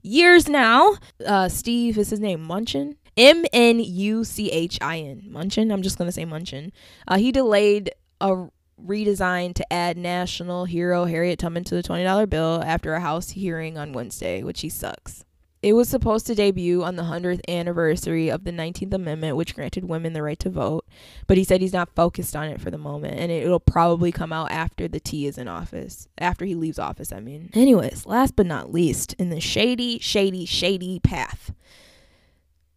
years 0.01 0.47
now. 0.47 0.95
Uh, 1.25 1.49
Steve 1.49 1.97
is 1.97 2.09
his 2.09 2.19
name, 2.19 2.45
Munchin. 2.47 2.95
M 3.17 3.45
N 3.53 3.79
U 3.79 4.23
C 4.23 4.51
H 4.51 4.77
I 4.81 4.99
N. 4.99 5.23
Munchin. 5.29 5.71
I'm 5.71 5.81
just 5.81 5.97
going 5.97 6.07
to 6.07 6.11
say 6.11 6.25
Munchin. 6.25 6.71
Uh, 7.07 7.17
he 7.17 7.31
delayed 7.31 7.91
a 8.19 8.47
redesign 8.83 9.53
to 9.55 9.73
add 9.73 9.97
national 9.97 10.65
hero 10.65 11.05
Harriet 11.05 11.39
Tubman 11.39 11.63
to 11.65 11.75
the 11.75 11.83
$20 11.83 12.29
bill 12.29 12.61
after 12.65 12.93
a 12.93 12.99
House 12.99 13.29
hearing 13.29 13.77
on 13.77 13.93
Wednesday, 13.93 14.43
which 14.43 14.61
he 14.61 14.69
sucks. 14.69 15.24
It 15.65 15.73
was 15.73 15.89
supposed 15.89 16.27
to 16.27 16.35
debut 16.35 16.83
on 16.83 16.95
the 16.95 17.01
100th 17.01 17.41
anniversary 17.47 18.29
of 18.29 18.43
the 18.43 18.51
19th 18.51 18.93
Amendment, 18.93 19.35
which 19.35 19.55
granted 19.55 19.85
women 19.85 20.13
the 20.13 20.21
right 20.21 20.37
to 20.37 20.49
vote, 20.51 20.85
but 21.25 21.37
he 21.37 21.43
said 21.43 21.59
he's 21.59 21.73
not 21.73 21.95
focused 21.95 22.35
on 22.35 22.49
it 22.49 22.61
for 22.61 22.69
the 22.69 22.77
moment, 22.77 23.19
and 23.19 23.31
it'll 23.31 23.59
probably 23.59 24.11
come 24.11 24.31
out 24.31 24.51
after 24.51 24.87
the 24.87 24.99
T 24.99 25.25
is 25.25 25.39
in 25.39 25.47
office, 25.47 26.07
after 26.19 26.45
he 26.45 26.53
leaves 26.53 26.77
office, 26.77 27.11
I 27.11 27.19
mean. 27.19 27.49
Anyways, 27.55 28.05
last 28.05 28.35
but 28.35 28.45
not 28.45 28.71
least, 28.71 29.13
in 29.13 29.31
the 29.31 29.41
shady, 29.41 29.97
shady, 29.97 30.45
shady 30.45 30.99
path. 30.99 31.51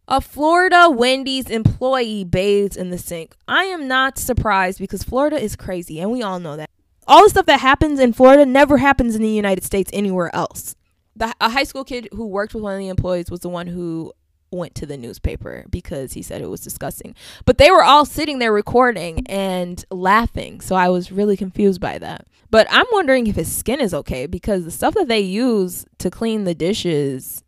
A 0.07 0.19
Florida 0.19 0.89
Wendy's 0.89 1.51
employee 1.51 2.23
bathes 2.23 2.75
in 2.75 2.89
the 2.89 2.97
sink. 2.97 3.35
I 3.47 3.65
am 3.65 3.87
not 3.87 4.17
surprised 4.17 4.79
because 4.79 5.03
Florida 5.03 5.39
is 5.39 5.55
crazy, 5.55 5.99
and 5.99 6.11
we 6.11 6.23
all 6.23 6.39
know 6.39 6.57
that. 6.57 6.71
All 7.05 7.25
the 7.25 7.29
stuff 7.29 7.45
that 7.45 7.59
happens 7.59 7.99
in 7.99 8.13
Florida 8.13 8.47
never 8.47 8.79
happens 8.79 9.15
in 9.15 9.21
the 9.21 9.29
United 9.29 9.63
States 9.63 9.91
anywhere 9.93 10.35
else 10.35 10.75
the, 11.19 11.33
a 11.39 11.49
high 11.49 11.63
school 11.63 11.83
kid 11.83 12.09
who 12.13 12.25
worked 12.25 12.53
with 12.53 12.63
one 12.63 12.73
of 12.73 12.79
the 12.79 12.89
employees 12.89 13.29
was 13.29 13.41
the 13.41 13.49
one 13.49 13.67
who 13.67 14.11
went 14.51 14.73
to 14.75 14.85
the 14.85 14.97
newspaper 14.97 15.65
because 15.69 16.13
he 16.13 16.21
said 16.21 16.41
it 16.41 16.49
was 16.49 16.61
disgusting. 16.61 17.13
But 17.45 17.57
they 17.59 17.69
were 17.69 17.83
all 17.83 18.05
sitting 18.05 18.39
there 18.39 18.51
recording 18.51 19.27
and 19.27 19.83
laughing. 19.91 20.61
So 20.61 20.75
I 20.75 20.89
was 20.89 21.11
really 21.11 21.37
confused 21.37 21.79
by 21.79 21.99
that. 21.99 22.25
But 22.49 22.65
I'm 22.71 22.87
wondering 22.91 23.27
if 23.27 23.35
his 23.35 23.55
skin 23.55 23.79
is 23.79 23.93
okay 23.93 24.25
because 24.25 24.65
the 24.65 24.71
stuff 24.71 24.95
that 24.95 25.07
they 25.07 25.19
use 25.19 25.85
to 25.99 26.09
clean 26.09 26.45
the 26.45 26.55
dishes 26.55 27.43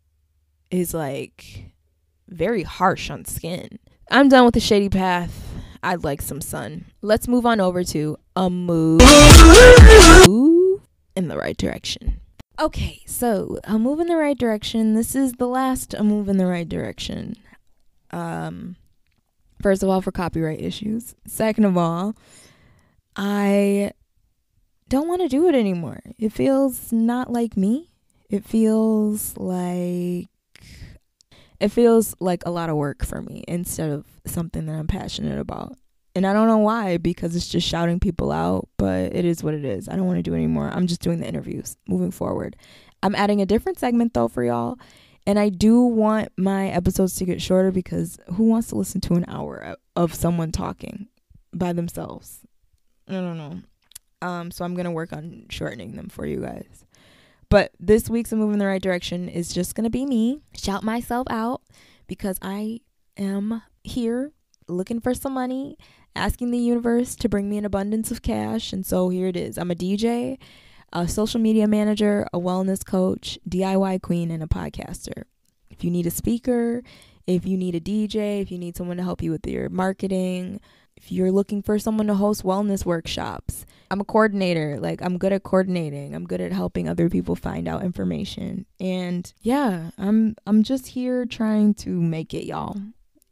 is 0.70 0.94
like 0.94 1.72
very 2.28 2.62
harsh 2.62 3.10
on 3.10 3.24
skin. 3.24 3.80
I'm 4.10 4.28
done 4.28 4.44
with 4.44 4.54
the 4.54 4.60
shady 4.60 4.88
path. 4.88 5.48
I'd 5.82 6.04
like 6.04 6.22
some 6.22 6.40
sun. 6.40 6.84
Let's 7.00 7.26
move 7.26 7.44
on 7.44 7.60
over 7.60 7.82
to 7.82 8.16
a 8.36 8.48
move 8.48 9.00
in 11.16 11.28
the 11.28 11.36
right 11.36 11.56
direction. 11.56 12.21
Okay, 12.62 13.02
so 13.06 13.58
a 13.64 13.76
move 13.76 13.98
in 13.98 14.06
the 14.06 14.14
right 14.14 14.38
direction. 14.38 14.94
This 14.94 15.16
is 15.16 15.32
the 15.32 15.48
last 15.48 15.94
a 15.94 16.04
move 16.04 16.28
in 16.28 16.36
the 16.36 16.46
right 16.46 16.68
direction. 16.68 17.34
Um, 18.12 18.76
first 19.60 19.82
of 19.82 19.88
all, 19.88 20.00
for 20.00 20.12
copyright 20.12 20.60
issues. 20.60 21.16
Second 21.26 21.64
of 21.64 21.76
all, 21.76 22.14
I 23.16 23.90
don't 24.88 25.08
want 25.08 25.22
to 25.22 25.28
do 25.28 25.48
it 25.48 25.56
anymore. 25.56 26.02
It 26.20 26.32
feels 26.32 26.92
not 26.92 27.32
like 27.32 27.56
me. 27.56 27.90
It 28.30 28.44
feels 28.44 29.36
like 29.36 30.28
it 31.58 31.68
feels 31.70 32.14
like 32.20 32.44
a 32.46 32.50
lot 32.50 32.70
of 32.70 32.76
work 32.76 33.04
for 33.04 33.22
me 33.22 33.42
instead 33.48 33.90
of 33.90 34.06
something 34.24 34.66
that 34.66 34.76
I'm 34.76 34.86
passionate 34.86 35.40
about. 35.40 35.76
And 36.14 36.26
I 36.26 36.32
don't 36.32 36.46
know 36.46 36.58
why 36.58 36.98
because 36.98 37.34
it's 37.34 37.48
just 37.48 37.66
shouting 37.66 37.98
people 37.98 38.32
out, 38.32 38.68
but 38.76 39.14
it 39.14 39.24
is 39.24 39.42
what 39.42 39.54
it 39.54 39.64
is. 39.64 39.88
I 39.88 39.96
don't 39.96 40.06
want 40.06 40.18
to 40.18 40.22
do 40.22 40.34
anymore. 40.34 40.70
I'm 40.72 40.86
just 40.86 41.00
doing 41.00 41.20
the 41.20 41.26
interviews 41.26 41.76
moving 41.88 42.10
forward. 42.10 42.56
I'm 43.02 43.14
adding 43.14 43.40
a 43.40 43.46
different 43.46 43.78
segment 43.78 44.14
though 44.14 44.28
for 44.28 44.44
y'all. 44.44 44.78
And 45.26 45.38
I 45.38 45.48
do 45.48 45.80
want 45.80 46.30
my 46.36 46.68
episodes 46.68 47.14
to 47.16 47.24
get 47.24 47.40
shorter 47.40 47.70
because 47.70 48.18
who 48.34 48.44
wants 48.44 48.68
to 48.68 48.76
listen 48.76 49.00
to 49.02 49.14
an 49.14 49.24
hour 49.28 49.76
of 49.94 50.14
someone 50.14 50.52
talking 50.52 51.08
by 51.54 51.72
themselves? 51.72 52.40
I 53.08 53.12
don't 53.12 53.38
know. 53.38 53.60
Um, 54.20 54.50
so 54.50 54.64
I'm 54.64 54.74
gonna 54.74 54.92
work 54.92 55.12
on 55.12 55.46
shortening 55.48 55.96
them 55.96 56.08
for 56.08 56.26
you 56.26 56.40
guys. 56.40 56.84
But 57.48 57.72
this 57.78 58.08
week's 58.08 58.32
a 58.32 58.36
move 58.36 58.52
in 58.52 58.58
the 58.58 58.66
right 58.66 58.82
direction 58.82 59.28
is 59.28 59.52
just 59.52 59.74
gonna 59.74 59.90
be 59.90 60.06
me. 60.06 60.40
Shout 60.56 60.82
myself 60.82 61.26
out 61.30 61.62
because 62.06 62.38
I 62.42 62.80
am 63.16 63.62
here 63.84 64.32
looking 64.68 65.00
for 65.00 65.14
some 65.14 65.34
money, 65.34 65.76
asking 66.14 66.50
the 66.50 66.58
universe 66.58 67.16
to 67.16 67.28
bring 67.28 67.48
me 67.48 67.58
an 67.58 67.64
abundance 67.64 68.10
of 68.10 68.22
cash. 68.22 68.72
And 68.72 68.84
so 68.84 69.08
here 69.08 69.28
it 69.28 69.36
is. 69.36 69.58
I'm 69.58 69.70
a 69.70 69.74
DJ, 69.74 70.38
a 70.92 71.08
social 71.08 71.40
media 71.40 71.66
manager, 71.66 72.26
a 72.32 72.38
wellness 72.38 72.84
coach, 72.84 73.38
DIY 73.48 74.02
queen, 74.02 74.30
and 74.30 74.42
a 74.42 74.46
podcaster. 74.46 75.24
If 75.70 75.84
you 75.84 75.90
need 75.90 76.06
a 76.06 76.10
speaker, 76.10 76.82
if 77.26 77.46
you 77.46 77.56
need 77.56 77.74
a 77.74 77.80
DJ, 77.80 78.42
if 78.42 78.50
you 78.50 78.58
need 78.58 78.76
someone 78.76 78.96
to 78.98 79.02
help 79.02 79.22
you 79.22 79.30
with 79.30 79.46
your 79.46 79.68
marketing, 79.68 80.60
if 80.96 81.10
you're 81.10 81.32
looking 81.32 81.62
for 81.62 81.78
someone 81.78 82.06
to 82.08 82.14
host 82.14 82.42
wellness 82.44 82.84
workshops, 82.84 83.64
I'm 83.90 84.00
a 84.00 84.04
coordinator. 84.04 84.78
Like, 84.78 85.02
I'm 85.02 85.18
good 85.18 85.32
at 85.32 85.42
coordinating. 85.42 86.14
I'm 86.14 86.26
good 86.26 86.40
at 86.40 86.52
helping 86.52 86.88
other 86.88 87.08
people 87.08 87.34
find 87.34 87.66
out 87.66 87.82
information. 87.82 88.66
And 88.78 89.32
yeah, 89.40 89.90
I'm 89.98 90.36
I'm 90.46 90.62
just 90.62 90.88
here 90.88 91.24
trying 91.24 91.74
to 91.74 91.88
make 92.00 92.34
it, 92.34 92.44
y'all 92.44 92.76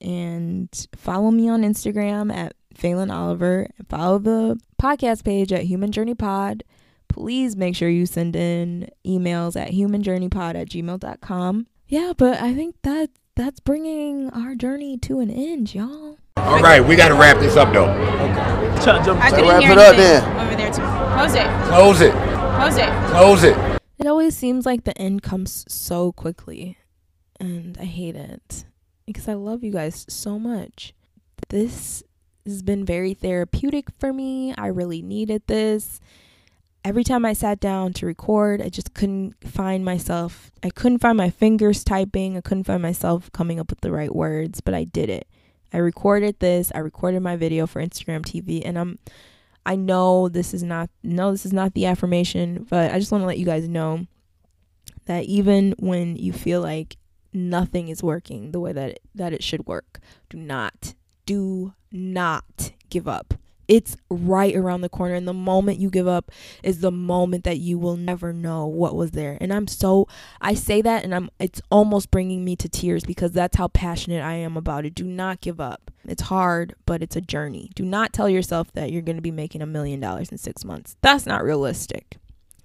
and 0.00 0.88
follow 0.96 1.30
me 1.30 1.48
on 1.48 1.62
Instagram 1.62 2.34
at 2.34 2.54
Phelan 2.74 3.10
Oliver. 3.10 3.68
Follow 3.88 4.18
the 4.18 4.60
podcast 4.80 5.24
page 5.24 5.52
at 5.52 5.64
Human 5.64 5.92
Journey 5.92 6.14
Pod. 6.14 6.64
Please 7.08 7.56
make 7.56 7.74
sure 7.74 7.88
you 7.88 8.06
send 8.06 8.36
in 8.36 8.88
emails 9.06 9.60
at 9.60 9.72
humanjourneypod 9.72 10.54
at 10.54 10.68
gmail.com. 10.68 11.66
Yeah, 11.88 12.12
but 12.16 12.40
I 12.40 12.54
think 12.54 12.76
that 12.82 13.10
that's 13.34 13.60
bringing 13.60 14.30
our 14.30 14.54
journey 14.54 14.96
to 14.98 15.18
an 15.20 15.30
end, 15.30 15.74
y'all. 15.74 16.18
All 16.36 16.60
right, 16.60 16.80
we 16.80 16.94
got 16.94 17.08
to 17.08 17.14
wrap 17.14 17.38
this 17.38 17.56
up, 17.56 17.72
though. 17.72 17.88
Okay. 17.90 18.40
I 18.80 19.30
couldn't 19.30 19.48
wrap 19.48 19.62
hear 19.62 19.72
it 19.72 19.78
up 19.78 19.96
then. 19.96 20.40
over 20.46 20.56
there 20.56 20.72
too. 20.72 20.82
Close 21.14 21.34
it. 21.34 21.46
Close 21.68 22.00
it. 22.00 22.12
Close 22.12 22.76
it. 22.76 23.10
Close 23.10 23.44
it. 23.44 23.80
It 23.98 24.06
always 24.06 24.36
seems 24.36 24.64
like 24.64 24.84
the 24.84 24.96
end 24.96 25.22
comes 25.22 25.66
so 25.68 26.12
quickly, 26.12 26.78
and 27.38 27.76
I 27.78 27.84
hate 27.84 28.16
it 28.16 28.64
because 29.04 29.28
I 29.28 29.34
love 29.34 29.62
you 29.62 29.72
guys 29.72 30.06
so 30.08 30.38
much. 30.38 30.94
This 31.48 32.02
has 32.46 32.62
been 32.62 32.84
very 32.84 33.14
therapeutic 33.14 33.86
for 33.98 34.12
me. 34.12 34.54
I 34.56 34.66
really 34.66 35.02
needed 35.02 35.42
this. 35.46 36.00
Every 36.82 37.04
time 37.04 37.26
I 37.26 37.34
sat 37.34 37.60
down 37.60 37.92
to 37.94 38.06
record, 38.06 38.62
I 38.62 38.70
just 38.70 38.94
couldn't 38.94 39.34
find 39.46 39.84
myself. 39.84 40.50
I 40.62 40.70
couldn't 40.70 40.98
find 40.98 41.16
my 41.16 41.28
fingers 41.28 41.84
typing. 41.84 42.36
I 42.36 42.40
couldn't 42.40 42.64
find 42.64 42.80
myself 42.80 43.30
coming 43.32 43.60
up 43.60 43.68
with 43.68 43.82
the 43.82 43.92
right 43.92 44.14
words, 44.14 44.60
but 44.60 44.72
I 44.72 44.84
did 44.84 45.10
it. 45.10 45.28
I 45.72 45.78
recorded 45.78 46.40
this. 46.40 46.72
I 46.74 46.78
recorded 46.78 47.20
my 47.20 47.36
video 47.36 47.66
for 47.66 47.82
Instagram 47.82 48.22
TV 48.22 48.62
and 48.64 48.78
I'm 48.78 48.98
I 49.66 49.76
know 49.76 50.28
this 50.28 50.54
is 50.54 50.62
not 50.62 50.88
no 51.02 51.30
this 51.30 51.44
is 51.44 51.52
not 51.52 51.74
the 51.74 51.86
affirmation, 51.86 52.66
but 52.68 52.92
I 52.92 52.98
just 52.98 53.12
want 53.12 53.22
to 53.22 53.26
let 53.26 53.38
you 53.38 53.46
guys 53.46 53.68
know 53.68 54.06
that 55.04 55.24
even 55.24 55.74
when 55.78 56.16
you 56.16 56.32
feel 56.32 56.60
like 56.60 56.96
nothing 57.32 57.88
is 57.88 58.02
working 58.02 58.52
the 58.52 58.60
way 58.60 58.72
that 58.72 58.90
it, 58.90 59.02
that 59.14 59.32
it 59.32 59.42
should 59.42 59.66
work. 59.66 60.00
Do 60.28 60.38
not 60.38 60.94
do 61.30 61.72
not 61.92 62.72
give 62.88 63.06
up. 63.06 63.34
It's 63.68 63.96
right 64.10 64.56
around 64.56 64.80
the 64.80 64.88
corner 64.88 65.14
and 65.14 65.28
the 65.28 65.32
moment 65.32 65.78
you 65.78 65.88
give 65.88 66.08
up 66.08 66.32
is 66.64 66.80
the 66.80 66.90
moment 66.90 67.44
that 67.44 67.58
you 67.58 67.78
will 67.78 67.96
never 67.96 68.32
know 68.32 68.66
what 68.66 68.96
was 68.96 69.12
there. 69.12 69.38
And 69.40 69.52
I'm 69.52 69.68
so 69.68 70.08
I 70.40 70.54
say 70.54 70.82
that 70.82 71.04
and 71.04 71.14
I'm 71.14 71.30
it's 71.38 71.62
almost 71.70 72.10
bringing 72.10 72.44
me 72.44 72.56
to 72.56 72.68
tears 72.68 73.04
because 73.04 73.30
that's 73.30 73.56
how 73.56 73.68
passionate 73.68 74.24
I 74.24 74.34
am 74.34 74.56
about 74.56 74.84
it. 74.86 74.96
Do 74.96 75.04
not 75.04 75.40
give 75.40 75.60
up. 75.60 75.92
It's 76.04 76.22
hard, 76.22 76.74
but 76.84 77.00
it's 77.00 77.14
a 77.14 77.20
journey. 77.20 77.70
Do 77.76 77.84
not 77.84 78.12
tell 78.12 78.28
yourself 78.28 78.72
that 78.72 78.90
you're 78.90 79.00
going 79.02 79.14
to 79.14 79.22
be 79.22 79.30
making 79.30 79.62
a 79.62 79.66
million 79.66 80.00
dollars 80.00 80.30
in 80.30 80.38
6 80.38 80.64
months. 80.64 80.96
That's 81.00 81.26
not 81.26 81.44
realistic. 81.44 82.16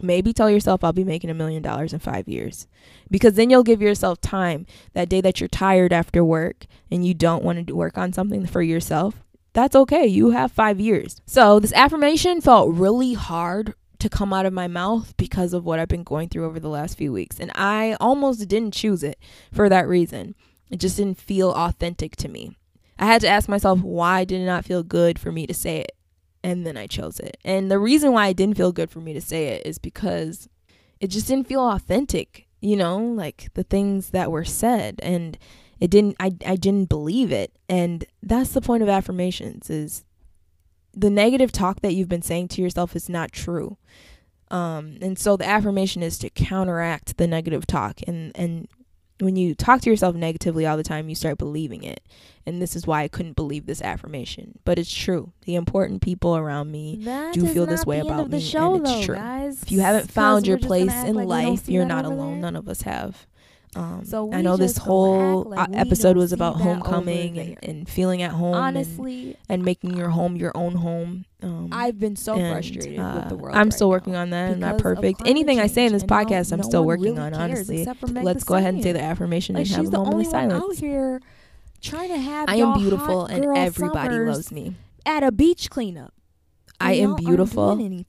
Maybe 0.02 0.34
tell 0.34 0.50
yourself 0.50 0.84
I'll 0.84 0.93
be 0.93 1.04
making 1.04 1.30
a 1.30 1.36
million 1.36 1.62
dollars 1.62 1.93
in 1.93 2.00
five 2.00 2.28
years. 2.28 2.68
Because 3.10 3.36
then 3.36 3.50
you'll 3.50 3.64
give 3.64 3.82
yourself 3.82 4.22
time 4.22 4.66
that 4.93 5.10
day 5.10 5.22
that 5.22 5.39
you're 5.39 5.48
tired 5.48 5.93
after 5.93 6.24
work 6.24 6.66
and 6.91 7.06
you 7.06 7.14
don't 7.14 7.43
want 7.43 7.68
to 7.68 7.76
work 7.76 7.98
on 7.98 8.14
something 8.14 8.46
for 8.46 8.62
yourself. 8.62 9.24
That's 9.54 9.76
okay. 9.76 10.06
You 10.06 10.32
have 10.32 10.52
five 10.52 10.80
years. 10.80 11.22
So 11.26 11.60
this 11.60 11.74
affirmation 11.74 12.41
felt 12.41 12.74
really 12.74 13.14
hard 13.14 13.74
to 14.00 14.10
come 14.10 14.34
out 14.34 14.46
of 14.46 14.54
my 14.54 14.68
mouth 14.68 15.16
because 15.18 15.54
of 15.54 15.64
what 15.64 15.80
I've 15.80 15.88
been 15.88 16.04
going 16.04 16.30
through 16.30 16.46
over 16.46 16.60
the 16.60 16.70
last 16.70 16.98
few 16.98 17.14
weeks. 17.14 17.39
And 17.39 17.52
I 17.56 17.96
almost 18.02 18.48
didn't 18.48 18.74
choose 18.74 19.02
it 19.02 19.18
for 19.52 19.70
that 19.70 19.88
reason. 19.88 20.36
It 20.70 20.78
just 20.78 20.98
didn't 20.98 21.20
feel 21.20 21.52
authentic 21.52 22.16
to 22.18 22.28
me. 22.28 22.58
I 23.00 23.06
had 23.06 23.22
to 23.22 23.28
ask 23.28 23.50
myself, 23.50 23.82
why 23.82 24.26
did 24.26 24.41
it 24.41 24.46
not 24.46 24.66
feel 24.66 24.84
good 24.84 25.20
for 25.20 25.32
me 25.32 25.48
to 25.48 25.54
say 25.54 25.80
it? 25.80 25.91
And 26.46 26.64
then 26.64 26.78
I 26.78 26.86
chose 26.86 27.20
it. 27.20 27.38
And 27.43 27.72
the 27.72 27.80
reason 27.80 28.12
why 28.12 28.28
it 28.28 28.38
didn't 28.38 28.56
feel 28.56 28.72
good 28.72 28.91
for 28.91 29.00
me 29.00 29.14
to 29.14 29.20
say 29.22 29.48
it 29.48 29.66
is 29.66 29.80
because 29.80 30.48
it 31.00 31.08
just 31.08 31.28
didn't 31.28 31.48
feel 31.48 31.62
authentic, 31.62 32.46
you 32.62 32.76
know, 32.76 33.00
like 33.00 33.50
the 33.56 33.64
things 33.64 34.12
that 34.12 34.32
were 34.32 34.46
said 34.46 35.00
and 35.02 35.39
it 35.80 35.89
didn't 35.89 36.16
I 36.20 36.36
I 36.46 36.56
didn't 36.56 36.88
believe 36.88 37.32
it. 37.32 37.52
And 37.68 38.06
that's 38.22 38.52
the 38.52 38.62
point 38.62 38.84
of 38.84 38.89
affirmations 38.89 39.72
is 39.72 40.06
the 40.93 41.10
negative 41.10 41.52
talk 41.52 41.82
that 41.82 41.96
you've 41.96 42.10
been 42.10 42.22
saying 42.22 42.50
to 42.50 42.62
yourself 42.62 42.96
is 42.96 43.10
not 43.10 43.32
true. 43.32 43.78
Um, 44.52 45.00
and 45.02 45.18
so 45.18 45.36
the 45.36 45.48
affirmation 45.48 46.04
is 46.04 46.20
to 46.20 46.30
counteract 46.30 47.18
the 47.18 47.26
negative 47.26 47.66
talk 47.66 48.02
and 48.08 48.32
and 48.36 48.68
when 49.20 49.36
you 49.36 49.55
talk 49.55 49.82
to 49.82 49.89
yourself 49.89 50.16
negatively 50.16 50.66
all 50.66 50.78
the 50.78 50.84
time, 50.84 51.09
you 51.09 51.16
start 51.16 51.38
believing 51.38 51.84
it. 51.84 52.01
And 52.45 52.61
this 52.61 52.76
is 52.76 52.86
why 52.86 53.03
I 53.03 53.07
couldn't 53.07 53.36
believe 53.36 53.66
this 53.66 53.82
affirmation. 53.82 54.59
But 54.66 54.78
it's 54.78 54.93
true. 54.93 55.32
The 55.45 55.55
important 55.55 56.01
people 56.01 56.36
around 56.36 56.72
me 56.72 56.97
that 57.01 57.34
do 57.34 57.47
feel 57.47 57.66
this 57.66 57.86
way 57.86 57.99
about 57.99 58.30
me. 58.30 58.39
Show, 58.39 58.76
and 58.76 58.86
it's 58.86 58.91
though, 58.91 59.05
true. 59.05 59.16
Guys, 59.16 59.63
if 59.63 59.72
you 59.72 59.80
haven't 59.80 60.11
found 60.11 60.45
your 60.45 60.59
place 60.59 60.93
in 60.93 61.16
like 61.16 61.28
life, 61.28 61.70
you're 61.70 61.86
not 61.86 62.05
alone. 62.05 62.34
There. 62.34 62.41
None 62.41 62.55
of 62.55 62.68
us 62.70 62.82
have. 62.82 63.26
Um, 63.76 64.06
so 64.06 64.32
I 64.32 64.42
know 64.42 64.56
this 64.56 64.78
whole 64.78 65.44
like 65.44 65.70
episode 65.74 66.16
was 66.16 66.32
about 66.32 66.56
homecoming 66.56 67.38
and, 67.38 67.58
and, 67.62 67.90
feeling 67.90 68.22
at 68.22 68.32
home. 68.32 68.54
Honestly, 68.54 69.26
and, 69.26 69.38
and, 69.50 69.66
making 69.66 69.98
your 69.98 70.10
home 70.10 70.38
your 70.38 70.54
own 70.56 70.76
home. 70.76 71.26
Um, 71.44 71.70
I've 71.74 72.00
been 72.00 72.16
so 72.16 72.36
and, 72.36 72.54
frustrated 72.54 72.98
uh, 72.98 73.14
with 73.16 73.30
the 73.30 73.36
world. 73.36 73.56
I'm 73.56 73.66
right 73.66 73.74
still 73.74 73.88
now 73.88 73.92
working 73.92 74.16
on 74.16 74.30
that. 74.30 74.52
I'm 74.54 74.60
not 74.60 74.78
perfect. 74.78 75.22
Anything 75.26 75.60
I 75.60 75.68
say 75.68 75.86
in 75.86 75.92
this 75.92 76.04
podcast, 76.04 76.54
I'm 76.54 76.60
no 76.60 76.68
still 76.68 76.86
working 76.86 77.16
really 77.16 77.20
on. 77.20 77.34
Honestly, 77.34 77.86
let's 78.12 78.46
go 78.46 78.56
ahead 78.56 78.76
and 78.76 78.84
say 78.84 78.94
the 78.94 79.02
affirmation 79.02 79.56
like 79.56 79.68
and 79.68 79.76
have 79.76 79.94
a 79.94 79.98
moment 79.98 80.22
of 80.22 80.32
silence. 80.32 80.64
out 80.64 80.76
here 80.76 81.22
trying 81.82 82.10
to 82.10 82.18
have 82.18 82.50
I 82.50 82.56
am 82.56 82.80
beautiful 82.80 83.26
and 83.26 83.58
everybody 83.58 84.18
loves 84.20 84.52
me. 84.52 84.76
At 85.06 85.22
a 85.22 85.32
beach 85.32 85.70
cleanup. 85.70 86.14
I 86.80 86.94
am 86.94 87.16
beautiful 87.16 87.72
and 87.72 88.06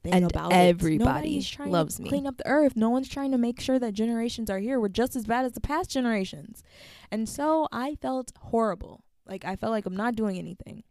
everybody 0.51 1.45
loves 1.65 1.99
me. 1.99 2.09
Clean 2.09 2.27
up 2.27 2.37
the 2.37 2.47
earth. 2.47 2.75
No 2.75 2.89
one's 2.89 3.09
trying 3.09 3.31
to 3.31 3.37
make 3.37 3.59
sure 3.59 3.79
that 3.79 3.93
generations 3.93 4.49
are 4.49 4.59
here. 4.59 4.79
We're 4.79 4.89
just 4.89 5.15
as 5.15 5.25
bad 5.25 5.45
as 5.45 5.53
the 5.53 5.61
past 5.61 5.89
generations. 5.89 6.63
And 7.11 7.27
so 7.27 7.67
I 7.71 7.95
felt 7.95 8.31
horrible. 8.39 9.03
Like 9.25 9.45
I 9.45 9.55
felt 9.55 9.71
like 9.71 9.85
I'm 9.85 9.95
not 9.95 10.15
doing 10.15 10.37
anything. 10.37 10.83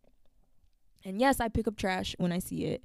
And 1.04 1.20
yes, 1.20 1.40
I 1.40 1.48
pick 1.48 1.68
up 1.68 1.76
trash 1.76 2.14
when 2.18 2.32
I 2.32 2.38
see 2.38 2.64
it. 2.64 2.82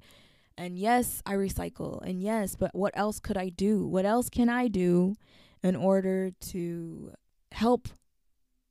And 0.56 0.78
yes, 0.78 1.22
I 1.26 1.34
recycle. 1.34 2.00
And 2.02 2.22
yes, 2.22 2.56
but 2.56 2.74
what 2.74 2.92
else 2.96 3.18
could 3.18 3.36
I 3.36 3.48
do? 3.48 3.86
What 3.86 4.04
else 4.04 4.28
can 4.28 4.48
I 4.48 4.68
do 4.68 5.14
in 5.62 5.74
order 5.76 6.30
to 6.30 7.12
help 7.52 7.88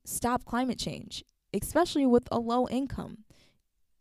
stop 0.06 0.46
climate 0.46 0.80
change, 0.80 1.24
especially 1.54 2.06
with 2.06 2.28
a 2.32 2.40
low 2.40 2.68
income? 2.70 3.26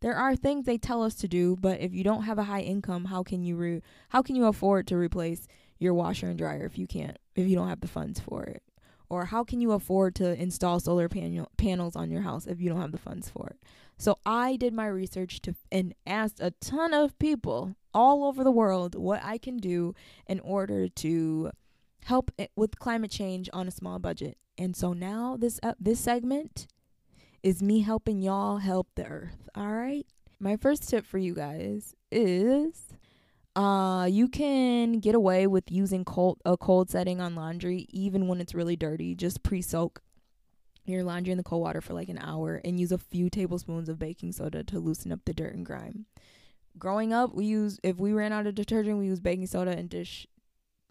There 0.01 0.17
are 0.17 0.35
things 0.35 0.65
they 0.65 0.79
tell 0.79 1.03
us 1.03 1.15
to 1.17 1.29
do, 1.29 1.57
but 1.61 1.81
if 1.81 1.93
you 1.93 2.03
don't 2.03 2.23
have 2.23 2.39
a 2.39 2.45
high 2.45 2.61
income, 2.61 3.07
how 3.07 3.23
can 3.23 3.43
you 3.43 3.57
re- 3.57 3.83
how 4.09 4.23
can 4.23 4.35
you 4.35 4.47
afford 4.47 4.87
to 4.89 4.97
replace 4.97 5.47
your 5.79 5.95
washer 5.95 6.29
and 6.29 6.39
dryer 6.39 6.65
if 6.65 6.79
you 6.79 6.87
can't 6.87 7.19
if 7.35 7.47
you 7.47 7.57
don't 7.57 7.69
have 7.69 7.81
the 7.81 7.89
funds 7.89 8.21
for 8.21 8.45
it? 8.45 8.63
Or 9.09 9.27
how 9.27 9.43
can 9.43 9.61
you 9.61 9.73
afford 9.73 10.15
to 10.17 10.41
install 10.41 10.79
solar 10.79 11.09
panel 11.09 11.51
panels 11.57 11.97
on 11.97 12.11
your 12.11 12.23
house 12.23 12.47
if 12.47 12.61
you 12.61 12.71
don't 12.71 12.81
have 12.81 12.93
the 12.93 12.99
funds 12.99 13.29
for 13.29 13.49
it? 13.49 13.59
So 13.99 14.17
I 14.25 14.57
did 14.57 14.73
my 14.73 14.87
research 14.87 15.43
to 15.43 15.55
and 15.71 15.95
asked 16.07 16.41
a 16.41 16.53
ton 16.53 16.95
of 16.95 17.19
people 17.19 17.75
all 17.93 18.25
over 18.25 18.43
the 18.43 18.51
world 18.51 18.95
what 18.95 19.21
I 19.23 19.37
can 19.37 19.59
do 19.59 19.95
in 20.27 20.41
order 20.41 20.89
to 20.89 21.51
help 22.05 22.31
with 22.57 22.79
climate 22.79 23.11
change 23.11 23.51
on 23.53 23.69
a 23.69 23.73
small 23.73 23.99
budget. 23.99 24.39
And 24.57 24.75
so 24.75 24.93
now 24.93 25.37
this 25.39 25.61
uh, 25.63 25.75
this 25.79 26.01
segment 26.01 26.67
is 27.43 27.63
me 27.63 27.81
helping 27.81 28.21
y'all 28.21 28.59
help 28.59 28.89
the 28.95 29.07
earth. 29.07 29.49
All 29.55 29.73
right. 29.73 30.07
My 30.39 30.57
first 30.57 30.89
tip 30.89 31.07
for 31.07 31.19
you 31.19 31.35
guys 31.35 31.95
is 32.11 32.89
uh 33.57 34.07
you 34.09 34.29
can 34.29 35.01
get 35.01 35.15
away 35.15 35.47
with 35.47 35.73
using 35.73 36.05
cold 36.05 36.39
a 36.45 36.57
cold 36.57 36.89
setting 36.89 37.21
on 37.21 37.35
laundry 37.35 37.87
even 37.91 38.29
when 38.29 38.41
it's 38.41 38.55
really 38.55 38.77
dirty. 38.77 39.15
Just 39.15 39.43
pre-soak 39.43 40.03
your 40.87 41.05
laundry 41.05 41.33
in 41.33 41.39
the 41.39 41.45
cold 41.45 41.63
water 41.63 41.81
for 41.81 41.95
like 41.95 42.09
an 42.09 42.19
hour 42.19 42.61
and 42.65 42.81
use 42.81 42.93
a 42.93 42.99
few 42.99 43.29
tablespoons 43.31 43.89
of 43.89 43.99
baking 43.99 44.33
soda 44.33 44.65
to 44.65 44.79
loosen 44.79 45.13
up 45.13 45.21
the 45.25 45.35
dirt 45.35 45.55
and 45.55 45.67
grime. 45.67 46.07
Growing 46.79 47.13
up, 47.13 47.35
we 47.35 47.45
use 47.47 47.79
if 47.83 47.99
we 47.99 48.13
ran 48.13 48.33
out 48.33 48.47
of 48.47 48.55
detergent, 48.55 48.99
we 48.99 49.07
use 49.07 49.21
baking 49.21 49.47
soda 49.47 49.73
and 49.73 49.89
dish 49.89 50.27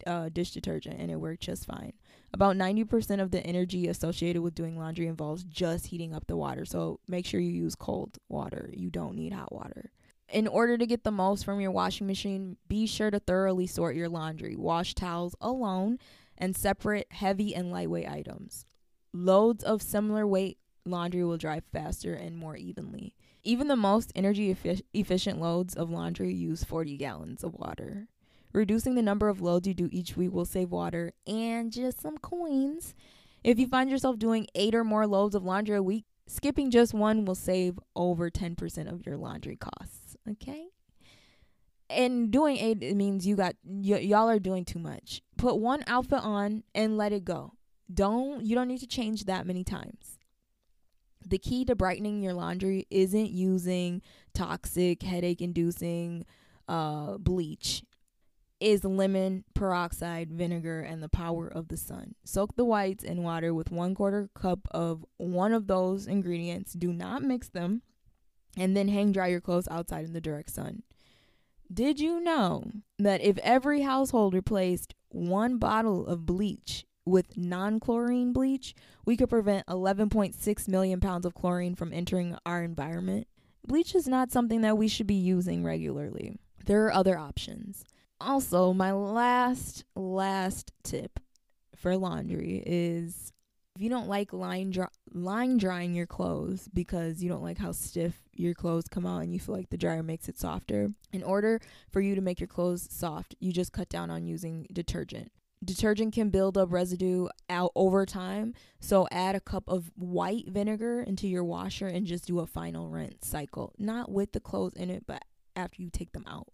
uh, 0.06 0.30
dish 0.30 0.52
detergent, 0.52 1.00
and 1.00 1.12
it 1.12 1.18
worked 1.18 1.44
just 1.44 1.66
fine. 1.66 1.94
About 2.34 2.56
90% 2.56 3.22
of 3.22 3.32
the 3.32 3.46
energy 3.46 3.88
associated 3.88 4.42
with 4.42 4.56
doing 4.56 4.78
laundry 4.78 5.08
involves 5.08 5.44
just 5.44 5.88
heating 5.88 6.14
up 6.14 6.28
the 6.28 6.38
water, 6.38 6.64
so 6.66 7.00
make 7.08 7.26
sure 7.26 7.40
you 7.40 7.52
use 7.52 7.76
cold 7.76 8.18
water. 8.30 8.70
You 8.74 8.90
don't 8.90 9.16
need 9.16 9.34
hot 9.34 9.52
water. 9.52 9.92
In 10.32 10.48
order 10.48 10.78
to 10.78 10.86
get 10.86 11.04
the 11.04 11.12
most 11.12 11.44
from 11.44 11.60
your 11.60 11.72
washing 11.72 12.06
machine, 12.06 12.58
be 12.68 12.86
sure 12.86 13.10
to 13.10 13.20
thoroughly 13.20 13.66
sort 13.66 13.96
your 13.96 14.10
laundry. 14.10 14.56
Wash 14.56 14.94
towels 14.94 15.36
alone 15.42 15.98
and 16.38 16.56
separate 16.56 17.12
heavy 17.12 17.56
and 17.56 17.72
lightweight 17.72 18.08
items. 18.08 18.66
Loads 19.12 19.64
of 19.64 19.82
similar 19.82 20.28
weight 20.28 20.60
laundry 20.86 21.24
will 21.24 21.38
dry 21.38 21.62
faster 21.74 22.14
and 22.14 22.38
more 22.38 22.56
evenly. 22.56 23.16
Even 23.44 23.68
the 23.68 23.76
most 23.76 24.12
energy 24.16 24.56
efficient 24.94 25.42
loads 25.42 25.74
of 25.74 25.90
laundry 25.90 26.34
use 26.34 26.64
40 26.64 26.98
gallons 26.98 27.44
of 27.44 27.56
water. 27.56 28.08
Reducing 28.54 28.96
the 28.96 29.02
number 29.02 29.30
of 29.30 29.42
loads 29.42 29.68
you 29.68 29.74
do 29.74 29.90
each 29.92 30.18
week 30.18 30.32
will 30.32 30.46
save 30.46 30.72
water 30.72 31.14
and 31.28 31.72
just 31.72 32.02
some 32.02 32.18
coins. 32.18 32.96
If 33.44 33.60
you 33.60 33.68
find 33.68 33.90
yourself 33.90 34.18
doing 34.18 34.48
eight 34.56 34.74
or 34.74 34.84
more 34.84 35.06
loads 35.06 35.36
of 35.36 35.44
laundry 35.44 35.76
a 35.76 35.84
week, 35.84 36.06
skipping 36.28 36.72
just 36.72 36.94
one 36.94 37.26
will 37.26 37.36
save 37.36 37.80
over 37.96 38.30
10% 38.30 38.92
of 38.92 39.06
your 39.06 39.18
laundry 39.18 39.56
costs. 39.56 40.18
Okay? 40.30 40.68
And 41.90 42.32
doing 42.32 42.58
eight 42.58 42.84
it 42.84 42.96
means 42.96 43.26
you 43.26 43.36
got 43.36 43.56
y- 43.64 44.00
y'all 44.00 44.30
are 44.30 44.40
doing 44.40 44.66
too 44.66 44.80
much. 44.80 45.22
Put 45.38 45.58
one 45.58 45.84
outfit 45.88 46.20
on 46.22 46.64
and 46.76 46.98
let 46.98 47.14
it 47.14 47.26
go. 47.26 47.54
Don't 47.92 48.46
you 48.46 48.56
don't 48.56 48.68
need 48.68 48.80
to 48.80 48.88
change 48.88 49.26
that 49.26 49.48
many 49.48 49.64
times. 49.64 50.20
The 51.28 51.40
key 51.40 51.66
to 51.66 51.76
brightening 51.76 52.22
your 52.22 52.34
laundry 52.34 52.86
isn't 52.92 53.32
using 53.32 54.02
toxic, 54.34 55.02
headache 55.02 55.42
inducing 55.42 56.26
uh, 56.68 57.18
bleach 57.18 57.82
is 58.60 58.84
lemon 58.84 59.44
peroxide 59.54 60.32
vinegar 60.32 60.82
and 60.82 61.02
the 61.02 61.10
power 61.10 61.48
of 61.48 61.68
the 61.68 61.78
sun. 61.78 62.16
Soak 62.24 62.56
the 62.56 62.66
whites 62.66 63.04
in 63.04 63.24
water 63.24 63.54
with 63.54 63.72
one 63.72 63.96
quarter 63.96 64.30
cup 64.34 64.68
of 64.72 65.06
one 65.18 65.54
of 65.54 65.68
those 65.68 66.08
ingredients. 66.08 66.74
Do 66.74 66.92
not 66.92 67.24
mix 67.24 67.50
them. 67.50 67.82
And 68.58 68.76
then 68.76 68.88
hang 68.88 69.12
dry 69.12 69.28
your 69.28 69.42
clothes 69.42 69.68
outside 69.70 70.06
in 70.06 70.14
the 70.14 70.22
direct 70.22 70.50
sun. 70.50 70.84
Did 71.72 72.00
you 72.00 72.20
know 72.20 72.64
that 72.98 73.22
if 73.22 73.38
every 73.40 73.82
household 73.82 74.34
replaced 74.34 74.96
one 75.10 75.58
bottle 75.58 76.08
of 76.08 76.26
bleach 76.26 76.86
with 77.06 77.38
non 77.38 77.80
chlorine 77.80 78.34
bleach, 78.34 78.74
we 79.06 79.16
could 79.16 79.30
prevent 79.30 79.68
11.6 79.68 80.68
million 80.68 81.00
pounds 81.00 81.26
of 81.26 81.36
chlorine 81.36 81.76
from 81.76 81.94
entering 81.94 82.36
our 82.46 82.64
environment? 82.64 83.28
Bleach 83.66 83.94
is 83.94 84.08
not 84.08 84.32
something 84.32 84.62
that 84.62 84.80
we 84.80 84.88
should 84.88 85.06
be 85.06 85.14
using 85.14 85.64
regularly. 85.64 86.40
There 86.66 86.86
are 86.86 86.94
other 86.94 87.18
options. 87.18 87.86
Also, 88.22 88.74
my 88.74 88.92
last 88.92 89.86
last 89.96 90.72
tip 90.84 91.20
for 91.76 91.96
laundry 91.96 92.62
is 92.66 93.32
if 93.76 93.82
you 93.82 93.90
don't 93.90 94.10
like 94.10 94.34
line 94.34 94.72
dry, 94.72 94.88
line 95.14 95.58
drying 95.58 95.94
your 95.94 96.06
clothes 96.06 96.68
because 96.74 97.24
you 97.24 97.30
don't 97.30 97.44
like 97.44 97.58
how 97.58 97.72
stiff 97.72 98.14
your 98.34 98.54
clothes 98.54 98.90
come 98.90 99.06
out 99.06 99.20
and 99.20 99.34
you 99.34 99.40
feel 99.40 99.56
like 99.56 99.70
the 99.70 99.78
dryer 99.78 100.04
makes 100.04 100.28
it 100.28 100.38
softer, 100.38 100.90
in 101.14 101.24
order 101.24 101.62
for 101.90 102.02
you 102.02 102.14
to 102.16 102.20
make 102.20 102.42
your 102.42 102.48
clothes 102.48 102.90
soft, 102.92 103.36
you 103.40 103.54
just 103.54 103.72
cut 103.72 103.88
down 103.88 104.10
on 104.10 104.26
using 104.26 104.68
detergent. 104.74 105.32
Detergent 105.64 106.14
can 106.14 106.30
build 106.30 106.58
up 106.58 106.74
residue 106.74 107.28
out 107.50 107.72
over 107.76 108.06
time, 108.06 108.54
so 108.82 109.08
add 109.12 109.36
a 109.36 109.42
cup 109.42 109.64
of 109.68 109.92
white 109.96 110.50
vinegar 110.50 111.02
into 111.02 111.28
your 111.28 111.44
washer 111.44 111.88
and 111.88 112.06
just 112.06 112.28
do 112.28 112.40
a 112.40 112.46
final 112.46 112.90
rinse 112.90 113.28
cycle. 113.28 113.74
Not 113.78 114.12
with 114.12 114.34
the 114.34 114.40
clothes 114.42 114.76
in 114.76 114.90
it, 114.90 115.04
but 115.08 115.24
after 115.56 115.82
you 115.82 115.90
take 115.90 116.12
them 116.12 116.26
out. 116.28 116.48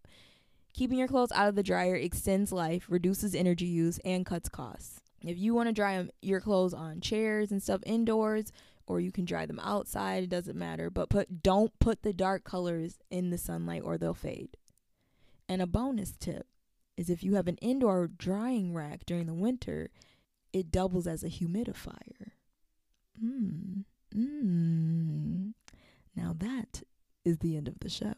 Keeping 0.75 0.99
your 0.99 1.07
clothes 1.07 1.31
out 1.31 1.47
of 1.47 1.55
the 1.55 1.63
dryer 1.63 1.95
extends 1.95 2.51
life, 2.51 2.87
reduces 2.89 3.33
energy 3.33 3.65
use, 3.65 3.97
and 4.03 4.25
cuts 4.25 4.49
costs. 4.49 4.99
If 5.23 5.37
you 5.37 5.53
want 5.53 5.69
to 5.69 5.73
dry 5.73 6.05
your 6.21 6.41
clothes 6.41 6.73
on 6.73 6.99
chairs 6.99 7.49
and 7.49 7.63
stuff 7.63 7.79
indoors, 7.85 8.51
or 8.85 8.99
you 8.99 9.09
can 9.09 9.23
dry 9.23 9.45
them 9.45 9.61
outside, 9.63 10.23
it 10.23 10.29
doesn't 10.29 10.57
matter. 10.57 10.89
But 10.89 11.07
put 11.07 11.41
don't 11.41 11.71
put 11.79 12.03
the 12.03 12.11
dark 12.11 12.43
colors 12.43 12.99
in 13.09 13.29
the 13.29 13.37
sunlight 13.37 13.83
or 13.85 13.97
they'll 13.97 14.13
fade. 14.13 14.57
And 15.47 15.61
a 15.61 15.65
bonus 15.65 16.11
tip 16.19 16.45
is 16.97 17.09
if 17.09 17.23
you 17.23 17.35
have 17.35 17.47
an 17.47 17.57
indoor 17.61 18.07
drying 18.09 18.73
rack 18.73 19.05
during 19.05 19.27
the 19.27 19.33
winter, 19.33 19.91
it 20.51 20.71
doubles 20.71 21.07
as 21.07 21.23
a 21.23 21.29
humidifier. 21.29 22.31
Mmm. 23.23 23.85
Mmm. 24.13 25.53
Now 26.17 26.35
that 26.37 26.83
is 27.23 27.37
the 27.37 27.55
end 27.55 27.69
of 27.69 27.79
the 27.79 27.89
show. 27.89 28.15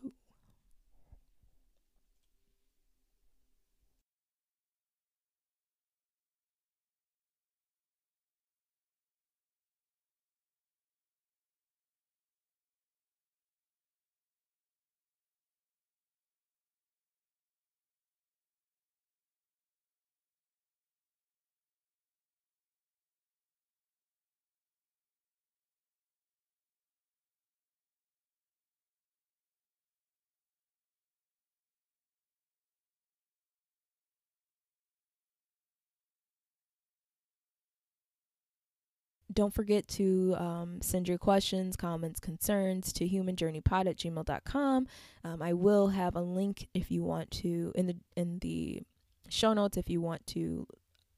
Don't 39.38 39.53
forget 39.53 39.88
to 39.89 40.35
um, 40.39 40.81
send 40.81 41.07
your 41.07 41.19
questions, 41.19 41.75
comments, 41.75 42.19
concerns 42.19 42.91
to 42.93 43.07
humanjourneypod 43.07 43.88
at 43.88 43.95
gmail.com. 43.97 44.88
Um, 45.23 45.41
I 45.43 45.53
will 45.53 45.89
have 45.89 46.15
a 46.15 46.23
link 46.23 46.67
if 46.73 46.89
you 46.89 47.03
want 47.03 47.29
to 47.43 47.71
in 47.75 47.85
the 47.85 47.95
in 48.15 48.39
the 48.39 48.81
show 49.29 49.53
notes 49.53 49.77
if 49.77 49.91
you 49.91 50.01
want 50.01 50.25
to 50.25 50.65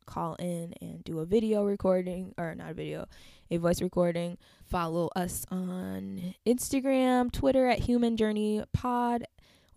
call 0.06 0.36
in 0.36 0.74
and 0.82 1.02
do 1.06 1.20
a 1.20 1.26
video 1.26 1.64
recording 1.64 2.34
or 2.38 2.54
not 2.56 2.72
a 2.72 2.74
video, 2.74 3.06
a 3.52 3.56
voice 3.56 3.82
recording. 3.82 4.38
Follow 4.66 5.10
us 5.16 5.46
on 5.50 6.36
Instagram, 6.46 7.32
Twitter 7.32 7.68
at 7.68 7.80
Human 7.80 8.18
Journey 8.18 8.62
Pod 8.74 9.24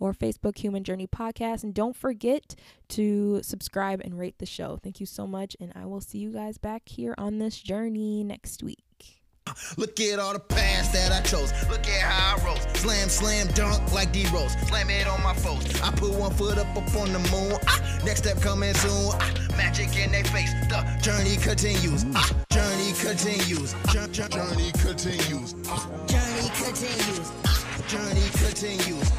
or 0.02 0.12
Facebook 0.12 0.58
Human 0.58 0.82
Journey 0.82 1.06
Podcast. 1.06 1.62
And 1.62 1.72
don't 1.72 1.94
forget 1.94 2.56
to 2.88 3.40
subscribe 3.42 4.00
and 4.00 4.18
rate 4.18 4.38
the 4.38 4.46
show. 4.46 4.80
Thank 4.82 4.98
you 4.98 5.06
so 5.06 5.28
much. 5.28 5.56
And 5.60 5.72
I 5.76 5.86
will 5.86 6.00
see 6.00 6.18
you 6.18 6.32
guys 6.32 6.58
back 6.58 6.88
here 6.88 7.14
on 7.16 7.38
this 7.38 7.60
journey 7.60 8.24
next 8.24 8.64
week. 8.64 8.80
Look 9.76 10.00
at 10.00 10.18
all 10.18 10.32
the 10.32 10.40
paths 10.40 10.88
that 10.88 11.12
I 11.12 11.20
chose. 11.20 11.52
Look 11.68 11.86
at 11.86 12.00
how 12.02 12.36
I 12.36 12.46
rose. 12.46 12.62
Slam, 12.80 13.08
slam, 13.08 13.46
dunk 13.54 13.92
like 13.92 14.12
D 14.12 14.26
Rose. 14.32 14.52
Slam 14.66 14.90
it 14.90 15.06
on 15.06 15.22
my 15.22 15.34
foes. 15.34 15.64
I 15.82 15.90
put 15.92 16.14
one 16.14 16.32
foot 16.32 16.58
up 16.58 16.66
up 16.76 16.94
on 16.96 17.12
the 17.12 17.18
moon. 17.30 17.58
Ah, 17.68 18.00
next 18.04 18.20
step 18.20 18.40
coming 18.40 18.74
soon. 18.74 19.12
Ah, 19.14 19.34
magic 19.56 19.96
in 19.96 20.12
their 20.12 20.24
face. 20.24 20.52
The 20.68 20.82
journey 21.02 21.36
continues. 21.36 22.04
Ah, 22.14 22.30
journey 22.50 22.92
continues. 22.92 23.74
Journey 23.92 24.72
continues. 24.72 25.52
Journey 26.06 26.48
continues. 26.54 27.30
Journey 27.88 28.28
continues. 28.38 29.10